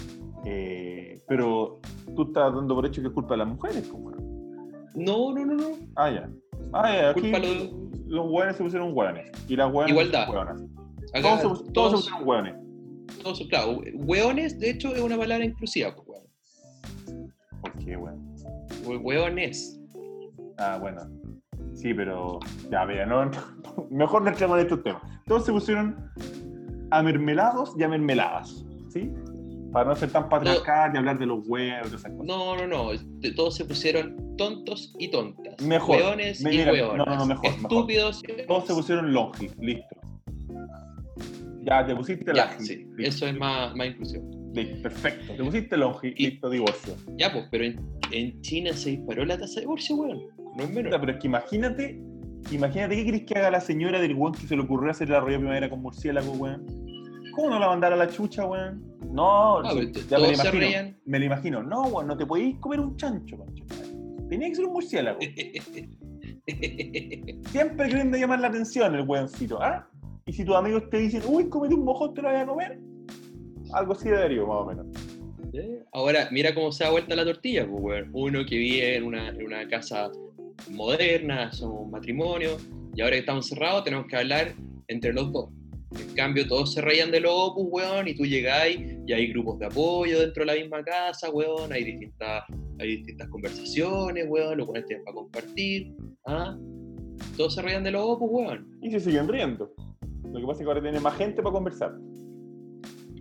Eh, 0.45 1.19
pero 1.28 1.80
tú 2.15 2.24
estás 2.24 2.53
dando 2.53 2.76
por 2.76 2.86
hecho 2.86 3.01
que 3.01 3.07
es 3.07 3.13
culpa 3.13 3.34
de 3.36 3.38
las 3.39 3.47
mujeres, 3.47 3.88
pues, 3.89 4.03
weón. 4.03 4.82
No, 4.95 5.34
no, 5.34 5.45
no, 5.45 5.53
no. 5.55 5.67
Ah, 5.95 6.11
ya. 6.11 6.30
Ah, 6.74 6.93
ya, 6.93 7.09
aquí 7.11 7.22
Culpa 7.22 7.39
lo- 7.39 7.89
los 8.07 8.30
hueones 8.30 8.57
se 8.57 8.63
pusieron 8.63 8.91
hueones. 8.93 9.32
Y 9.47 9.55
las 9.55 9.72
hueonas 9.72 9.91
Igualdad. 9.91 10.30
hueonas. 10.30 10.61
Todos, 11.22 11.39
se, 11.41 11.47
pus- 11.47 11.57
todos 11.57 11.63
se 11.63 11.72
todos, 11.74 11.93
pusieron 12.03 12.28
hueones. 12.28 12.55
Todos- 13.24 13.45
claro, 13.49 13.82
hueones, 13.93 14.59
de 14.59 14.70
hecho, 14.72 14.95
es 14.95 15.01
una 15.01 15.18
palabra 15.18 15.45
inclusiva, 15.45 15.95
pues, 15.95 16.07
weón. 16.07 17.32
¿Por 17.62 17.72
qué, 17.78 17.95
weón? 17.97 18.36
Hue- 18.86 19.01
Hueones. 19.01 19.80
Ah, 20.57 20.78
bueno. 20.80 21.01
Sí, 21.74 21.93
pero. 21.93 22.39
Ya, 22.70 22.86
mira, 22.86 23.05
no, 23.07 23.32
mejor 23.89 24.22
no 24.24 24.30
entremos 24.30 24.57
en 24.59 24.64
estos 24.66 24.84
temas. 24.84 25.01
Todos 25.28 25.45
se 25.45 25.51
pusieron 25.51 25.95
a 26.91 27.01
mermelados 27.03 27.74
y 27.78 27.84
a 27.84 27.88
mermeladas. 27.88 28.66
¿Sí? 28.89 29.09
Para 29.72 29.89
no 29.89 29.95
ser 29.95 30.12
tan 30.12 30.28
patriarcal 30.28 30.91
y 30.93 30.97
hablar 30.97 31.18
de 31.18 31.26
los 31.26 31.47
huevos 31.47 31.91
y 31.93 31.95
esas 31.95 32.12
cosas. 32.12 32.26
No, 32.26 32.57
no, 32.57 32.68
no. 32.68 32.89
Todos 33.38 33.55
se 33.55 33.64
pusieron 33.64 34.36
tontos 34.38 34.93
y 34.99 35.09
tontas. 35.09 35.62
Mejor. 35.62 35.95
Hueones 35.95 36.41
Me- 36.41 36.53
y 36.55 36.59
hueonas. 36.66 36.97
no, 36.97 37.05
no, 37.05 37.16
no, 37.20 37.26
mejor, 37.26 37.45
mejor. 37.51 37.62
Estúpidos. 37.72 38.22
Todos 38.47 38.68
se 38.68 38.74
pusieron 38.74 39.14
longi, 39.14 39.49
listo. 39.59 39.95
Ya, 41.64 41.86
te 41.86 41.95
pusiste 41.95 42.26
Ya, 42.34 42.45
la 42.45 42.59
sí. 42.59 42.88
Eso 42.97 43.28
es 43.28 43.38
más, 43.38 43.76
más 43.76 43.88
inclusivo. 43.88 44.30
Perfecto. 44.53 45.34
Te 45.36 45.43
pusiste 45.43 45.78
longi, 45.78 46.14
Y- 46.18 46.30
listo, 46.32 46.49
divorcio. 46.49 46.95
Ya, 47.18 47.32
pues, 47.32 47.45
pero 47.51 47.64
en, 47.66 47.80
en 48.12 48.41
China 48.41 48.74
se 48.74 48.89
disparó 48.91 49.24
la 49.26 49.38
tasa 49.38 49.55
de 49.55 49.62
divorcio, 49.62 49.95
weón. 49.95 50.20
No 50.57 50.64
es 50.64 50.74
menos. 50.74 50.93
Pero 50.99 51.12
es 51.14 51.20
que 51.20 51.28
imagínate, 51.28 52.01
imagínate 52.51 52.95
qué 52.95 53.05
crees 53.07 53.24
que 53.26 53.36
haga 53.38 53.51
la 53.51 53.62
señora 53.62 54.01
del 54.01 54.16
weón 54.16 54.34
que 54.34 54.47
se 54.47 54.55
le 54.55 54.64
ocurrió 54.64 54.91
hacer 54.91 55.09
la 55.09 55.20
roya 55.22 55.38
primavera 55.38 55.70
con 55.70 55.82
murciélago, 55.82 56.32
weón. 56.34 56.66
¿Cómo 57.36 57.49
no 57.51 57.59
la 57.59 57.68
mandara 57.68 57.95
a 57.95 57.97
la 57.97 58.09
chucha, 58.09 58.45
weón? 58.45 58.84
No, 59.12 59.59
Ah, 59.59 59.72
sí, 59.74 59.91
ya 60.09 60.18
me 60.18 60.28
lo 60.28 60.34
imagino. 60.34 60.59
reían. 60.59 60.97
Me 61.05 61.20
lo 61.20 61.26
imagino. 61.26 61.64
No, 61.64 61.84
weón, 61.84 62.07
no 62.07 62.18
te 62.18 62.26
podías 62.26 62.57
comer 62.59 62.80
un 62.82 62.97
chancho, 62.97 63.38
concha. 63.38 63.64
Tenía 64.30 64.49
que 64.49 64.55
ser 64.55 64.66
un 64.66 64.74
murciélago. 64.74 65.20
Siempre 67.51 67.88
queriendo 67.89 68.18
llamar 68.18 68.39
la 68.39 68.47
atención 68.47 68.95
el 68.95 69.01
weoncito, 69.07 69.62
¿ah? 69.62 69.88
Y 70.26 70.34
si 70.34 70.45
tus 70.45 70.55
amigos 70.55 70.89
te 70.89 70.97
dicen, 70.97 71.24
uy, 71.28 71.49
comete 71.49 71.76
un 71.76 71.84
mojón, 71.84 72.13
te 72.13 72.22
lo 72.22 72.30
voy 72.30 72.38
a 72.38 72.45
comer. 72.45 72.80
Algo 73.74 73.93
así 73.93 74.09
debería, 74.09 74.41
más 74.41 74.57
o 74.57 74.65
menos. 74.65 74.88
Ahora, 75.93 76.30
mira 76.32 76.53
cómo 76.53 76.72
se 76.72 76.84
da 76.84 76.91
vuelta 76.91 77.15
la 77.15 77.26
tortilla, 77.26 77.67
pues, 77.67 77.84
weón. 77.84 78.09
Uno 78.13 78.45
que 78.45 78.57
vive 78.57 78.95
en 78.95 79.03
una, 79.03 79.30
en 79.30 79.45
una 79.45 79.67
casa 79.67 80.11
moderna, 80.69 81.51
somos 81.51 81.86
un 81.86 81.91
matrimonio, 81.91 82.57
y 82.95 83.01
ahora 83.01 83.15
que 83.15 83.19
estamos 83.19 83.47
cerrados 83.47 83.84
tenemos 83.84 84.05
que 84.07 84.15
hablar 84.15 84.53
entre 84.88 85.13
los 85.13 85.32
dos. 85.32 85.49
En 85.99 86.15
cambio, 86.15 86.47
todos 86.47 86.74
se 86.74 86.82
reían 86.82 87.11
de 87.11 87.19
los 87.19 87.32
opus, 87.34 87.67
weón, 87.69 88.07
y 88.07 88.15
tú 88.15 88.26
llegáis 88.26 88.80
y 89.05 89.11
hay 89.11 89.28
grupos 89.28 89.59
de 89.59 89.65
apoyo 89.65 90.22
dentro 90.22 90.45
de 90.45 90.45
la 90.45 90.61
misma 90.61 90.84
casa, 90.84 91.30
weón, 91.30 91.74
hay 91.74 91.84
distintas, 91.84 92.43
hay 92.80 92.97
distintas 92.97 93.28
conversaciones, 93.28 94.26
weón, 94.30 94.57
lo 94.57 94.72
tienes 94.72 95.03
para 95.03 95.15
compartir, 95.15 95.93
¿ah? 96.28 96.57
Todos 97.36 97.55
se 97.55 97.61
reían 97.61 97.84
de 97.84 97.91
los 97.91 98.03
opus, 98.03 98.30
weón. 98.32 98.80
Y 98.82 98.91
se 98.91 99.01
siguen 99.01 99.28
riendo. 99.28 99.74
Lo 100.32 100.40
que 100.40 100.46
pasa 100.46 100.60
es 100.62 100.66
que 100.66 100.70
ahora 100.70 100.82
tienen 100.82 101.04
más 101.04 101.16
gente 101.18 101.42
para 101.42 101.54
conversar. 101.54 101.94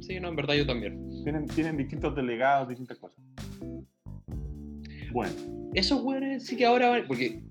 Sí, 0.00 0.18
no, 0.20 0.28
en 0.28 0.36
verdad 0.36 0.54
yo 0.54 0.66
también. 0.66 1.06
Tienen, 1.22 1.46
tienen 1.46 1.76
distintos 1.76 2.14
delegados, 2.14 2.68
distintas 2.68 2.98
cosas. 2.98 3.22
Bueno, 5.12 5.32
esos 5.74 6.02
weones 6.02 6.46
sí 6.46 6.56
que 6.56 6.66
ahora 6.66 6.88
van, 6.90 7.06
porque 7.06 7.42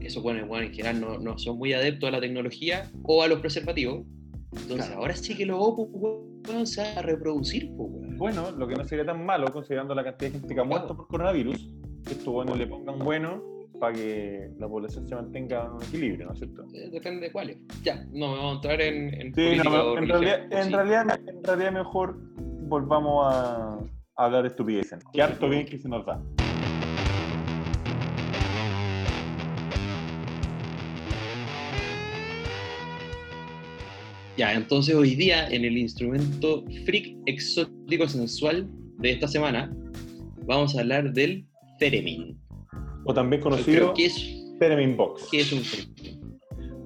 esos 0.00 0.22
weones, 0.22 0.48
weones 0.48 0.70
en 0.70 0.74
general 0.74 1.00
no, 1.00 1.18
no 1.18 1.38
son 1.38 1.58
muy 1.58 1.72
adeptos 1.72 2.08
a 2.08 2.12
la 2.12 2.20
tecnología 2.20 2.90
o 3.04 3.22
a 3.22 3.28
los 3.28 3.40
preservativos. 3.40 4.04
Entonces 4.52 4.86
Claro. 4.86 5.00
ahora 5.00 5.16
sí 5.16 5.34
que 5.34 5.46
los 5.46 5.56
opus, 5.58 5.88
weón, 5.92 6.66
se 6.66 6.82
van 6.82 6.98
a 6.98 7.02
reproducir, 7.02 7.74
po, 7.76 7.84
weón. 7.84 8.18
bueno, 8.18 8.50
lo 8.50 8.68
que 8.68 8.74
no 8.74 8.84
sería 8.84 9.06
tan 9.06 9.24
malo 9.24 9.46
considerando 9.52 9.94
la 9.94 10.04
cantidad 10.04 10.30
de 10.30 10.38
gente 10.38 10.54
que 10.54 10.60
ha 10.60 10.64
muerto 10.64 10.94
por 10.94 11.06
coronavirus, 11.08 11.74
que 12.04 12.12
estos 12.12 12.32
buenos 12.32 12.58
le 12.58 12.66
pongan 12.66 12.98
bueno 12.98 13.42
para 13.82 13.94
que 13.96 14.48
la 14.60 14.68
población 14.68 15.08
se 15.08 15.14
mantenga 15.16 15.64
en 15.66 15.72
un 15.72 15.82
equilibrio, 15.82 16.26
¿no 16.26 16.32
es 16.34 16.38
cierto? 16.38 16.62
Eh, 16.72 16.88
Depende 16.92 17.26
de 17.26 17.32
cuáles. 17.32 17.56
Ya, 17.82 17.96
no 18.12 18.30
me 18.30 18.36
vamos 18.36 18.52
a 18.52 18.54
entrar 18.54 18.80
en, 18.80 19.12
en 19.20 19.34
Sí, 19.34 19.56
no, 19.56 19.98
en, 19.98 20.08
religión, 20.08 20.08
realidad, 20.08 20.40
¿o 20.52 20.56
en, 20.56 20.62
sí? 20.62 20.70
realidad, 20.72 21.20
en 21.26 21.42
realidad 21.42 21.72
mejor 21.72 22.16
volvamos 22.68 23.26
a, 23.34 23.78
a 24.18 24.24
hablar 24.24 24.42
de 24.42 24.50
estupideces. 24.50 25.02
Qué 25.12 25.20
harto 25.20 25.48
bien 25.48 25.66
que 25.66 25.80
se 25.80 25.88
nos 25.88 26.06
da. 26.06 26.22
Ya, 34.36 34.52
entonces 34.54 34.94
hoy 34.94 35.16
día 35.16 35.48
en 35.48 35.64
el 35.64 35.76
instrumento 35.76 36.64
freak 36.86 37.16
exótico 37.26 38.06
sensual 38.06 38.68
de 38.98 39.10
esta 39.10 39.26
semana 39.26 39.74
vamos 40.46 40.76
a 40.76 40.82
hablar 40.82 41.12
del 41.12 41.44
Theremin. 41.80 42.41
O 43.04 43.14
también 43.14 43.42
conocido 43.42 43.92
¿Qué 43.94 44.06
es, 44.06 44.96
Box. 44.96 45.28
qué 45.30 45.40
es 45.40 45.52
un 45.52 45.62
Theremin? 45.62 46.38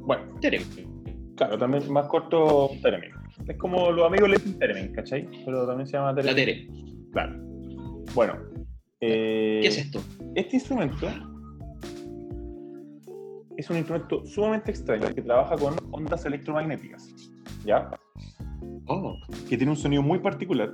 Bueno, 0.07 0.23
Theremin. 0.41 1.35
claro, 1.37 1.59
también 1.59 1.93
más 1.93 2.07
corto 2.09 2.71
Theremin. 2.83 3.11
Es 3.47 3.57
como 3.59 3.91
los 3.91 4.07
amigos 4.07 4.31
le 4.31 4.37
dicen 4.37 4.59
Theremin, 4.59 4.93
¿cachai? 4.95 5.29
Pero 5.45 5.67
también 5.67 5.87
se 5.87 5.93
llama 5.97 6.15
Theremin. 6.15 6.31
La 6.31 6.37
Tere. 6.37 7.11
Claro. 7.13 7.39
Bueno. 8.15 8.35
eh, 9.01 9.59
¿Qué 9.63 9.69
es 9.69 9.79
esto? 9.79 10.01
Este 10.35 10.57
instrumento 10.57 11.07
es 13.57 13.71
un 13.71 13.77
instrumento 13.77 14.25
sumamente 14.27 14.71
extraño 14.71 15.15
que 15.15 15.23
trabaja 15.23 15.57
con 15.57 15.75
ondas 15.91 16.25
electromagnéticas, 16.27 17.09
¿ya? 17.65 17.91
Oh, 18.87 19.17
Que 19.49 19.57
tiene 19.57 19.71
un 19.71 19.77
sonido 19.77 20.03
muy 20.03 20.19
particular, 20.19 20.73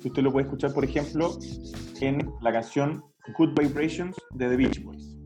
que 0.00 0.08
usted 0.08 0.22
lo 0.22 0.32
puede 0.32 0.44
escuchar, 0.46 0.72
por 0.72 0.84
ejemplo, 0.84 1.36
en 2.00 2.30
la 2.40 2.52
canción 2.52 3.04
Good 3.36 3.50
Vibrations 3.58 4.16
de 4.34 4.48
The 4.48 4.56
Beach 4.56 4.82
Boys. 4.82 5.16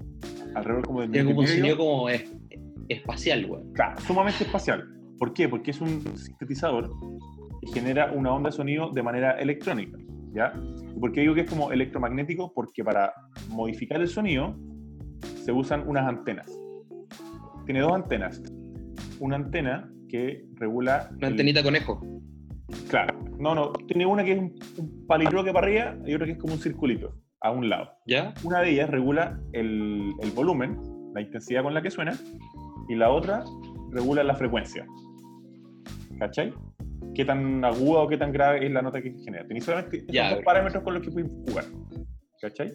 Alrededor 0.55 0.87
como 0.87 1.01
del 1.03 1.11
tiene 1.11 1.29
como 1.31 1.41
un 1.41 1.47
sonido 1.47 1.77
como 1.77 2.09
es- 2.09 2.33
espacial, 2.89 3.45
weón. 3.51 3.73
Claro, 3.73 4.01
sumamente 4.03 4.45
espacial. 4.45 4.85
¿Por 5.19 5.33
qué? 5.33 5.49
Porque 5.49 5.71
es 5.71 5.81
un 5.81 6.17
sintetizador 6.17 6.91
que 7.63 7.73
genera 7.73 8.13
una 8.13 8.33
onda 8.33 8.51
de 8.51 8.57
sonido 8.57 8.91
de 8.91 9.03
manera 9.03 9.33
electrónica, 9.33 9.99
¿ya? 10.35 10.53
¿Y 10.95 11.01
por 11.01 11.13
qué 11.13 11.23
digo 11.23 11.35
que 11.35 11.43
es 11.43 11.51
como 11.51 11.73
electromagnético? 11.73 12.53
Porque 12.55 12.85
para 12.85 13.13
modificar 13.49 14.01
el 14.01 14.09
sonido 14.09 14.57
se 15.23 15.53
usan 15.53 15.89
unas 15.89 16.07
antenas. 16.07 16.47
Tiene 17.65 17.81
dos 17.81 17.93
antenas. 17.93 18.43
Una 19.21 19.37
antena 19.37 19.91
que 20.09 20.45
regula... 20.55 21.09
Una 21.17 21.27
el- 21.29 21.33
antenita 21.33 21.63
conejo. 21.63 22.01
Claro. 22.89 23.19
No, 23.39 23.55
no. 23.55 23.73
Tiene 23.73 24.07
una 24.07 24.23
que 24.25 24.33
es 24.33 24.39
un, 24.39 24.55
un 24.79 25.07
palirroque 25.07 25.53
para 25.53 25.67
arriba 25.67 25.97
y 26.07 26.15
otra 26.15 26.27
que 26.27 26.33
es 26.33 26.39
como 26.39 26.55
un 26.55 26.61
circulito 26.61 27.15
a 27.47 27.51
un 27.51 27.69
lado. 27.69 27.91
¿Ya? 28.07 28.35
Una 28.45 28.61
de 28.61 28.71
ellas 28.71 28.91
regula 28.91 29.39
el, 29.53 30.13
el 30.21 30.31
volumen, 30.33 30.79
la 31.15 31.21
intensidad 31.21 31.63
con 31.63 31.75
la 31.75 31.83
que 31.83 31.91
suena, 31.91 32.13
y 32.89 32.95
la 32.95 33.11
otra 33.11 33.45
regula 33.91 34.23
la 34.23 34.35
frecuencia. 34.35 34.87
¿Cachai? 36.19 36.53
Qué 37.15 37.25
tan 37.25 37.65
aguda 37.65 38.01
o 38.01 38.09
qué 38.09 38.17
tan 38.17 38.33
grave 38.33 38.67
es 38.67 38.73
la 38.73 38.83
nota 38.83 39.01
que 39.01 39.13
genera. 39.25 39.47
Tenéis 39.47 39.65
solamente 39.65 39.99
esos 39.99 40.13
Ya, 40.13 40.35
dos 40.35 40.45
parámetros 40.45 40.83
con 40.83 40.95
los 40.95 41.03
que 41.03 41.11
puedes 41.11 41.31
jugar. 41.49 41.65
¿Cachai? 42.41 42.73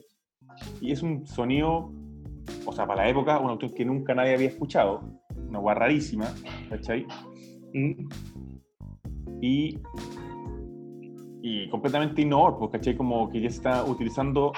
Y 0.79 0.91
es 0.91 1.01
un 1.01 1.25
sonido, 1.25 1.91
o 2.65 2.71
sea, 2.71 2.85
para 2.85 3.03
la 3.03 3.09
época, 3.09 3.39
una 3.39 3.51
autor 3.51 3.73
que 3.73 3.85
nunca 3.85 4.13
nadie 4.13 4.33
había 4.33 4.47
escuchado, 4.47 5.01
una 5.47 5.59
guay 5.59 5.75
rarísima, 5.75 6.33
¿cachai? 6.69 7.05
Mm. 7.73 8.09
y, 9.41 9.79
y 11.41 11.67
completamente 11.69 12.21
innovador, 12.21 12.59
pues, 12.59 12.71
¿cachai? 12.71 12.95
Como 12.95 13.29
que 13.29 13.41
ya 13.41 13.49
se 13.49 13.57
está 13.57 13.83
utilizando 13.83 14.51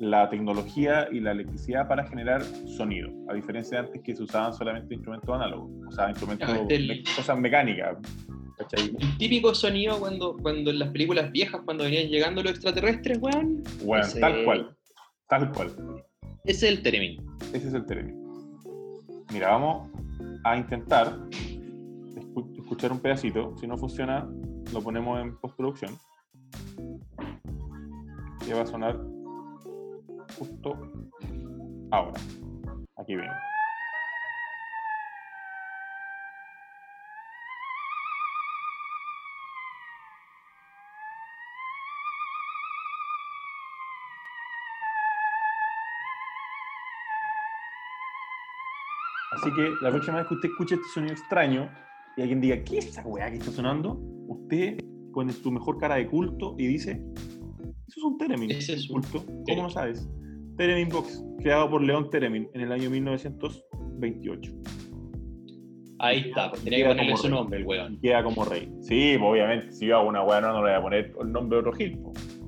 la 0.00 0.28
tecnología 0.28 1.06
y 1.12 1.20
la 1.20 1.30
electricidad 1.32 1.86
para 1.86 2.04
generar 2.06 2.42
sonido, 2.42 3.10
a 3.28 3.34
diferencia 3.34 3.80
de 3.80 3.86
antes 3.86 4.02
que 4.02 4.14
se 4.16 4.24
usaban 4.24 4.52
solamente 4.52 4.94
instrumentos 4.94 5.32
análogos, 5.34 5.70
o 5.88 5.92
sea, 5.92 6.08
instrumentos, 6.10 6.48
Ah, 6.50 6.56
este 6.62 6.74
el- 6.74 7.04
cosas 7.14 7.38
mecánicas, 7.38 7.96
¿cachai? 8.58 8.96
El 8.98 9.18
típico 9.18 9.54
sonido 9.54 9.98
cuando, 10.00 10.36
cuando 10.36 10.70
en 10.70 10.80
las 10.80 10.88
películas 10.90 11.30
viejas, 11.30 11.60
cuando 11.64 11.84
venían 11.84 12.08
llegando 12.08 12.42
los 12.42 12.50
extraterrestres, 12.52 13.18
weón. 13.20 13.62
Bueno, 13.84 14.04
Ese- 14.04 14.18
tal 14.20 14.44
cual, 14.44 14.76
tal 15.28 15.52
cual, 15.52 15.70
Ese 16.44 16.66
es 16.66 16.72
el 16.76 16.82
Theremin. 16.82 17.24
ese 17.54 17.68
es 17.68 17.74
el 17.74 17.86
término. 17.86 18.18
Mira, 19.32 19.50
vamos 19.50 19.88
a 20.44 20.56
intentar 20.56 21.16
escu- 22.16 22.58
escuchar 22.58 22.90
un 22.90 22.98
pedacito, 22.98 23.56
si 23.58 23.66
no 23.68 23.76
funciona, 23.78 24.28
lo 24.72 24.82
ponemos 24.82 25.20
en 25.20 25.36
postproducción. 25.38 25.96
Y 28.46 28.52
va 28.52 28.62
a 28.62 28.66
sonar 28.66 29.00
justo 30.38 30.78
ahora. 31.90 32.20
Aquí 32.96 33.16
viene. 33.16 33.32
Así 49.32 49.52
que 49.52 49.74
la 49.82 49.90
próxima 49.90 50.18
vez 50.18 50.28
que 50.28 50.34
usted 50.34 50.48
escuche 50.48 50.74
este 50.76 50.88
sonido 50.88 51.12
extraño 51.12 51.68
y 52.16 52.22
alguien 52.22 52.40
diga, 52.40 52.62
¿qué 52.64 52.78
es 52.78 52.86
esa 52.86 53.02
weá 53.02 53.28
que 53.30 53.36
está 53.36 53.50
sonando? 53.50 53.98
Usted 54.28 54.78
pone 55.14 55.32
su 55.32 55.50
mejor 55.50 55.78
cara 55.78 55.96
de 55.96 56.06
culto 56.06 56.54
y 56.58 56.66
dice, 56.66 57.00
eso 57.88 58.00
es 58.00 58.02
un 58.02 58.18
Theremin. 58.18 58.50
Ese 58.50 58.74
es 58.74 58.90
un 58.90 59.02
culto. 59.02 59.24
¿Cómo 59.46 59.62
no 59.62 59.70
sabes? 59.70 60.08
Theremin 60.56 60.88
Box, 60.88 61.24
creado 61.38 61.70
por 61.70 61.82
León 61.82 62.10
Theremin 62.10 62.48
en 62.54 62.60
el 62.60 62.72
año 62.72 62.90
1928. 62.90 64.52
Ahí 66.00 66.20
está, 66.20 66.50
pues 66.50 66.62
tenía 66.62 66.78
que 66.80 66.84
ponerle 66.86 67.16
su 67.16 67.22
rey. 67.22 67.32
nombre, 67.32 67.58
el 67.60 67.66
weón. 67.66 67.94
Y 67.94 67.98
queda 68.00 68.22
como 68.24 68.44
rey. 68.44 68.68
Sí, 68.82 69.16
pues, 69.18 69.30
obviamente, 69.30 69.72
si 69.72 69.86
yo 69.86 69.98
hago 69.98 70.08
una 70.08 70.22
weá 70.22 70.40
no, 70.40 70.48
no 70.48 70.64
le 70.64 70.72
voy 70.72 70.78
a 70.78 70.82
poner 70.82 71.14
el 71.20 71.32
nombre 71.32 71.56
de 71.56 71.60
otro 71.60 71.72
Gil. 71.72 71.98
pues. 71.98 72.40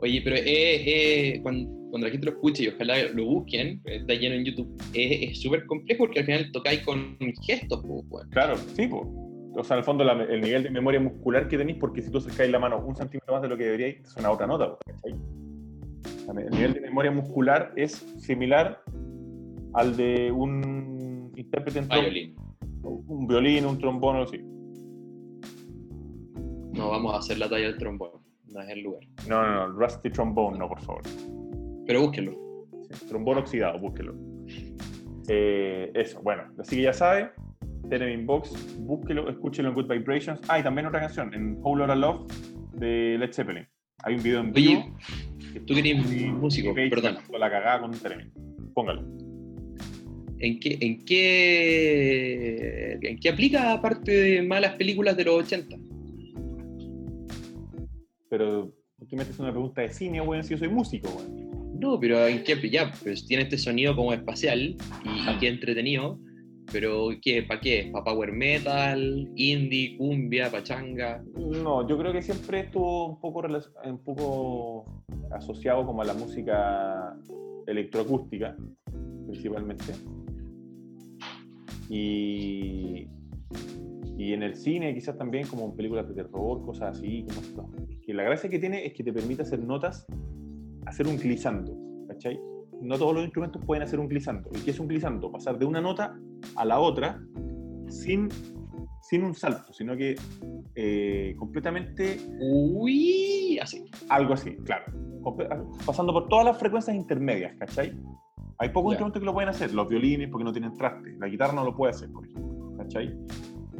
Oye, 0.00 0.20
pero 0.22 0.36
eh, 0.36 0.44
eh, 0.46 1.40
cuando, 1.42 1.68
cuando 1.90 2.06
la 2.06 2.12
gente 2.12 2.26
lo 2.26 2.32
escuche 2.32 2.64
y 2.64 2.68
ojalá 2.68 3.02
lo 3.14 3.24
busquen, 3.24 3.82
está 3.84 4.14
lleno 4.14 4.36
en 4.36 4.44
YouTube, 4.44 4.80
es 4.94 5.30
es 5.30 5.40
súper 5.40 5.66
complejo 5.66 6.04
porque 6.04 6.20
al 6.20 6.26
final 6.26 6.52
tocáis 6.52 6.82
con 6.82 7.16
gestos, 7.42 7.84
pues. 8.08 8.26
Claro, 8.30 8.56
sí, 8.56 8.86
pues. 8.86 9.02
O 9.58 9.64
sea, 9.64 9.74
en 9.76 9.78
el 9.78 9.84
fondo 9.84 10.04
la- 10.04 10.12
el 10.24 10.40
nivel 10.40 10.62
de 10.62 10.70
memoria 10.70 11.00
muscular 11.00 11.48
que 11.48 11.58
tenéis, 11.58 11.78
porque 11.78 12.00
si 12.02 12.10
tú 12.10 12.18
acercáis 12.18 12.50
la 12.50 12.58
mano 12.58 12.78
un 12.78 12.94
centímetro 12.94 13.34
más 13.34 13.42
de 13.42 13.48
lo 13.48 13.56
que 13.56 13.64
deberíais, 13.64 14.02
te 14.02 14.08
suena 14.08 14.30
otra 14.30 14.46
nota, 14.46 14.76
¿cachai? 14.86 15.14
El 16.44 16.50
nivel 16.50 16.74
de 16.74 16.80
memoria 16.80 17.10
muscular 17.10 17.72
es 17.74 17.92
similar 18.18 18.82
al 19.74 19.96
de 19.96 20.30
un 20.30 21.32
intérprete 21.36 21.78
en. 21.80 21.88
Violín. 21.88 22.36
Un 22.82 23.26
violín, 23.26 23.66
un 23.66 23.78
trombón 23.78 24.16
o 24.16 24.22
así. 24.22 24.38
No 26.72 26.90
vamos 26.90 27.14
a 27.14 27.18
hacer 27.18 27.38
la 27.38 27.48
talla 27.48 27.66
del 27.66 27.78
trombón, 27.78 28.10
no 28.52 28.60
es 28.60 28.68
el 28.68 28.82
lugar. 28.82 29.02
No, 29.28 29.42
no, 29.44 29.68
no, 29.68 29.78
Rusty 29.78 30.10
Trombone, 30.10 30.58
no, 30.58 30.68
por 30.68 30.80
favor. 30.80 31.02
Pero 31.86 32.02
búsquenlo. 32.02 32.32
Sí, 32.92 33.06
trombón 33.06 33.38
oxidado, 33.38 33.78
búsquelo. 33.80 34.14
Eh, 35.28 35.90
eso, 35.94 36.20
bueno, 36.22 36.44
así 36.58 36.76
que 36.76 36.82
ya 36.82 36.92
sabe, 36.92 37.30
Telemin 37.88 38.26
Box, 38.26 38.76
búsquelo, 38.78 39.28
escúchelo 39.28 39.68
en 39.68 39.74
Good 39.74 39.88
Vibrations. 39.88 40.40
Ah, 40.48 40.58
y 40.58 40.62
también 40.62 40.86
otra 40.86 41.00
canción, 41.00 41.32
en 41.34 41.58
Whole 41.62 41.80
Lotta 41.80 41.96
Love 41.96 42.30
de 42.74 43.16
Led 43.18 43.32
Zeppelin. 43.32 43.66
Hay 44.04 44.14
un 44.14 44.22
video 44.22 44.40
en 44.40 44.52
vivo. 44.52 44.80
Oye, 44.80 45.60
tú 45.66 45.74
que 45.74 45.80
eres 45.80 46.04
músico, 46.32 46.74
perdón. 46.74 47.18
con 47.26 47.40
La 47.40 47.50
cagada 47.50 47.80
con 47.80 47.92
Telemin. 47.92 48.32
Póngalo. 48.74 49.02
¿En 50.40 50.60
qué, 50.60 50.78
en 50.80 51.04
qué, 51.04 52.98
en 53.02 53.18
qué 53.18 53.28
aplica 53.28 53.72
aparte 53.72 54.12
de 54.12 54.42
malas 54.42 54.74
películas 54.74 55.16
de 55.16 55.24
los 55.24 55.44
80? 55.44 55.76
Pero 58.30 58.72
tú 59.08 59.16
me 59.16 59.22
haces 59.22 59.38
una 59.40 59.50
pregunta 59.50 59.82
de 59.82 59.88
cine, 59.88 60.20
weón, 60.20 60.44
si 60.44 60.50
yo 60.50 60.58
soy 60.58 60.68
músico, 60.68 61.08
weón. 61.08 61.48
No, 61.80 61.98
pero 61.98 62.26
en 62.26 62.42
qué 62.44 62.56
ya, 62.70 62.92
pues 63.02 63.26
tiene 63.26 63.44
este 63.44 63.58
sonido 63.58 63.96
como 63.96 64.12
espacial 64.12 64.76
y, 65.04 65.30
y 65.30 65.38
qué 65.38 65.48
entretenido. 65.48 66.20
Pero 66.70 67.08
¿qué? 67.22 67.42
¿Para 67.42 67.60
qué? 67.60 67.88
¿Para 67.92 68.04
power 68.04 68.32
metal, 68.32 69.30
indie, 69.36 69.96
cumbia, 69.96 70.50
pachanga? 70.50 71.22
No, 71.36 71.88
yo 71.88 71.96
creo 71.98 72.12
que 72.12 72.22
siempre 72.22 72.60
estuvo 72.60 73.06
un 73.06 73.20
poco, 73.20 73.42
un 73.84 73.98
poco 73.98 74.84
asociado 75.30 75.86
como 75.86 76.02
a 76.02 76.04
la 76.04 76.14
música 76.14 77.16
electroacústica, 77.66 78.54
principalmente. 79.26 79.94
Y, 81.88 83.08
y 84.18 84.32
en 84.34 84.42
el 84.42 84.54
cine 84.54 84.94
quizás 84.94 85.16
también 85.16 85.46
como 85.46 85.66
en 85.66 85.76
películas 85.76 86.06
de 86.08 86.14
terror, 86.14 86.62
cosas 86.66 86.98
así. 86.98 87.24
Como 87.28 87.40
esto. 87.40 87.70
la 88.08 88.22
gracia 88.24 88.50
que 88.50 88.58
tiene 88.58 88.84
es 88.84 88.92
que 88.92 89.02
te 89.02 89.12
permite 89.12 89.42
hacer 89.42 89.60
notas, 89.60 90.06
hacer 90.84 91.06
un 91.06 91.16
glissando, 91.16 91.78
¿cachai? 92.08 92.38
No 92.82 92.98
todos 92.98 93.14
los 93.14 93.24
instrumentos 93.24 93.64
pueden 93.64 93.82
hacer 93.82 93.98
un 93.98 94.08
glissando. 94.08 94.50
¿Y 94.54 94.60
qué 94.60 94.70
es 94.70 94.78
un 94.78 94.86
glissando? 94.86 95.32
Pasar 95.32 95.58
de 95.58 95.64
una 95.64 95.80
nota 95.80 96.18
a 96.58 96.64
la 96.64 96.78
otra 96.80 97.20
sin, 97.88 98.28
sin 99.02 99.24
un 99.24 99.34
salto, 99.34 99.72
sino 99.72 99.96
que 99.96 100.16
eh, 100.74 101.34
completamente 101.38 102.18
Uy, 102.40 103.58
así. 103.60 103.84
algo 104.08 104.34
así, 104.34 104.56
claro. 104.64 104.84
Pasando 105.84 106.12
por 106.12 106.28
todas 106.28 106.44
las 106.46 106.58
frecuencias 106.58 106.96
intermedias, 106.96 107.54
¿cachai? 107.58 107.92
Hay 108.58 108.70
pocos 108.70 108.90
Ya. 108.92 108.94
instrumentos 108.94 109.20
que 109.20 109.26
lo 109.26 109.34
pueden 109.34 109.50
hacer, 109.50 109.72
los 109.72 109.88
violines 109.88 110.28
porque 110.30 110.44
no 110.44 110.52
tienen 110.52 110.74
traste, 110.74 111.16
la 111.18 111.28
guitarra 111.28 111.52
no 111.52 111.64
lo 111.64 111.76
puede 111.76 111.90
hacer, 111.92 112.10
por 112.10 112.26
ejemplo, 112.26 112.76
¿cachai? 112.76 113.16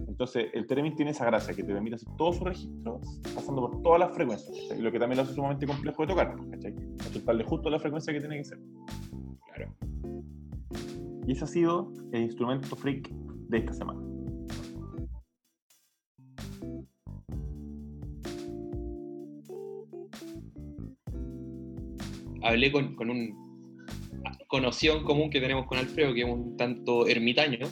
Entonces, 0.08 0.46
el 0.52 0.66
Theremin 0.66 0.96
tiene 0.96 1.12
esa 1.12 1.24
gracia 1.26 1.54
que 1.54 1.62
te 1.62 1.72
permite 1.72 1.94
hacer 1.96 2.08
todos 2.16 2.36
sus 2.36 2.44
registros 2.48 3.20
pasando 3.34 3.62
por 3.62 3.82
todas 3.82 4.00
las 4.00 4.12
frecuencias, 4.12 4.50
¿cachai? 4.62 4.78
Y 4.80 4.82
lo 4.82 4.90
que 4.92 4.98
también 4.98 5.16
lo 5.18 5.22
hace 5.22 5.34
sumamente 5.34 5.66
complejo 5.66 6.02
de 6.02 6.08
tocar, 6.08 6.34
¿cachai? 6.50 6.74
Acertarle 7.00 7.44
justo 7.44 7.70
la 7.70 7.78
frecuencia 7.78 8.12
que 8.12 8.18
tiene 8.20 8.38
que 8.38 8.44
ser. 8.44 8.58
Claro. 9.54 9.72
Y 11.28 11.32
ese 11.32 11.44
ha 11.44 11.46
sido 11.46 11.92
el 12.12 12.22
instrumento 12.22 12.74
freak 12.74 13.10
de 13.10 13.58
esta 13.58 13.74
semana. 13.74 14.00
Hablé 22.42 22.72
con, 22.72 22.94
con 22.94 23.10
un 23.10 23.76
conocido 24.46 24.96
en 24.96 25.04
común 25.04 25.28
que 25.28 25.38
tenemos 25.38 25.66
con 25.66 25.76
Alfredo, 25.76 26.14
que 26.14 26.22
es 26.22 26.26
un 26.26 26.56
tanto 26.56 27.06
ermitaño. 27.06 27.66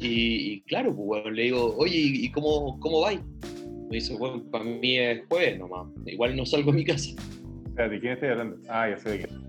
Y, 0.00 0.52
y 0.52 0.60
claro, 0.62 0.96
pues, 0.96 1.22
weón, 1.24 1.36
le 1.36 1.42
digo, 1.44 1.76
oye, 1.76 1.96
¿y 1.96 2.28
cómo, 2.32 2.80
cómo 2.80 3.02
vais? 3.02 3.20
Me 3.88 3.98
dice, 3.98 4.16
bueno, 4.16 4.42
para 4.50 4.64
mí 4.64 4.98
es 4.98 5.22
jueves 5.28 5.60
nomás. 5.60 5.86
Igual 6.06 6.34
no 6.34 6.44
salgo 6.44 6.72
de 6.72 6.78
mi 6.78 6.84
casa. 6.84 7.10
Espérate, 7.66 7.94
¿de 7.94 8.00
quién 8.00 8.12
estoy 8.14 8.30
hablando? 8.30 8.56
Ah, 8.68 8.90
ya 8.90 8.96
sé 8.98 9.10
de 9.10 9.18
quién. 9.18 9.46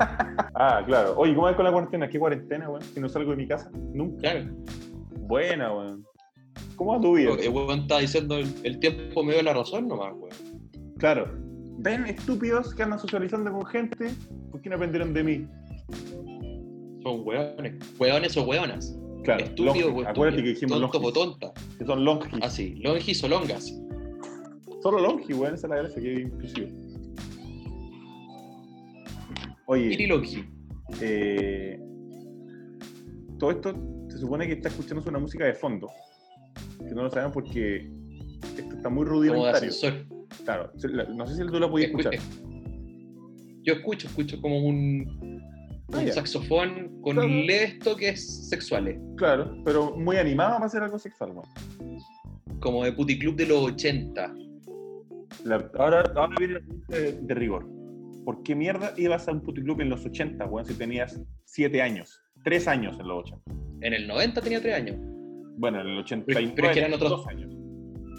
ah, 0.56 0.82
claro. 0.86 1.14
Oye, 1.16 1.34
¿cómo 1.34 1.48
es 1.48 1.56
con 1.56 1.64
la 1.64 1.72
cuarentena? 1.72 2.08
¿Qué 2.08 2.18
cuarentena, 2.18 2.68
weón? 2.68 2.82
Si 2.82 3.00
no 3.00 3.08
salgo 3.08 3.30
de 3.30 3.36
mi 3.36 3.46
casa. 3.48 3.70
Nunca. 3.94 4.20
Claro. 4.20 4.46
Buena, 5.20 5.72
weón. 5.74 6.04
¿Cómo 6.76 6.92
va 6.94 7.00
tu 7.00 7.14
vida? 7.16 7.32
El 7.40 7.48
weón 7.50 7.80
está 7.80 7.98
diciendo 7.98 8.36
el, 8.36 8.52
el 8.64 8.78
tiempo 8.78 9.22
me 9.22 9.32
dio 9.34 9.42
la 9.42 9.54
razón 9.54 9.88
nomás, 9.88 10.12
weón. 10.14 10.34
Claro. 10.98 11.26
Ven, 11.78 12.06
estúpidos 12.06 12.74
que 12.74 12.82
andan 12.82 12.98
socializando 12.98 13.52
con 13.52 13.64
gente, 13.66 14.10
¿por 14.50 14.60
qué 14.62 14.70
no 14.70 14.76
aprendieron 14.76 15.12
de 15.12 15.22
mí? 15.22 15.46
Son 17.02 17.20
weones. 17.24 17.74
Weones 17.98 18.36
o 18.36 18.42
weonas. 18.44 18.98
Claro, 19.24 19.44
Estúpido 19.44 19.88
longi. 19.90 20.04
o 20.04 20.08
Acuérdate 20.08 20.42
que 20.42 20.48
dijimos 20.50 20.80
Tonto 20.80 20.98
o 20.98 21.00
longis, 21.00 21.14
tonta. 21.14 21.52
que 21.78 21.84
son 21.84 22.04
longis. 22.04 22.42
Así, 22.42 22.74
longis 22.76 23.22
o 23.24 23.28
longas. 23.28 23.74
Solo 24.82 25.00
longi, 25.00 25.32
weón, 25.34 25.54
esa 25.54 25.66
es 25.66 25.70
la 25.70 25.76
gracia, 25.76 26.00
que 26.02 26.12
es 26.14 26.20
inclusivo. 26.20 26.68
Oye, 29.66 29.96
eh, 31.00 31.78
todo 33.38 33.50
esto 33.50 33.74
se 34.08 34.18
supone 34.18 34.46
que 34.46 34.54
está 34.54 34.68
escuchándose 34.68 35.08
una 35.10 35.18
música 35.18 35.44
de 35.44 35.54
fondo, 35.54 35.88
que 36.78 36.94
no 36.94 37.02
lo 37.02 37.10
sabemos 37.10 37.32
porque 37.34 37.90
esto 38.56 38.76
está 38.76 38.88
muy 38.88 39.04
Como 39.06 39.20
de 39.22 39.30
rudimentario. 39.32 39.72
Claro, 40.44 40.70
no 41.14 41.26
sé 41.26 41.34
si 41.36 41.46
tú 41.50 41.58
la 41.58 41.68
podías 41.68 41.90
Escu- 41.90 42.00
escuchar. 42.00 42.22
Yo 43.62 43.72
escucho, 43.74 44.06
escucho 44.06 44.40
como 44.40 44.60
un, 44.60 45.36
Ah, 45.92 45.98
un 46.00 46.08
saxofón 46.12 47.00
con 47.00 47.14
Claro. 47.14 47.28
leves 47.28 47.78
toques 47.78 48.48
sexuales. 48.48 48.98
Claro, 49.16 49.56
pero 49.64 49.96
muy 49.96 50.16
animada 50.16 50.54
para 50.54 50.66
hacer 50.66 50.82
algo 50.82 50.98
sexual. 50.98 51.32
Como 52.60 52.84
de 52.84 52.92
puticlub 52.92 53.36
de 53.36 53.46
los 53.46 53.58
80. 53.72 54.34
La- 55.44 55.70
ahora, 55.78 56.02
ahora 56.16 56.34
viene 56.38 56.54
la 56.54 56.96
de, 56.98 57.12
de 57.22 57.34
rigor. 57.34 57.68
¿Por 58.26 58.42
qué 58.42 58.56
mierda 58.56 58.92
ibas 58.96 59.28
a 59.28 59.30
un 59.32 59.40
puticlub 59.40 59.80
en 59.80 59.88
los 59.88 60.04
80, 60.04 60.44
weón, 60.46 60.66
si 60.66 60.74
tenías 60.74 61.22
7 61.44 61.80
años? 61.80 62.20
3 62.42 62.66
años 62.66 62.98
en 62.98 63.06
los 63.06 63.18
80. 63.22 63.40
En 63.82 63.94
el 63.94 64.08
90 64.08 64.40
tenía 64.40 64.60
3 64.60 64.74
años. 64.74 64.96
Bueno, 65.58 65.80
en 65.80 65.86
el 65.86 65.98
89 65.98 66.52
pero 66.56 66.68
es 66.68 66.74
que 66.74 66.80
eran 66.80 66.92
otros- 66.92 67.10
dos 67.10 67.26
años. 67.28 67.52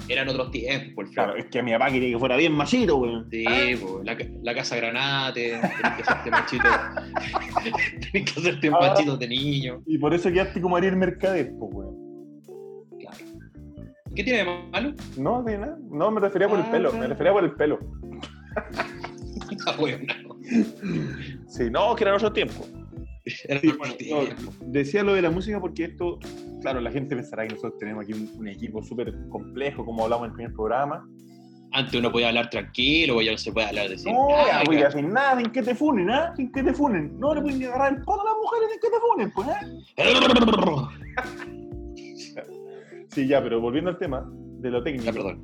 Eran 0.07 0.29
otros 0.29 0.49
tiempos, 0.51 0.93
por 0.95 1.09
Claro, 1.11 1.29
favor. 1.31 1.39
es 1.39 1.45
que 1.47 1.61
mi 1.61 1.73
papá 1.73 1.91
quería 1.91 2.11
que 2.13 2.19
fuera 2.19 2.37
bien 2.37 2.53
machito, 2.53 2.95
weón. 2.97 3.27
Sí, 3.29 3.43
Ah, 3.45 3.75
po, 3.81 4.01
la, 4.05 4.15
la 4.43 4.55
casa 4.55 4.77
granate, 4.77 5.59
tenés 5.59 5.95
que 5.97 6.01
hacerte 6.03 6.31
machito. 6.31 6.63
tenés 8.13 8.31
que 8.31 8.39
hacerte 8.39 8.67
Ah. 8.69 8.77
machito 8.79 9.17
de 9.17 9.27
niño. 9.27 9.81
Y 9.85 9.97
por 9.97 10.13
eso 10.13 10.31
quedaste 10.31 10.61
como 10.61 10.77
Ariel 10.77 10.95
Mercader, 10.95 11.51
pues, 11.59 11.69
weón. 11.73 11.95
Claro. 12.97 13.17
¿Qué 14.15 14.23
tiene 14.23 14.39
de 14.39 14.45
malo? 14.71 14.93
No, 15.17 15.43
de 15.43 15.57
nada. 15.57 15.77
No, 15.91 16.11
me 16.11 16.21
refería 16.21 16.47
por 16.47 16.59
el 16.59 16.65
Ah, 16.65 16.71
pelo. 16.71 16.91
Me 16.93 16.97
claro. 16.99 17.09
refería 17.09 17.33
por 17.33 17.43
el 17.43 17.51
pelo. 17.55 17.79
Bueno, 19.77 20.13
Sí, 21.47 21.69
no, 21.69 21.95
que 21.95 22.03
era 22.03 22.15
otro 22.15 22.31
tiempo. 22.31 22.65
era 23.47 23.59
Sí, 23.59 23.67
otro 23.67 23.79
bueno, 23.79 23.93
tiempo. 23.95 24.35
no, 24.61 24.71
decía 24.71 25.03
lo 25.03 25.13
de 25.13 25.21
la 25.21 25.29
música 25.29 25.59
porque 25.59 25.85
esto, 25.85 26.19
claro, 26.61 26.79
la 26.79 26.91
gente 26.91 27.15
pensará 27.15 27.43
que 27.47 27.55
nosotros 27.55 27.77
tenemos 27.79 28.03
aquí 28.03 28.13
un, 28.13 28.29
un 28.37 28.47
equipo 28.47 28.81
súper 28.83 29.13
complejo, 29.29 29.83
como 29.85 30.03
hablamos 30.03 30.25
en 30.27 30.31
el 30.31 30.35
primer 30.35 30.53
programa. 30.53 31.05
Antes 31.73 31.95
uno 31.99 32.09
podía 32.11 32.29
hablar 32.29 32.49
tranquilo, 32.49 33.21
ya 33.21 33.33
no 33.33 33.37
se 33.37 33.51
puede 33.51 33.67
hablar 33.67 33.89
de. 33.89 33.97
No, 34.09 34.27
"Ah, 34.33 34.45
ya, 34.47 34.63
voy 34.65 34.77
a 34.77 34.79
claro". 34.79 34.87
hacer 34.87 35.03
nada 35.03 35.37
sin 35.41 35.51
que 35.51 35.61
te 35.61 35.75
funen, 35.75 36.09
¿ah? 36.09 36.33
Sin 36.37 36.49
que 36.51 36.63
te 36.63 36.73
funen. 36.73 37.19
No 37.19 37.35
le 37.35 37.41
pueden 37.41 37.61
agarrar 37.65 37.93
el 37.93 38.01
poto 38.03 38.21
a 38.21 38.25
las 38.25 38.33
mujeres 38.41 38.69
sin 38.71 38.79
que 38.79 38.87
te 38.89 38.99
funen, 39.01 39.31
pues, 39.31 39.47
¿ah? 39.49 40.87
Sí, 43.09 43.27
ya, 43.27 43.41
pero 43.41 43.59
volviendo 43.59 43.89
al 43.89 43.97
tema 43.97 44.29
de 44.59 44.69
lo 44.71 44.83
técnico. 44.83 45.09
Ah, 45.09 45.13
perdón. 45.13 45.43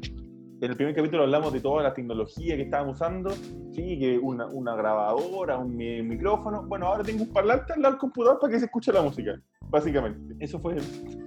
En 0.64 0.72
el 0.72 0.78
primer 0.78 0.96
capítulo 0.96 1.24
hablamos 1.24 1.52
de 1.52 1.60
toda 1.60 1.84
la 1.84 1.94
tecnología 1.94 2.56
que 2.56 2.62
estábamos 2.62 2.96
usando. 2.96 3.32
Sí, 3.74 4.00
que 4.00 4.18
una, 4.18 4.46
una 4.48 4.74
grabadora, 4.78 5.58
un 5.58 5.76
mi- 5.76 6.02
micrófono. 6.02 6.64
Bueno, 6.64 6.88
ahora 6.88 7.04
tengo 7.04 7.24
un 7.24 7.34
parlante 7.34 7.74
al 7.74 7.82
lado 7.82 7.96
del 7.96 8.00
computador 8.00 8.40
para 8.40 8.54
que 8.54 8.60
se 8.60 8.66
escuche 8.68 8.94
la 8.94 9.02
música, 9.02 9.38
básicamente. 9.68 10.36
Eso 10.40 10.60
fue 10.62 10.78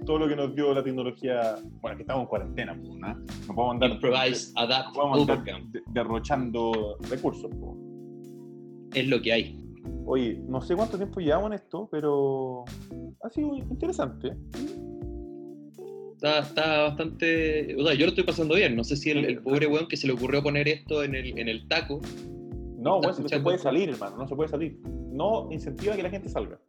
todo 0.07 0.17
lo 0.17 0.27
que 0.27 0.35
nos 0.35 0.55
dio 0.55 0.73
la 0.73 0.83
tecnología. 0.83 1.53
Bueno, 1.81 1.97
que 1.97 2.01
estamos 2.01 2.23
en 2.23 2.29
cuarentena, 2.29 2.73
¿no? 2.73 2.89
No 2.89 3.53
podemos 3.53 3.73
andar, 3.75 3.89
Improvise, 3.91 4.53
adapt, 4.55 4.87
no 4.87 4.93
podemos 4.93 5.29
andar 5.29 5.61
derrochando 5.93 6.97
recursos. 7.07 7.51
pues. 7.59 8.95
Es 8.95 9.07
lo 9.07 9.21
que 9.21 9.33
hay. 9.33 9.63
Oye, 10.07 10.41
no 10.47 10.61
sé 10.61 10.75
cuánto 10.75 10.97
tiempo 10.97 11.19
llevamos 11.19 11.51
en 11.51 11.53
esto, 11.53 11.87
pero 11.91 12.63
ha 13.21 13.29
sido 13.29 13.55
interesante. 13.55 14.35
Está, 16.17 16.39
está 16.39 16.81
bastante. 16.83 17.75
O 17.79 17.85
sea, 17.85 17.93
yo 17.93 18.05
lo 18.05 18.09
estoy 18.09 18.23
pasando 18.23 18.55
bien. 18.55 18.75
No 18.75 18.83
sé 18.83 18.95
si 18.97 19.11
el, 19.11 19.23
el 19.25 19.39
pobre 19.41 19.67
weón 19.67 19.87
que 19.87 19.97
se 19.97 20.07
le 20.07 20.13
ocurrió 20.13 20.41
poner 20.41 20.67
esto 20.67 21.03
en 21.03 21.13
el, 21.15 21.37
en 21.37 21.47
el 21.47 21.67
taco. 21.67 22.01
No, 22.79 23.01
si 23.13 23.21
no 23.21 23.29
se 23.29 23.39
puede 23.39 23.59
salir, 23.59 23.89
hermano, 23.89 24.17
no 24.17 24.27
se 24.27 24.35
puede 24.35 24.49
salir. 24.49 24.77
No 25.11 25.47
incentiva 25.51 25.95
que 25.95 26.01
la 26.03 26.09
gente 26.09 26.27
salga. 26.29 26.59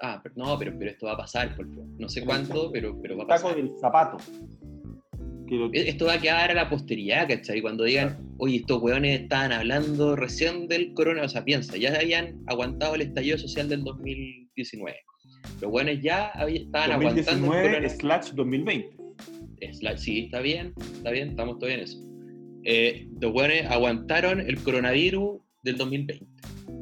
Ah, 0.00 0.20
pero, 0.22 0.34
no, 0.36 0.58
pero, 0.58 0.72
pero 0.78 0.90
esto 0.90 1.06
va 1.06 1.12
a 1.12 1.16
pasar. 1.16 1.56
por 1.56 1.68
favor. 1.68 1.86
No 1.98 2.08
sé 2.08 2.24
cuánto, 2.24 2.70
pero, 2.72 2.96
pero 3.02 3.16
va 3.16 3.24
a 3.24 3.26
Taco 3.26 3.42
pasar. 3.48 3.56
del 3.56 3.72
zapato. 3.80 4.16
Lo- 5.48 5.72
E- 5.72 5.88
Esto 5.88 6.06
va 6.06 6.14
a 6.14 6.20
quedar 6.20 6.50
a 6.50 6.54
la 6.54 6.68
posteridad, 6.70 7.28
¿cachai? 7.28 7.60
Cuando 7.62 7.84
digan, 7.84 8.16
oye, 8.38 8.56
estos 8.56 8.80
weones 8.82 9.20
estaban 9.22 9.52
hablando 9.52 10.16
recién 10.16 10.68
del 10.68 10.94
corona, 10.94 11.22
o 11.22 11.28
sea, 11.28 11.44
piensa, 11.44 11.76
ya 11.76 11.94
habían 11.98 12.42
aguantado 12.46 12.94
el 12.94 13.02
estallido 13.02 13.38
social 13.38 13.68
del 13.68 13.84
2019. 13.84 14.96
Los 15.60 15.70
buenos 15.70 16.00
ya 16.02 16.26
estaban 16.48 16.92
aguantando. 16.92 17.20
el 17.20 17.24
2019 17.26 17.68
corona- 17.70 17.88
slash 17.88 18.30
2020. 18.32 18.96
Es 19.60 19.82
la- 19.82 19.96
sí, 19.96 20.20
está 20.26 20.40
bien, 20.40 20.72
está 20.78 21.10
bien, 21.10 21.30
estamos 21.30 21.58
todavía 21.58 21.78
en 21.78 21.84
eso. 21.84 21.98
Eh, 22.64 23.08
los 23.20 23.32
buenos 23.32 23.70
aguantaron 23.70 24.40
el 24.40 24.58
coronavirus 24.62 25.40
del 25.62 25.76
2020. 25.76 26.26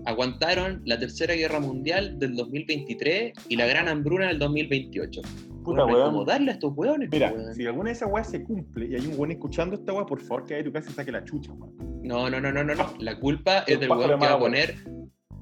Aguantaron 0.05 0.83
la 0.85 0.99
Tercera 0.99 1.35
Guerra 1.35 1.61
Mundial 1.61 2.19
del 2.19 2.35
2023 2.35 3.33
y 3.49 3.57
la 3.57 3.67
Gran 3.67 3.89
Hambruna 3.89 4.29
del 4.29 4.39
2028. 4.39 5.21
Puta, 5.65 5.85
Bueno, 5.85 6.11
weón. 6.11 6.27
darle 6.27 6.51
a 6.51 6.55
estos 6.55 6.73
hueones. 6.75 7.09
Mira, 7.13 7.33
weón. 7.33 7.55
si 7.55 7.65
alguna 7.67 7.91
de 7.91 7.95
esas 7.97 8.11
weas 8.11 8.29
se 8.29 8.43
cumple 8.43 8.87
y 8.89 8.95
hay 8.97 9.07
un 9.07 9.13
weón 9.17 9.31
escuchando 9.31 9.77
esta 9.77 9.93
wea, 9.93 10.05
por 10.07 10.21
favor, 10.21 10.45
que 10.45 10.57
a 10.57 10.65
tu 10.65 10.73
casa 10.73 10.91
y 10.91 10.93
saque 10.95 11.13
la 11.13 11.25
chucha, 11.25 11.53
weón. 11.53 12.03
No, 12.03 12.29
no, 12.29 12.41
no, 12.41 12.51
no, 12.51 12.65
no, 12.65 12.75
no. 12.75 12.95
La 12.99 13.19
culpa 13.21 13.61
es 13.69 13.79
del 13.79 13.89
weón 13.91 14.09
que 14.19 14.27
va 14.27 14.33
a 14.33 14.39
poner 14.41 14.75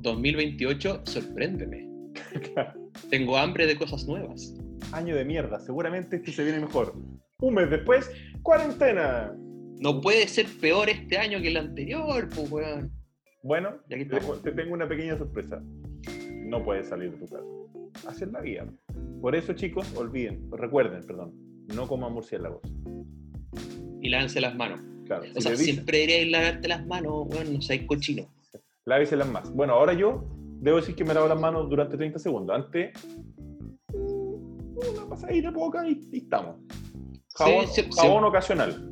2028, 0.00 1.02
sorpréndeme. 1.06 1.88
Tengo 3.08 3.36
hambre 3.36 3.66
de 3.66 3.76
cosas 3.76 4.06
nuevas. 4.06 4.54
Año 4.92 5.14
de 5.14 5.24
mierda, 5.24 5.60
seguramente 5.60 6.16
este 6.16 6.32
se 6.32 6.44
viene 6.44 6.60
mejor. 6.60 6.94
Un 7.40 7.54
mes 7.54 7.70
después, 7.70 8.10
cuarentena. 8.42 9.34
No 9.78 10.00
puede 10.00 10.28
ser 10.28 10.46
peor 10.60 10.88
este 10.90 11.16
año 11.18 11.40
que 11.40 11.48
el 11.48 11.56
anterior, 11.56 12.28
pues, 12.34 12.50
weón. 12.50 12.92
Bueno, 13.42 13.76
te, 13.88 14.04
te 14.04 14.52
tengo 14.52 14.74
una 14.74 14.88
pequeña 14.88 15.16
sorpresa. 15.16 15.62
No 16.44 16.62
puedes 16.64 16.88
salir 16.88 17.12
de 17.12 17.16
tu 17.18 17.26
casa. 17.26 17.44
Es 18.10 18.32
la 18.32 18.40
vida. 18.40 18.66
Por 19.20 19.34
eso, 19.34 19.52
chicos, 19.54 19.92
olviden, 19.96 20.50
recuerden, 20.52 21.02
perdón, 21.06 21.32
no 21.74 21.86
coman 21.86 22.12
murciélagos. 22.12 22.60
Y 24.00 24.08
lávese 24.08 24.40
las 24.40 24.54
manos. 24.54 24.80
Claro, 25.06 25.24
O 25.24 25.34
si 25.34 25.40
sea, 25.40 25.50
dicen, 25.52 25.74
siempre 25.74 25.98
deberíais 25.98 26.30
lavarte 26.30 26.68
las 26.68 26.86
manos, 26.86 27.26
weón, 27.28 27.52
no 27.54 27.60
seáis 27.62 27.82
cochino. 27.86 28.26
láveselas 28.84 29.28
más. 29.28 29.52
Bueno, 29.52 29.74
ahora 29.74 29.92
yo 29.92 30.24
debo 30.60 30.76
decir 30.78 30.94
que 30.94 31.04
me 31.04 31.14
lavo 31.14 31.26
las 31.28 31.40
manos 31.40 31.68
durante 31.68 31.96
30 31.96 32.18
segundos. 32.18 32.54
Antes, 32.56 32.92
una 33.92 35.08
pasadita 35.08 35.52
poca 35.52 35.86
y, 35.88 36.00
y 36.12 36.18
estamos. 36.18 36.56
Jabón, 37.34 37.66
Sí, 37.68 37.82
sí, 37.82 37.88
sí. 37.90 38.00
jabón 38.00 38.24
ocasional. 38.24 38.86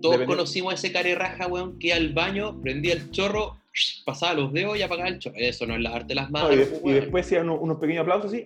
Todos 0.00 0.16
Depende- 0.18 0.26
conocimos 0.26 0.72
a 0.72 0.74
ese 0.74 0.92
care 0.92 1.14
raja, 1.14 1.46
weón, 1.46 1.78
que 1.78 1.88
iba 1.88 1.96
al 1.96 2.12
baño, 2.12 2.60
prendía 2.60 2.94
el 2.94 3.10
chorro, 3.10 3.56
pasaba 4.04 4.34
los 4.34 4.52
dedos 4.52 4.76
y 4.78 4.82
apagaba 4.82 5.08
el 5.08 5.18
chorro. 5.18 5.36
Eso 5.38 5.66
no 5.66 5.74
es 5.74 5.80
lavarte 5.80 6.14
las 6.14 6.30
manos. 6.30 6.50
No, 6.50 6.54
y, 6.54 6.58
de- 6.58 6.64
y 6.64 6.80
weón. 6.82 7.00
después 7.00 7.26
hacían 7.26 7.48
unos, 7.48 7.58
unos 7.62 7.78
pequeños 7.78 8.02
aplausos 8.02 8.32
así, 8.32 8.44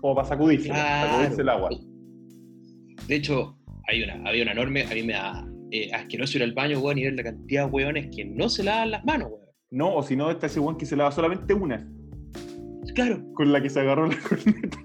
como 0.00 0.14
para 0.14 0.28
sacudirse, 0.28 0.68
Claro. 0.68 1.10
sacudirse 1.10 1.42
el 1.42 1.48
agua. 1.48 1.70
De 3.06 3.14
hecho, 3.14 3.56
hay 3.88 4.02
una, 4.02 4.28
había 4.28 4.42
una 4.42 4.52
enorme, 4.52 4.84
a 4.84 4.94
mí 4.94 5.02
me 5.02 5.14
da 5.14 5.48
eh, 5.70 5.90
asqueroso 5.92 6.38
ir 6.38 6.44
al 6.44 6.52
baño, 6.52 6.78
weón, 6.80 6.98
y 6.98 7.04
ver 7.04 7.14
la 7.14 7.22
cantidad 7.24 7.64
de 7.66 7.70
weones 7.70 8.14
que 8.14 8.24
no 8.24 8.48
se 8.48 8.62
lavan 8.64 8.90
las 8.92 9.04
manos, 9.04 9.28
weón. 9.30 9.47
No, 9.70 9.94
o 9.96 10.02
si 10.02 10.16
no, 10.16 10.30
está 10.30 10.46
ese 10.46 10.60
weón 10.60 10.78
que 10.78 10.86
se 10.86 10.96
lava 10.96 11.10
solamente 11.12 11.52
una, 11.54 11.86
Claro, 12.94 13.22
con 13.34 13.52
la 13.52 13.60
que 13.62 13.68
se 13.70 13.80
agarró 13.80 14.06
la 14.06 14.16
corneta. 14.18 14.78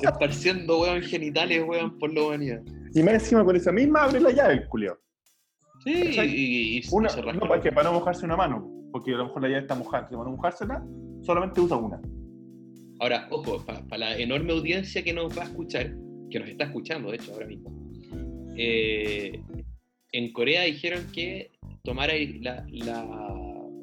esparciendo, 0.00 0.80
weón, 0.80 1.02
genitales, 1.02 1.64
weón, 1.66 1.98
por 1.98 2.12
la 2.12 2.22
humanidad. 2.22 2.62
y 2.94 3.02
más 3.02 3.14
encima 3.14 3.44
con 3.44 3.56
esa 3.56 3.72
misma 3.72 4.04
abre 4.04 4.20
la 4.20 4.30
llave 4.30 4.54
el. 4.68 4.98
Sí, 5.82 6.02
¿Cachai? 6.04 6.28
y, 6.28 6.32
y- 6.34 6.78
y 6.78 6.82
Una, 6.92 7.08
se 7.08 7.20
no, 7.22 7.40
para, 7.40 7.60
que, 7.60 7.72
para 7.72 7.90
no 7.90 7.98
mojarse 7.98 8.24
una 8.24 8.36
mano, 8.36 8.70
porque 8.92 9.12
a 9.12 9.16
lo 9.18 9.24
mejor 9.26 9.42
la 9.42 9.48
llave 9.48 9.60
está 9.62 9.74
mojada, 9.74 10.04
entonces 10.04 10.18
para 10.18 10.30
no 10.30 10.36
mojársela, 10.36 10.86
solamente 11.22 11.60
usa 11.60 11.76
una. 11.76 12.00
Ahora, 13.00 13.26
ojo, 13.30 13.62
para 13.66 13.98
la 13.98 14.16
enorme 14.16 14.52
audiencia 14.52 15.02
que 15.02 15.12
nos 15.12 15.36
va 15.36 15.42
a 15.42 15.46
escuchar, 15.46 15.92
que 16.30 16.38
nos 16.38 16.48
está 16.48 16.64
escuchando, 16.64 17.10
de 17.10 17.16
hecho, 17.16 17.32
ahora 17.32 17.46
mismo, 17.46 17.70
eh, 18.56 19.42
en 20.14 20.32
Corea 20.32 20.62
dijeron 20.62 21.06
que 21.12 21.50
tomara 21.82 22.14
la, 22.40 22.64
la- 22.70 23.40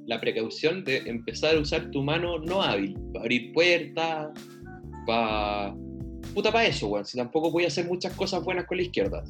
la 0.07 0.19
precaución 0.19 0.83
de 0.83 0.97
empezar 0.97 1.55
a 1.55 1.59
usar 1.59 1.91
tu 1.91 2.01
mano 2.03 2.39
no 2.39 2.61
hábil, 2.61 2.97
para 3.13 3.21
abrir 3.25 3.53
puertas, 3.53 4.29
para... 5.05 5.73
Puta 6.33 6.51
para 6.51 6.65
eso, 6.65 6.87
weón, 6.87 7.05
si 7.05 7.17
tampoco 7.17 7.51
voy 7.51 7.65
a 7.65 7.67
hacer 7.67 7.85
muchas 7.85 8.13
cosas 8.13 8.43
buenas 8.43 8.65
con 8.65 8.77
la 8.77 8.83
izquierda. 8.83 9.23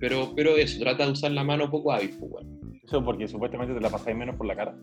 Pero, 0.00 0.32
pero 0.36 0.56
eso, 0.56 0.78
trata 0.80 1.06
de 1.06 1.12
usar 1.12 1.30
la 1.30 1.44
mano 1.44 1.70
poco 1.70 1.92
hábil, 1.92 2.10
pues, 2.18 2.30
weón. 2.32 2.80
Eso 2.84 3.02
porque 3.04 3.26
supuestamente 3.28 3.72
te 3.74 3.80
la 3.80 3.88
pasáis 3.88 4.16
menos 4.16 4.36
por 4.36 4.46
la 4.46 4.56
cara. 4.56 4.76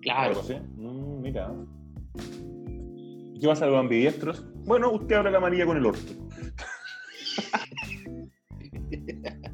Claro. 0.00 0.40
Así. 0.40 0.54
Mm, 0.54 1.20
mira. 1.20 1.52
¿Y 3.34 3.40
¿Qué 3.40 3.46
pasa 3.48 3.64
a 3.66 3.68
los 3.68 3.78
ambidiestros? 3.78 4.44
Bueno, 4.64 4.92
usted 4.92 5.16
abre 5.16 5.30
la 5.32 5.40
manilla 5.40 5.66
con 5.66 5.76
el 5.76 5.86
orto. 5.86 6.12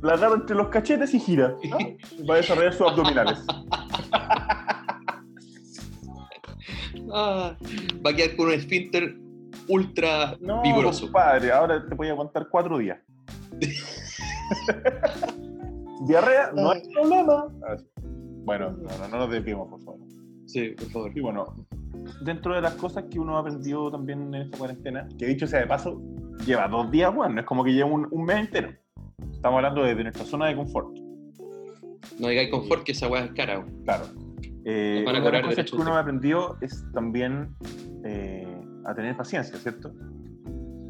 la 0.03 0.14
agarra 0.14 0.34
entre 0.36 0.57
los 0.57 0.68
cachetes 0.68 1.12
y 1.14 1.20
gira. 1.20 1.55
¿no? 1.68 1.78
Va 2.28 2.34
a 2.34 2.36
desarrollar 2.38 2.72
sus 2.72 2.86
abdominales. 2.88 3.38
Ah, 7.11 7.57
va 8.05 8.11
a 8.11 8.14
quedar 8.14 8.36
con 8.36 8.49
un 8.49 8.53
esfínter 8.53 9.16
ultra 9.66 10.36
No, 10.40 10.61
vigoroso. 10.62 11.07
compadre, 11.07 11.51
ahora 11.51 11.82
te 11.88 11.94
voy 11.94 12.09
a 12.09 12.11
aguantar 12.12 12.49
cuatro 12.51 12.76
días. 12.76 12.99
Diarrea, 16.07 16.53
no 16.55 16.70
hay 16.70 16.82
problema. 16.92 17.46
Bueno, 18.44 18.70
no, 18.72 18.99
no, 18.99 19.09
no 19.09 19.18
nos 19.18 19.30
desviemos, 19.30 19.68
por 19.68 19.80
favor. 19.82 20.01
Sí, 20.46 20.70
por 20.78 20.88
favor. 20.90 21.12
Y 21.16 21.20
bueno, 21.20 21.44
dentro 22.22 22.55
de 22.55 22.61
las 22.61 22.74
cosas 22.74 23.05
que 23.11 23.18
uno 23.18 23.36
aprendió 23.38 23.90
también 23.90 24.34
en 24.34 24.42
esta 24.42 24.59
cuarentena, 24.59 25.09
que 25.18 25.26
dicho 25.26 25.46
sea 25.46 25.61
de 25.61 25.66
paso, 25.66 26.01
lleva 26.46 26.68
dos 26.68 26.90
días, 26.90 27.14
bueno, 27.14 27.34
no 27.34 27.40
es 27.40 27.46
como 27.46 27.64
que 27.64 27.72
lleva 27.72 27.88
un, 27.90 28.07
un 28.11 28.24
mes 28.24 28.36
entero. 28.38 28.72
Estamos 29.22 29.56
hablando 29.56 29.82
desde 29.82 30.02
nuestra 30.02 30.24
zona 30.24 30.46
de 30.46 30.56
confort, 30.56 30.96
No 32.18 32.28
digáis 32.28 32.50
confort 32.50 32.84
que 32.84 32.92
esa 32.92 33.08
weá 33.08 33.24
es 33.24 33.32
cara. 33.32 33.64
claro. 33.84 34.06
Eh, 34.64 35.02
Nos 35.04 35.06
van 35.06 35.16
a 35.16 35.20
una 35.20 35.30
de 35.30 35.32
las 35.42 35.46
cosas 35.54 35.70
que 35.70 35.76
uno 35.76 35.94
de- 35.94 36.00
aprendió 36.00 36.56
es 36.60 36.84
también 36.92 37.54
eh, 38.04 38.60
a 38.84 38.94
tener 38.94 39.16
paciencia, 39.16 39.56
¿cierto? 39.58 39.92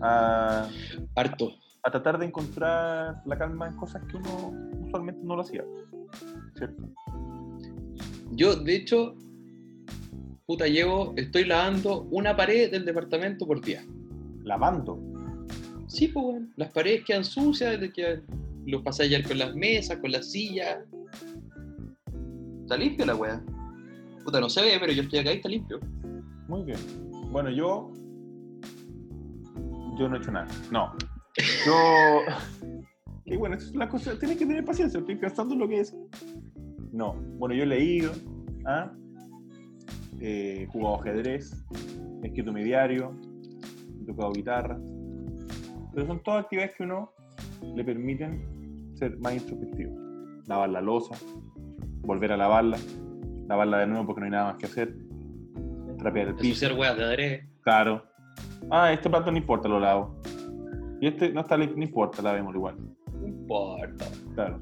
A, 0.01 0.69
Harto. 1.15 1.53
a 1.85 1.91
tratar 1.91 2.19
de 2.19 2.27
encontrar 2.27 3.23
la 3.25 3.39
calma 3.39 3.69
en 3.69 3.77
cosas 3.77 4.03
que 4.11 4.17
uno 4.17 4.53
usualmente 4.87 5.21
no 5.25 5.37
lo 5.37 5.43
hacía, 5.43 5.65
¿cierto? 6.57 6.83
Yo, 8.33 8.57
de 8.57 8.77
hecho, 8.77 9.15
puta, 10.47 10.67
llevo, 10.67 11.15
estoy 11.17 11.45
lavando 11.45 12.03
una 12.11 12.37
pared 12.37 12.71
del 12.71 12.85
departamento 12.85 13.47
por 13.47 13.61
día. 13.61 13.85
Lavando. 14.45 14.99
Sí, 15.89 16.09
pues, 16.09 16.25
weón. 16.25 16.53
Las 16.57 16.71
paredes 16.73 17.05
quedan 17.05 17.25
sucias, 17.25 17.81
de 17.81 17.93
que 17.93 18.21
los 18.67 18.83
pasáis 18.83 19.11
ya 19.11 19.23
con 19.23 19.39
las 19.39 19.55
mesas, 19.55 19.99
con 19.99 20.13
las 20.13 20.31
sillas. 20.31 20.79
Está 22.63 22.77
limpio 22.77 23.07
la 23.07 23.17
weá. 23.17 23.43
Puta, 24.25 24.41
no 24.41 24.49
se 24.49 24.61
ve, 24.61 24.77
pero 24.79 24.93
yo 24.93 25.03
estoy 25.03 25.21
acá 25.21 25.33
y 25.33 25.37
está 25.37 25.49
limpio. 25.49 25.81
Muy 26.49 26.63
bien. 26.65 26.79
Bueno, 27.31 27.51
yo. 27.51 27.91
Yo 29.99 30.09
no 30.09 30.17
he 30.17 30.19
hecho 30.19 30.31
nada. 30.31 30.47
No. 30.71 30.93
Yo. 31.67 32.21
Y 33.31 33.37
bueno, 33.37 33.57
es 33.57 33.75
la 33.75 33.87
cosa. 33.91 34.19
Tienes 34.19 34.39
que 34.39 34.47
tener 34.47 34.65
paciencia. 34.65 35.01
Estoy 35.01 35.17
pensando 35.17 35.53
en 35.53 35.61
lo 35.61 35.69
que 35.69 35.81
es. 35.81 35.95
No. 36.93 37.13
Bueno, 37.37 37.55
yo 37.55 37.65
he 37.65 37.67
leído. 37.67 38.11
¿ah? 38.65 38.91
He 40.19 40.67
jugado 40.73 41.01
ajedrez. 41.01 41.53
He 42.23 42.29
escrito 42.29 42.55
mi 42.55 42.65
diario. 42.65 43.15
He 44.01 44.07
tocado 44.07 44.33
guitarra. 44.33 44.81
Pero 45.95 46.07
son 46.07 46.23
todas 46.23 46.45
actividades 46.45 46.75
que 46.77 46.83
uno 46.85 47.13
le 47.75 47.85
permiten 47.85 48.95
ser 48.97 49.19
más 49.19 49.35
introspectivo. 49.35 49.95
Lavar 50.47 50.69
la 50.71 50.81
losa. 50.81 51.15
Volver 52.03 52.33
a 52.33 52.37
lavarla. 52.37 52.79
Lavarla 53.49 53.79
de 53.79 53.87
nuevo 53.87 54.07
porque 54.07 54.21
no 54.21 54.25
hay 54.27 54.33
nada 54.33 54.45
más 54.53 54.57
que 54.57 54.67
hacer. 54.67 54.95
Trapear 55.99 56.29
el 56.29 56.35
piso. 56.35 56.61
De. 57.17 57.49
Claro. 57.63 58.03
Ah, 58.71 58.93
este 58.93 59.09
plato 59.11 59.31
no 59.31 59.39
importa, 59.39 59.69
lo 59.69 59.81
lavo. 59.81 60.21
Y 61.01 61.07
este 61.09 61.33
no 61.33 61.41
está 61.43 61.57
limpio, 61.57 61.77
no 61.77 61.85
importa, 61.85 62.23
lavemos 62.23 62.55
igual. 62.55 62.77
No 63.21 63.27
importa. 63.27 64.05
Claro. 64.35 64.59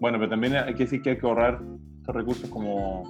Bueno, 0.00 0.18
pero 0.18 0.28
también 0.30 0.56
hay 0.56 0.74
que 0.74 0.84
decir 0.84 1.00
que 1.02 1.10
hay 1.10 1.18
que 1.18 1.26
ahorrar 1.26 1.60
estos 2.00 2.14
recursos 2.14 2.50
como, 2.50 3.04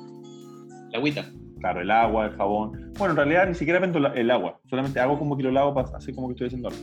La 0.93 0.99
agüita. 0.99 1.25
claro, 1.59 1.81
el 1.81 1.91
agua, 1.91 2.27
el 2.27 2.33
jabón. 2.37 2.93
Bueno, 2.99 3.13
en 3.13 3.17
realidad 3.17 3.49
ni 3.49 3.55
siquiera 3.55 3.81
vendo 3.81 3.99
la- 3.99 4.13
el 4.13 4.31
agua, 4.31 4.61
solamente 4.67 5.01
hago 5.01 5.19
como 5.19 5.37
que 5.37 5.43
lo 5.43 5.51
lavo 5.51 5.75
para 5.75 5.97
hacer 5.97 6.15
como 6.15 6.29
que 6.29 6.33
estoy 6.35 6.47
haciendo 6.49 6.69
algo 6.69 6.81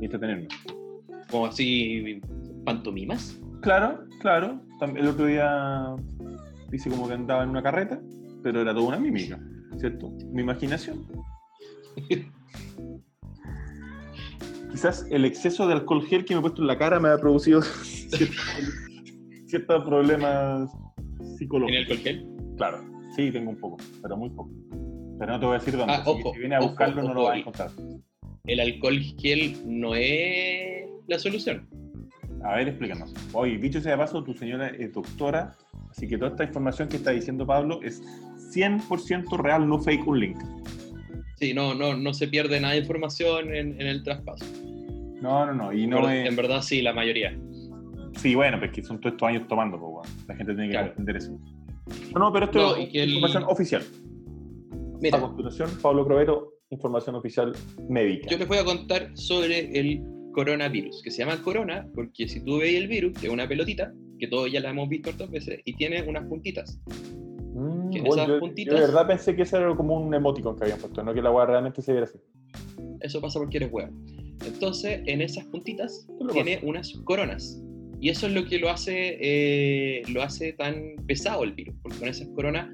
y. 0.00 0.48
Como 1.30 1.46
así, 1.46 2.20
pantomimas. 2.64 3.38
Claro, 3.62 4.04
claro. 4.20 4.60
El 4.94 5.08
otro 5.08 5.26
día 5.26 5.94
hice 6.72 6.90
como 6.90 7.08
que 7.08 7.14
andaba 7.14 7.42
en 7.44 7.50
una 7.50 7.62
carreta, 7.62 8.00
pero 8.42 8.60
era 8.60 8.74
toda 8.74 8.88
una 8.88 8.98
mímica, 8.98 9.40
¿cierto? 9.78 10.10
Mi 10.32 10.42
imaginación. 10.42 11.06
Quizás 14.70 15.06
el 15.10 15.24
exceso 15.24 15.66
de 15.68 15.74
alcohol 15.74 16.04
gel 16.04 16.24
que 16.24 16.34
me 16.34 16.40
he 16.40 16.42
puesto 16.42 16.60
en 16.60 16.66
la 16.66 16.76
cara 16.76 16.98
me 16.98 17.08
ha 17.08 17.16
producido 17.16 17.62
ciertos, 19.46 19.84
problemas 19.84 20.68
¿En 21.20 21.36
psicológicos. 21.36 21.78
el 21.80 21.86
colgel? 21.86 22.26
Claro, 22.56 22.84
sí, 23.14 23.30
tengo 23.30 23.50
un 23.50 23.56
poco, 23.56 23.76
pero 24.02 24.16
muy 24.16 24.30
poco. 24.30 24.50
Pero 25.18 25.32
no 25.32 25.38
te 25.38 25.46
voy 25.46 25.54
a 25.54 25.58
decir 25.60 25.76
dónde, 25.76 25.94
Ah, 25.94 26.02
ojo, 26.04 26.32
si 26.32 26.40
vienes 26.40 26.56
a 26.56 26.60
ojo, 26.60 26.68
buscarlo 26.70 27.02
no 27.04 27.14
lo 27.14 27.22
vas 27.22 27.34
a 27.34 27.38
encontrar. 27.38 27.70
El 28.46 28.60
alcohol 28.60 28.98
gel 29.18 29.56
no 29.64 29.94
es 29.94 30.86
la 31.06 31.18
solución. 31.18 31.66
A 32.44 32.56
ver, 32.56 32.68
explícanos. 32.68 33.14
Oye, 33.32 33.56
dicho 33.56 33.80
sea 33.80 33.92
de 33.92 33.98
paso, 33.98 34.22
tu 34.22 34.34
señora 34.34 34.68
es 34.68 34.92
doctora, 34.92 35.56
así 35.90 36.06
que 36.06 36.18
toda 36.18 36.32
esta 36.32 36.44
información 36.44 36.88
que 36.90 36.96
está 36.96 37.12
diciendo 37.12 37.46
Pablo 37.46 37.80
es 37.82 38.02
100% 38.54 39.38
real, 39.38 39.66
no 39.66 39.78
fake 39.80 40.06
un 40.06 40.20
link. 40.20 40.36
Sí, 41.36 41.54
no, 41.54 41.74
no, 41.74 41.96
no 41.96 42.12
se 42.12 42.28
pierde 42.28 42.60
nada 42.60 42.74
de 42.74 42.80
información 42.80 43.54
en, 43.54 43.80
en 43.80 43.86
el 43.86 44.02
traspaso. 44.02 44.44
No, 45.22 45.46
no, 45.46 45.54
no. 45.54 45.72
Y 45.72 45.86
no 45.86 45.96
Pero 46.02 46.10
es- 46.10 46.28
En 46.28 46.36
verdad 46.36 46.60
sí, 46.60 46.82
la 46.82 46.92
mayoría. 46.92 47.34
Sí, 48.18 48.34
bueno, 48.34 48.58
pues 48.58 48.72
que 48.72 48.84
son 48.84 49.00
todos 49.00 49.14
estos 49.14 49.26
años 49.26 49.48
tomando, 49.48 49.78
pues, 49.80 49.90
weón. 49.90 50.26
La 50.28 50.36
gente 50.36 50.52
tiene 50.52 50.66
que 50.68 50.72
Claro. 50.72 50.88
entender 50.88 51.16
eso. 51.16 51.32
No, 52.12 52.18
no, 52.20 52.32
pero 52.32 52.44
esto 52.44 52.58
No, 52.58 52.76
es 52.76 52.90
el- 52.92 53.08
información 53.14 53.44
oficial. 53.44 53.82
A 53.82 54.98
Mira, 55.00 55.18
continuación, 55.20 55.70
Pablo 55.82 56.04
Crobeto, 56.06 56.53
información 56.70 57.14
oficial 57.16 57.52
médica. 57.88 58.28
yo 58.30 58.38
les 58.38 58.48
voy 58.48 58.58
a 58.58 58.64
contar 58.64 59.10
sobre 59.16 59.78
el 59.78 60.02
coronavirus, 60.32 61.02
que 61.02 61.10
se 61.10 61.18
llama 61.24 61.40
corona 61.42 61.86
porque 61.94 62.28
si 62.28 62.40
tú 62.40 62.58
veis 62.58 62.76
el 62.78 62.88
virus, 62.88 63.12
que 63.18 63.26
es 63.26 63.32
una 63.32 63.46
pelotita, 63.46 63.92
que 64.18 64.26
todos 64.28 64.50
ya 64.50 64.60
la 64.60 64.70
hemos 64.70 64.88
visto 64.88 65.10
hartas 65.10 65.30
veces, 65.30 65.60
y 65.64 65.74
tiene 65.74 66.02
unas 66.02 66.24
puntitas. 66.26 66.80
Mm, 67.54 67.90
que 67.90 68.00
bueno, 68.00 68.14
esas 68.14 68.28
yo, 68.28 68.40
puntitas- 68.40 68.74
yo 68.74 68.80
de 68.80 68.86
verdad 68.86 69.06
pensé 69.06 69.36
que 69.36 69.42
ese 69.42 69.56
era 69.56 69.74
como 69.76 69.96
un 70.00 70.12
emoticon 70.12 70.56
que 70.56 70.64
habían 70.64 70.80
puesto, 70.80 71.02
no 71.04 71.14
que 71.14 71.22
la 71.22 71.30
weá 71.30 71.46
realmente 71.46 71.82
se 71.82 71.92
viera 71.92 72.06
así. 72.06 72.18
Eso 73.00 73.20
pasa 73.20 73.38
porque 73.38 73.58
eres 73.58 73.72
huevo. 73.72 73.92
Entonces, 74.44 75.00
en 75.06 75.20
esas 75.22 75.44
puntitas 75.46 76.06
¿Qué 76.18 76.24
le 76.24 76.32
tiene 76.32 76.58
unas 76.62 76.92
coronas. 77.04 77.62
Y 78.00 78.08
eso 78.10 78.26
es 78.26 78.32
lo 78.34 78.44
que 78.44 78.58
lo 78.58 78.70
hace, 78.70 79.16
eh, 79.20 80.02
lo 80.08 80.22
hace 80.22 80.52
tan 80.54 80.96
pesado 81.06 81.44
el 81.44 81.52
virus, 81.52 81.74
porque 81.82 81.98
con 81.98 82.08
esas 82.08 82.28
coronas 82.28 82.68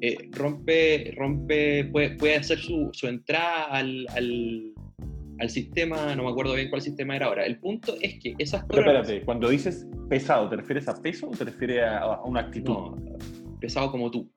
eh, 0.00 0.28
rompe, 0.32 1.12
rompe 1.16 1.84
puede, 1.86 2.10
puede 2.16 2.36
hacer 2.36 2.58
su, 2.58 2.90
su 2.92 3.06
entrada 3.06 3.64
al, 3.66 4.06
al, 4.14 4.72
al 5.38 5.50
sistema, 5.50 6.14
no 6.16 6.24
me 6.24 6.30
acuerdo 6.30 6.54
bien 6.54 6.68
cuál 6.70 6.82
sistema 6.82 7.16
era 7.16 7.26
ahora. 7.26 7.44
El 7.44 7.58
punto 7.58 7.94
es 8.00 8.18
que 8.20 8.34
esas 8.38 8.64
Pero 8.64 8.82
coronas... 8.82 9.02
espérate, 9.02 9.24
cuando 9.24 9.48
dices 9.48 9.86
pesado, 10.08 10.48
¿te 10.48 10.56
refieres 10.56 10.88
a 10.88 11.00
peso 11.00 11.28
o 11.28 11.36
te 11.36 11.44
refieres 11.44 11.82
a, 11.82 11.98
a 11.98 12.24
una 12.24 12.40
actitud? 12.40 12.72
No, 12.72 12.96
pesado 13.60 13.90
como 13.90 14.10
tú. 14.10 14.30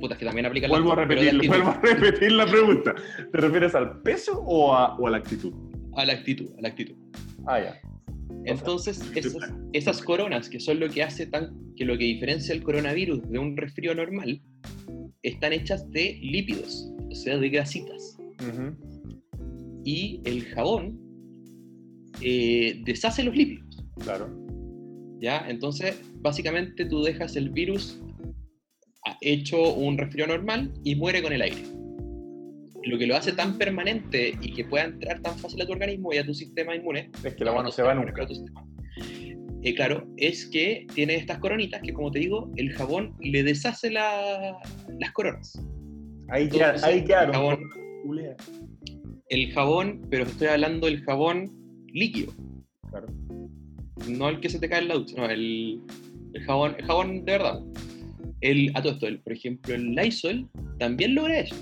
Puta, 0.00 0.14
es 0.14 0.18
que 0.18 0.26
también 0.26 0.46
aplica 0.46 0.68
Vuelvo 0.68 0.92
a, 0.92 0.96
pero 0.96 1.20
de 1.20 1.30
repetir, 1.30 1.48
vuelvo 1.48 1.70
a 1.70 1.80
repetir 1.80 2.32
la 2.32 2.46
pregunta. 2.46 2.94
¿Te 3.30 3.38
refieres 3.38 3.74
al 3.74 4.02
peso 4.02 4.42
o 4.46 4.74
a, 4.74 4.96
o 4.96 5.06
a 5.06 5.10
la 5.10 5.18
actitud? 5.18 5.52
A 5.96 6.04
la 6.04 6.14
actitud, 6.14 6.50
a 6.58 6.62
la 6.62 6.68
actitud. 6.68 6.96
Ah, 7.46 7.60
ya. 7.60 7.80
Entonces, 8.46 9.00
esas, 9.72 10.02
coronas, 10.02 10.48
que 10.48 10.60
son 10.60 10.78
lo 10.80 10.88
que 10.90 11.02
hace 11.02 11.26
tan, 11.26 11.54
que 11.76 11.84
lo 11.84 11.96
que 11.96 12.04
diferencia 12.04 12.54
el 12.54 12.62
coronavirus 12.62 13.28
de 13.30 13.38
un 13.38 13.56
resfrío 13.56 13.94
normal, 13.94 14.40
están 15.22 15.52
hechas 15.54 15.90
de 15.90 16.18
lípidos, 16.22 16.92
o 17.10 17.14
sea, 17.14 17.38
de 17.38 17.48
grasitas. 17.48 18.18
Y 19.84 20.20
el 20.24 20.44
jabón 20.46 20.98
eh, 22.20 22.80
deshace 22.84 23.22
los 23.22 23.34
lípidos, 23.36 23.84
Claro. 24.02 24.28
¿ya? 25.20 25.46
Entonces, 25.48 26.00
básicamente 26.16 26.84
tú 26.86 27.02
dejas 27.02 27.36
el 27.36 27.50
virus 27.50 28.00
a- 29.06 29.16
hecho 29.20 29.74
un 29.74 29.96
resfrío 29.98 30.26
normal 30.26 30.72
y 30.84 30.94
muere 30.96 31.22
con 31.22 31.32
el 31.32 31.42
aire. 31.42 31.62
Lo 32.86 32.98
que 32.98 33.06
lo 33.06 33.16
hace 33.16 33.32
tan 33.32 33.56
permanente 33.56 34.34
y 34.40 34.52
que 34.52 34.64
pueda 34.64 34.84
entrar 34.84 35.20
tan 35.20 35.36
fácil 35.38 35.60
a 35.62 35.66
tu 35.66 35.72
organismo 35.72 36.12
y 36.12 36.18
a 36.18 36.24
tu 36.26 36.34
sistema 36.34 36.74
inmune 36.76 37.10
Es 37.24 37.34
que 37.34 37.44
la 37.44 37.50
agua 37.50 37.62
no 37.62 37.70
se 37.70 37.82
va 37.82 37.94
nunca. 37.94 38.26
Eh, 39.62 39.74
claro, 39.74 40.06
es 40.18 40.44
que 40.46 40.86
tiene 40.94 41.14
estas 41.14 41.38
coronitas 41.38 41.80
que, 41.80 41.94
como 41.94 42.10
te 42.10 42.18
digo, 42.18 42.50
el 42.56 42.72
jabón 42.72 43.14
le 43.20 43.42
deshace 43.42 43.90
la- 43.90 44.58
las 45.00 45.12
coronas. 45.12 45.58
Ahí, 46.28 46.44
Entonces, 46.44 46.82
queda, 46.82 46.86
ahí 46.86 47.04
quedaron. 47.04 47.28
el 47.34 47.34
jabón, 47.40 47.70
el 49.30 49.52
jabón, 49.52 50.00
pero 50.10 50.24
estoy 50.24 50.48
hablando 50.48 50.86
del 50.86 51.02
jabón 51.04 51.50
líquido, 51.88 52.32
Claro. 52.90 53.06
no 54.08 54.28
el 54.28 54.40
que 54.40 54.50
se 54.50 54.58
te 54.58 54.68
cae 54.68 54.82
en 54.82 54.88
la 54.88 54.94
ducha, 54.94 55.16
no, 55.16 55.30
el, 55.30 55.80
el 56.34 56.42
jabón, 56.44 56.74
el 56.78 56.84
jabón 56.84 57.24
de 57.24 57.32
verdad. 57.32 57.60
El, 58.42 58.70
a 58.74 58.82
todo 58.82 58.92
esto, 58.92 59.06
el- 59.06 59.20
por 59.20 59.32
ejemplo, 59.32 59.74
el 59.74 59.94
Lysol 59.94 60.46
también 60.78 61.14
logra 61.14 61.40
eso. 61.40 61.54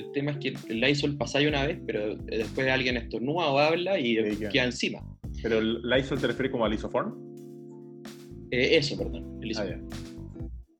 El 0.00 0.12
tema 0.12 0.30
es 0.32 0.38
que 0.38 0.54
el 0.68 0.80
Lysol 0.80 1.16
pasa 1.16 1.40
una 1.46 1.66
vez, 1.66 1.78
pero 1.86 2.16
después 2.16 2.68
alguien 2.68 2.96
estornuda 2.96 3.48
o 3.48 3.58
habla 3.58 3.98
y 3.98 4.16
Ahí 4.18 4.36
queda. 4.36 4.64
encima. 4.64 5.00
Pero 5.42 5.58
el 5.58 5.82
Lysol 5.82 6.20
te 6.20 6.26
refieres 6.28 6.50
como 6.52 6.64
al 6.64 6.72
isoform. 6.74 7.14
Eh, 8.50 8.76
eso, 8.76 8.96
perdón. 8.96 9.38
el 9.42 9.56
Ah, 9.58 9.64
ya. 9.66 9.80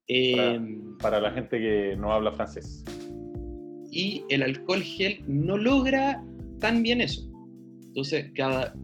Eh, 0.09 0.61
Para 1.01 1.21
la 1.21 1.31
gente 1.33 1.59
que 1.59 1.97
no 1.97 2.13
habla 2.13 2.33
francés. 2.33 2.85
y 3.93 4.23
el 4.29 4.43
alcohol 4.43 4.83
gel 4.83 5.23
no 5.27 5.57
logra 5.59 6.23
tan 6.61 6.83
bien 6.83 7.01
eso. 7.01 7.23
Entonces, 7.89 8.31
cada. 8.35 8.75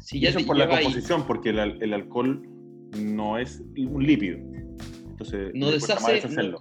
Si 0.00 0.18
ya 0.20 0.30
eso 0.30 0.38
te 0.38 0.42
es 0.42 0.46
por 0.46 0.56
la 0.56 0.64
ahí- 0.64 0.84
composición, 0.84 1.26
porque 1.26 1.50
el, 1.50 1.58
al- 1.60 1.82
el 1.82 1.92
alcohol 1.94 2.42
no 2.96 3.38
es 3.38 3.62
un 3.76 4.04
lípido. 4.04 4.38
Entonces, 5.10 5.50
No 5.54 5.70
deshace- 5.70 6.14
deshacerlo. 6.14 6.60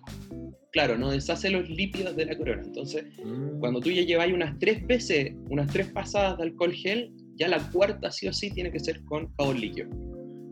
Claro, 0.77 0.95
no 0.95 1.09
deshace 1.09 1.49
los 1.49 1.67
lípidos 1.67 2.15
de 2.15 2.25
la 2.27 2.37
corona. 2.37 2.61
Entonces, 2.63 3.03
Mm. 3.25 3.59
cuando 3.59 3.79
tú 3.79 3.89
ya 3.89 4.03
llevas 4.03 4.27
unas 4.31 4.59
tres 4.59 4.85
veces, 4.85 5.33
unas 5.49 5.65
tres 5.73 5.87
pasadas 5.91 6.37
de 6.37 6.43
alcohol 6.43 6.71
gel, 6.71 7.11
ya 7.35 7.47
la 7.47 7.57
cuarta 7.71 8.11
sí 8.11 8.27
o 8.27 8.33
sí 8.33 8.51
tiene 8.51 8.71
que 8.71 8.79
ser 8.79 9.03
con 9.05 9.27
jabón 9.37 9.59
líquido. 9.59 9.89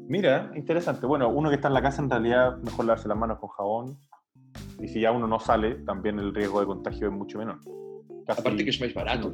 Mira, 0.08 0.52
interesante. 0.56 1.06
Bueno, 1.06 1.30
uno 1.30 1.50
que 1.50 1.56
está 1.58 1.68
en 1.68 1.76
la 1.76 1.82
casa 1.84 2.02
en 2.02 2.10
realidad 2.10 2.58
mejor 2.64 2.86
lavarse 2.86 3.08
las 3.08 3.18
manos 3.20 3.38
con 3.40 3.50
jabón. 3.52 3.98
Y 4.82 4.88
si 4.88 5.00
ya 5.02 5.12
uno 5.12 5.28
no 5.28 5.40
sale, 5.40 5.76
también 5.86 6.18
el 6.18 6.34
riesgo 6.34 6.60
de 6.60 6.66
contagio 6.66 7.08
es 7.08 7.14
mucho 7.14 7.38
menor. 7.38 7.60
Casi 8.26 8.42
Aparte 8.42 8.64
que 8.64 8.70
es 8.72 8.82
más 8.82 8.94
barato. 8.96 9.32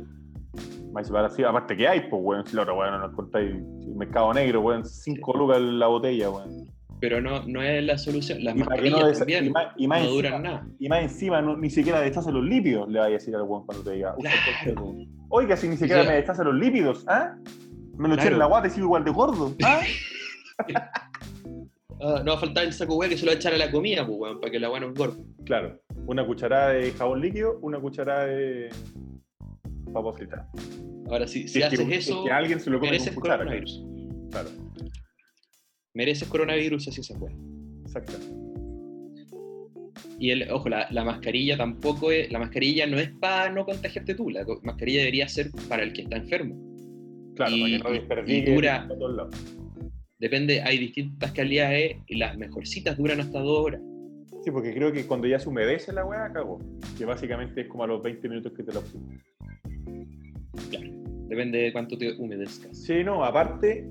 Más 0.91 1.09
barato. 1.09 1.35
Sí, 1.35 1.43
aparte 1.43 1.77
que 1.77 1.87
hay, 1.87 2.01
pues, 2.09 2.21
weón. 2.21 2.45
Si 2.45 2.53
la 2.57 2.63
otra, 2.63 2.73
weón, 2.73 2.99
no 2.99 3.05
encontráis 3.05 3.49
el 3.51 3.95
mercado 3.95 4.33
negro, 4.33 4.59
weón. 4.59 4.83
5 4.85 5.37
lucas 5.37 5.61
la 5.61 5.87
botella, 5.87 6.29
weón. 6.29 6.69
Pero 7.01 7.19
no, 7.19 7.43
no 7.47 7.61
es 7.63 7.83
la 7.83 7.97
solución. 7.97 8.43
Las 8.43 8.55
Y 8.55 8.59
no 8.59 8.65
mascarillas 8.65 9.07
des- 9.07 9.17
también 9.19 9.45
y 9.45 9.49
más- 9.49 9.67
y 9.75 9.87
más 9.87 9.99
no 10.01 10.05
encima- 10.05 10.15
duran 10.29 10.43
nada. 10.43 10.67
Y 10.79 10.87
más 10.87 11.01
encima, 11.01 11.41
no- 11.41 11.57
ni 11.57 11.69
siquiera 11.69 11.99
deshace 11.99 12.31
los 12.31 12.43
lípidos, 12.45 12.87
le 12.89 12.99
vaya 12.99 13.09
a 13.09 13.17
decir 13.17 13.35
al 13.35 13.41
weón 13.41 13.65
cuando 13.65 13.83
te 13.83 13.91
diga. 13.93 14.15
weón. 14.77 15.07
Oiga, 15.29 15.57
si 15.57 15.67
ni 15.67 15.75
siquiera 15.77 16.03
Sí. 16.03 16.07
me 16.09 16.15
deshace 16.15 16.43
los 16.43 16.53
lípidos, 16.55 17.03
¿ah? 17.07 17.35
Me 17.97 18.07
lo 18.07 18.13
eché 18.13 18.21
Claro. 18.23 18.35
en 18.35 18.39
la 18.39 18.45
guata 18.45 18.67
y 18.67 18.69
sigo 18.69 18.85
igual 18.85 19.03
de 19.03 19.11
gordo, 19.11 19.53
¿ah? 19.63 19.81
Ah, 22.03 22.21
no 22.25 22.31
va 22.31 22.37
a 22.37 22.39
faltar 22.39 22.63
el 22.65 22.73
saco 22.73 22.95
hueá 22.95 23.09
que 23.09 23.15
se 23.17 23.25
lo 23.25 23.29
va 23.31 23.33
a 23.33 23.37
echar 23.37 23.53
a 23.53 23.57
la 23.57 23.69
comida, 23.69 24.05
pues, 24.07 24.17
weón, 24.19 24.39
para 24.39 24.51
que 24.51 24.59
la 24.59 24.71
weá 24.71 24.79
no 24.79 24.87
engorde. 24.87 25.23
Claro, 25.45 25.79
una 26.07 26.25
cucharada 26.25 26.69
de 26.69 26.91
jabón 26.93 27.21
líquido, 27.21 27.59
una 27.61 27.79
cucharada 27.79 28.25
de 28.25 28.69
papa 29.93 30.11
frita. 30.13 30.47
Ahora, 31.09 31.27
si, 31.27 31.43
si 31.43 31.49
Si 31.49 31.61
es 31.61 31.69
que- 31.69 31.75
haces 31.75 31.87
es 31.91 32.07
eso, 32.09 32.23
que 32.23 32.31
alguien 32.31 32.59
se 32.59 32.69
lo 32.71 32.79
come 32.79 32.97
con 32.97 33.13
cuchara. 33.15 33.45
Claro, 33.45 34.49
Mereces 35.93 36.27
coronavirus 36.27 36.87
así 36.87 37.03
se 37.03 37.15
puede. 37.15 37.35
exacto. 37.83 38.13
Y 40.19 40.29
el, 40.29 40.49
ojo, 40.51 40.69
la, 40.69 40.87
la 40.91 41.03
mascarilla 41.03 41.57
tampoco 41.57 42.11
es, 42.11 42.31
la 42.31 42.39
mascarilla 42.39 42.85
no 42.87 42.97
es 42.99 43.09
para 43.19 43.51
no 43.51 43.65
contagiarte 43.65 44.13
tú, 44.15 44.29
la 44.29 44.45
mascarilla 44.63 44.99
debería 44.99 45.27
ser 45.27 45.49
para 45.67 45.83
el 45.83 45.93
que 45.93 46.03
está 46.03 46.17
enfermo. 46.17 46.55
Claro, 47.35 47.55
Y- 47.55 47.79
para 48.07 48.23
que 48.23 48.43
no 48.43 48.49
y- 48.51 48.53
dura- 48.55 48.87
por 48.87 48.97
todos 48.99 49.15
lados. 49.15 49.35
Depende, 50.19 50.61
hay 50.61 50.77
distintas 50.77 51.31
calidades 51.31 51.97
y 52.07 52.17
las 52.17 52.37
mejorcitas 52.37 52.95
duran 52.97 53.19
hasta 53.19 53.39
dos 53.39 53.65
horas. 53.65 53.81
Sí, 54.43 54.51
porque 54.51 54.73
creo 54.73 54.91
que 54.91 55.05
cuando 55.07 55.27
ya 55.27 55.39
se 55.39 55.49
humedece 55.49 55.91
la 55.91 56.05
weá, 56.05 56.31
cagó. 56.31 56.59
Que 56.97 57.05
básicamente 57.05 57.61
es 57.61 57.67
como 57.67 57.83
a 57.83 57.87
los 57.87 58.03
20 58.03 58.29
minutos 58.29 58.53
que 58.55 58.61
te 58.63 58.71
la 58.71 58.81
pusiste. 58.81 59.17
Depende 61.27 61.57
de 61.59 61.71
cuánto 61.73 61.97
te 61.97 62.13
humedezcas. 62.19 62.77
Sí, 62.77 63.03
no, 63.03 63.23
aparte 63.23 63.87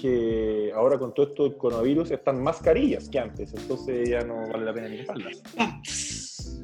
que 0.00 0.72
ahora 0.74 0.98
con 0.98 1.12
todo 1.14 1.26
esto 1.28 1.44
del 1.44 1.56
coronavirus 1.56 2.10
están 2.10 2.42
mascarillas 2.42 3.08
que 3.08 3.18
antes, 3.18 3.52
entonces 3.54 4.08
ya 4.08 4.20
no 4.24 4.48
vale 4.48 4.64
la 4.64 4.72
pena 4.74 4.88
ni 4.88 5.00
usarlas. 5.02 5.42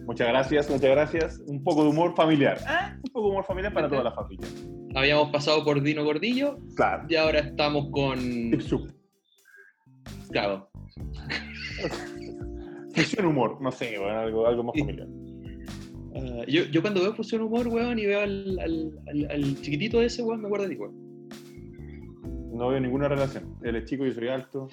Muchas 0.07 0.29
gracias, 0.29 0.71
muchas 0.71 0.91
gracias. 0.91 1.41
Un 1.47 1.63
poco 1.65 1.83
de 1.85 1.91
humor 1.91 2.15
familiar. 2.15 2.59
Ah, 2.67 2.95
Un 2.97 3.11
poco 3.13 3.27
de 3.27 3.31
humor 3.33 3.45
familiar 3.45 3.73
para 3.75 3.89
toda 3.89 4.05
la 4.05 4.13
familia. 4.13 4.47
Habíamos 4.95 5.31
pasado 5.31 5.65
por 5.65 5.83
Dino 5.83 6.05
Gordillo 6.05 6.59
Claro. 6.77 7.05
y 7.09 7.17
ahora 7.17 7.41
estamos 7.41 7.89
con. 7.91 8.19
Tip 8.19 8.61
Soup. 8.61 8.91
Claro. 10.31 10.71
Fusión 12.95 13.27
humor, 13.27 13.61
no 13.61 13.71
sé, 13.73 13.99
bueno, 13.99 14.19
algo, 14.21 14.47
algo 14.47 14.63
más 14.63 14.75
familiar. 14.79 15.07
Ah, 16.15 16.45
yo, 16.49 16.65
yo 16.65 16.81
cuando 16.81 17.03
veo 17.03 17.15
Fusión 17.15 17.43
Humor, 17.43 17.69
weón, 17.69 17.99
y 17.99 18.07
veo 18.07 18.21
al, 18.21 18.59
al, 18.59 18.91
al- 19.07 19.31
al 19.31 19.61
chiquitito 19.61 20.01
ese, 20.01 20.23
weón, 20.23 20.41
me 20.41 20.47
acuerdo 20.47 20.67
de 20.67 20.75
ti, 20.75 20.81
weón. 20.81 21.06
No 22.57 22.69
veo 22.69 22.81
ninguna 22.81 23.07
relación. 23.09 23.55
Él 23.63 23.77
es 23.77 23.85
chico, 23.85 24.07
yo 24.07 24.15
soy 24.15 24.29
alto. 24.29 24.69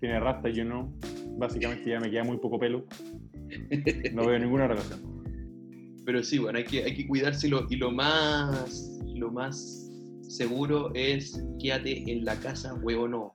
Tiene 0.00 0.18
rasta, 0.18 0.48
yo 0.48 0.64
no. 0.64 0.92
Básicamente 1.38 1.88
ya 1.88 2.00
me 2.00 2.10
queda 2.10 2.24
muy 2.24 2.38
poco 2.38 2.58
pelo. 2.58 2.84
No 4.12 4.26
veo 4.26 4.38
ninguna 4.38 4.66
relación. 4.66 5.00
Pero 6.04 6.22
sí, 6.24 6.38
bueno, 6.38 6.58
hay 6.58 6.64
que, 6.64 6.82
hay 6.82 6.94
que 6.94 7.06
cuidarse 7.06 7.46
y 7.46 7.50
lo, 7.50 7.66
y 7.70 7.76
más 7.92 8.98
lo 9.14 9.30
más 9.30 9.90
seguro 10.22 10.90
es 10.94 11.40
quédate 11.60 12.10
en 12.10 12.24
la 12.24 12.34
casa, 12.40 12.74
huevono. 12.74 13.34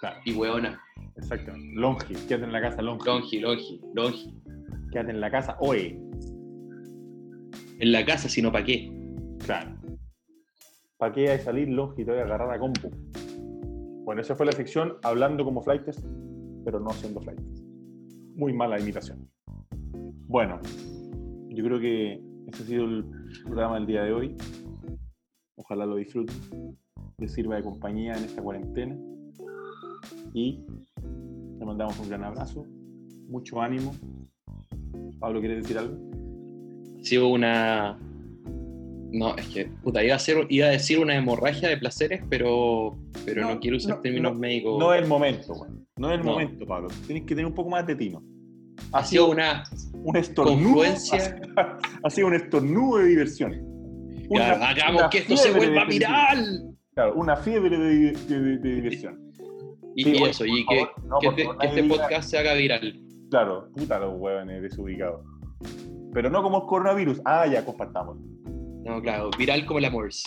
Claro, 0.00 0.20
Y 0.24 0.32
huevona. 0.32 0.80
exacto. 1.16 1.52
Longi, 1.74 2.14
quédate 2.28 2.44
en 2.44 2.52
la 2.52 2.60
casa, 2.60 2.82
longi. 2.82 3.04
Longi, 3.04 3.40
longi, 3.40 3.80
longi. 3.94 4.34
Quédate 4.92 5.10
en 5.10 5.20
la 5.20 5.30
casa, 5.30 5.56
oye. 5.60 6.00
En 7.80 7.92
la 7.92 8.04
casa, 8.04 8.28
sino 8.28 8.52
para 8.52 8.64
qué. 8.64 8.92
Claro. 9.44 9.77
¿Para 10.98 11.12
qué 11.12 11.30
hay 11.30 11.38
salir 11.38 11.68
longi? 11.68 12.04
Te 12.04 12.10
voy 12.10 12.20
a 12.20 12.24
agarrar 12.24 12.50
a 12.50 12.58
compu. 12.58 12.90
Bueno, 14.04 14.20
esa 14.20 14.34
fue 14.34 14.46
la 14.46 14.52
sección 14.52 14.96
hablando 15.04 15.44
como 15.44 15.62
flightes, 15.62 16.04
pero 16.64 16.80
no 16.80 16.90
siendo 16.90 17.20
flightes. 17.20 17.64
Muy 18.34 18.52
mala 18.52 18.80
imitación. 18.80 19.30
Bueno, 20.26 20.58
yo 21.50 21.64
creo 21.64 21.78
que 21.78 22.20
ese 22.48 22.62
ha 22.64 22.66
sido 22.66 22.84
el 22.84 23.04
programa 23.44 23.76
del 23.76 23.86
día 23.86 24.02
de 24.02 24.12
hoy. 24.12 24.36
Ojalá 25.54 25.86
lo 25.86 25.96
disfruten, 25.96 26.34
les 27.18 27.32
sirva 27.32 27.56
de 27.56 27.62
compañía 27.62 28.14
en 28.14 28.24
esta 28.24 28.42
cuarentena. 28.42 28.98
Y 30.34 30.64
le 31.60 31.64
mandamos 31.64 31.96
un 32.00 32.08
gran 32.08 32.24
abrazo, 32.24 32.64
mucho 33.28 33.62
ánimo. 33.62 33.94
Pablo, 35.20 35.38
¿quieres 35.38 35.62
decir 35.62 35.78
algo? 35.78 35.96
Sido 37.02 37.28
una. 37.28 37.96
No, 39.10 39.34
es 39.36 39.46
que, 39.48 39.66
puta, 39.82 40.04
iba 40.04 40.14
a, 40.14 40.18
ser, 40.18 40.46
iba 40.50 40.66
a 40.66 40.70
decir 40.70 40.98
una 40.98 41.16
hemorragia 41.16 41.68
de 41.68 41.78
placeres, 41.78 42.22
pero, 42.28 42.96
pero 43.24 43.42
no, 43.42 43.58
quiero 43.58 43.78
usar 43.78 44.02
términos 44.02 44.34
no, 44.34 44.38
médicos. 44.38 44.78
No 44.78 44.92
es 44.92 45.02
el 45.02 45.08
momento, 45.08 45.54
güey. 45.54 45.70
No 45.96 46.12
es 46.12 46.18
el 46.18 46.24
momento, 46.24 46.66
Pablo. 46.66 46.88
Tienes 47.06 47.22
que 47.24 47.34
tener 47.34 47.46
un 47.46 47.54
poco 47.54 47.70
más 47.70 47.86
de 47.86 47.96
tino. 47.96 48.22
ha 48.92 49.02
sido 49.04 49.30
una. 49.30 49.64
un 50.04 50.16
estornudo. 50.16 50.82
Ha, 50.82 51.78
ha 52.04 52.10
sido 52.10 52.26
un 52.26 52.34
estornudo 52.34 52.98
de 52.98 53.06
diversión. 53.06 53.52
Una- 54.28 54.44
Claro, 54.56 54.64
hagamos 54.64 55.00
una 55.00 55.10
que 55.10 55.18
esto 55.18 55.36
se 55.38 55.52
vuelva 55.52 55.84
viral. 55.86 56.74
Claro, 56.94 57.14
una 57.14 57.36
fiebre 57.36 57.78
de, 57.78 58.12
de- 58.12 58.40
de- 58.40 58.58
de 58.58 58.74
diversión. 58.74 59.32
Y, 59.96 60.04
Sí, 60.04 60.10
y 60.10 60.12
bueno, 60.12 60.26
eso, 60.26 60.44
y 60.44 60.66
que, 60.66 60.86
favor, 61.08 61.20
que 61.20 61.28
este, 61.28 61.42
que 61.58 61.66
este 61.66 61.82
podcast 61.84 62.28
se 62.30 62.38
haga 62.38 62.52
viral. 62.54 63.00
Claro, 63.30 63.70
puta 63.74 63.98
los 63.98 64.14
huevones 64.20 64.62
desubicados. 64.62 65.24
Pero 66.12 66.30
no 66.30 66.42
como 66.42 66.58
el 66.58 66.66
coronavirus. 66.66 67.20
Ah, 67.24 67.46
ya 67.46 67.64
compartamos. 67.64 68.18
No, 68.88 69.02
claro, 69.02 69.30
viral 69.36 69.66
como 69.66 69.80
la 69.80 69.90
Morse. 69.90 70.26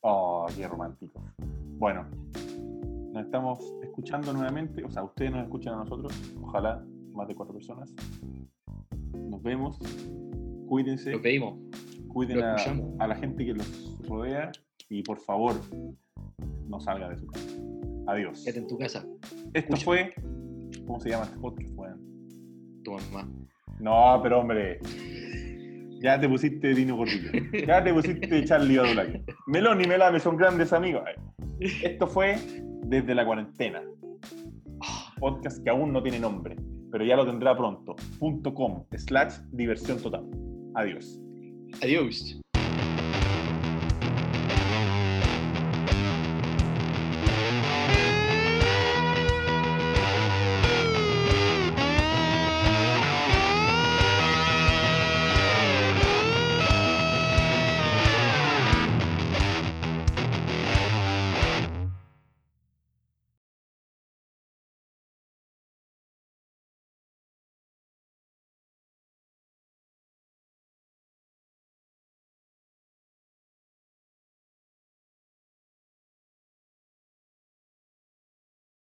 Oh, 0.00 0.46
qué 0.56 0.66
romántico. 0.66 1.22
Bueno, 1.76 2.06
nos 3.12 3.22
estamos 3.22 3.60
escuchando 3.82 4.32
nuevamente. 4.32 4.82
O 4.82 4.90
sea, 4.90 5.04
ustedes 5.04 5.30
nos 5.30 5.42
escuchan 5.42 5.74
a 5.74 5.76
nosotros. 5.78 6.12
Ojalá 6.40 6.82
más 7.12 7.28
de 7.28 7.34
cuatro 7.34 7.54
personas. 7.54 7.92
Nos 9.12 9.42
vemos. 9.42 9.78
Cuídense. 10.68 11.12
Lo 11.12 11.20
pedimos. 11.20 11.58
Cuiden 12.08 12.42
a, 12.42 13.06
la 13.06 13.14
gente 13.14 13.44
que 13.44 13.52
los 13.52 13.98
rodea. 14.08 14.52
Y 14.88 15.02
por 15.02 15.18
favor, 15.18 15.56
no 16.66 16.80
salga 16.80 17.10
de 17.10 17.18
su 17.18 17.26
casa. 17.26 17.46
Adiós. 18.06 18.42
Quédate 18.42 18.60
en 18.60 18.68
tu 18.68 18.78
casa, 18.78 19.04
Esto 19.52 19.74
escucha. 19.74 19.84
fue. 19.84 20.14
¿Cómo 20.86 20.98
se 20.98 21.10
llama 21.10 21.26
este 21.26 21.38
podcast? 21.38 21.70
Bueno, 21.74 21.98
tu 22.82 22.92
mamá. 22.92 23.28
No, 23.80 24.18
pero 24.22 24.40
hombre. 24.40 24.80
Ya 26.00 26.18
te 26.20 26.28
pusiste 26.28 26.74
Dino 26.74 26.96
Gordillo. 26.96 27.30
Ya 27.66 27.82
te 27.82 27.92
pusiste 27.92 28.44
Charlie 28.44 28.78
Badulaque. 28.78 29.24
Melón 29.46 29.82
y 29.82 29.88
Melame 29.88 30.20
son 30.20 30.36
grandes 30.36 30.72
amigos. 30.72 31.02
Esto 31.60 32.06
fue 32.06 32.36
desde 32.84 33.14
la 33.14 33.24
cuarentena. 33.24 33.82
Podcast 35.18 35.62
que 35.64 35.70
aún 35.70 35.92
no 35.92 36.02
tiene 36.02 36.20
nombre, 36.20 36.56
pero 36.92 37.04
ya 37.04 37.16
lo 37.16 37.26
tendrá 37.26 37.56
pronto. 37.56 37.96
.com 38.54 38.84
slash 38.96 39.38
diversión 39.50 40.00
total. 40.00 40.24
Adiós. 40.74 41.20
Adiós. 41.82 42.40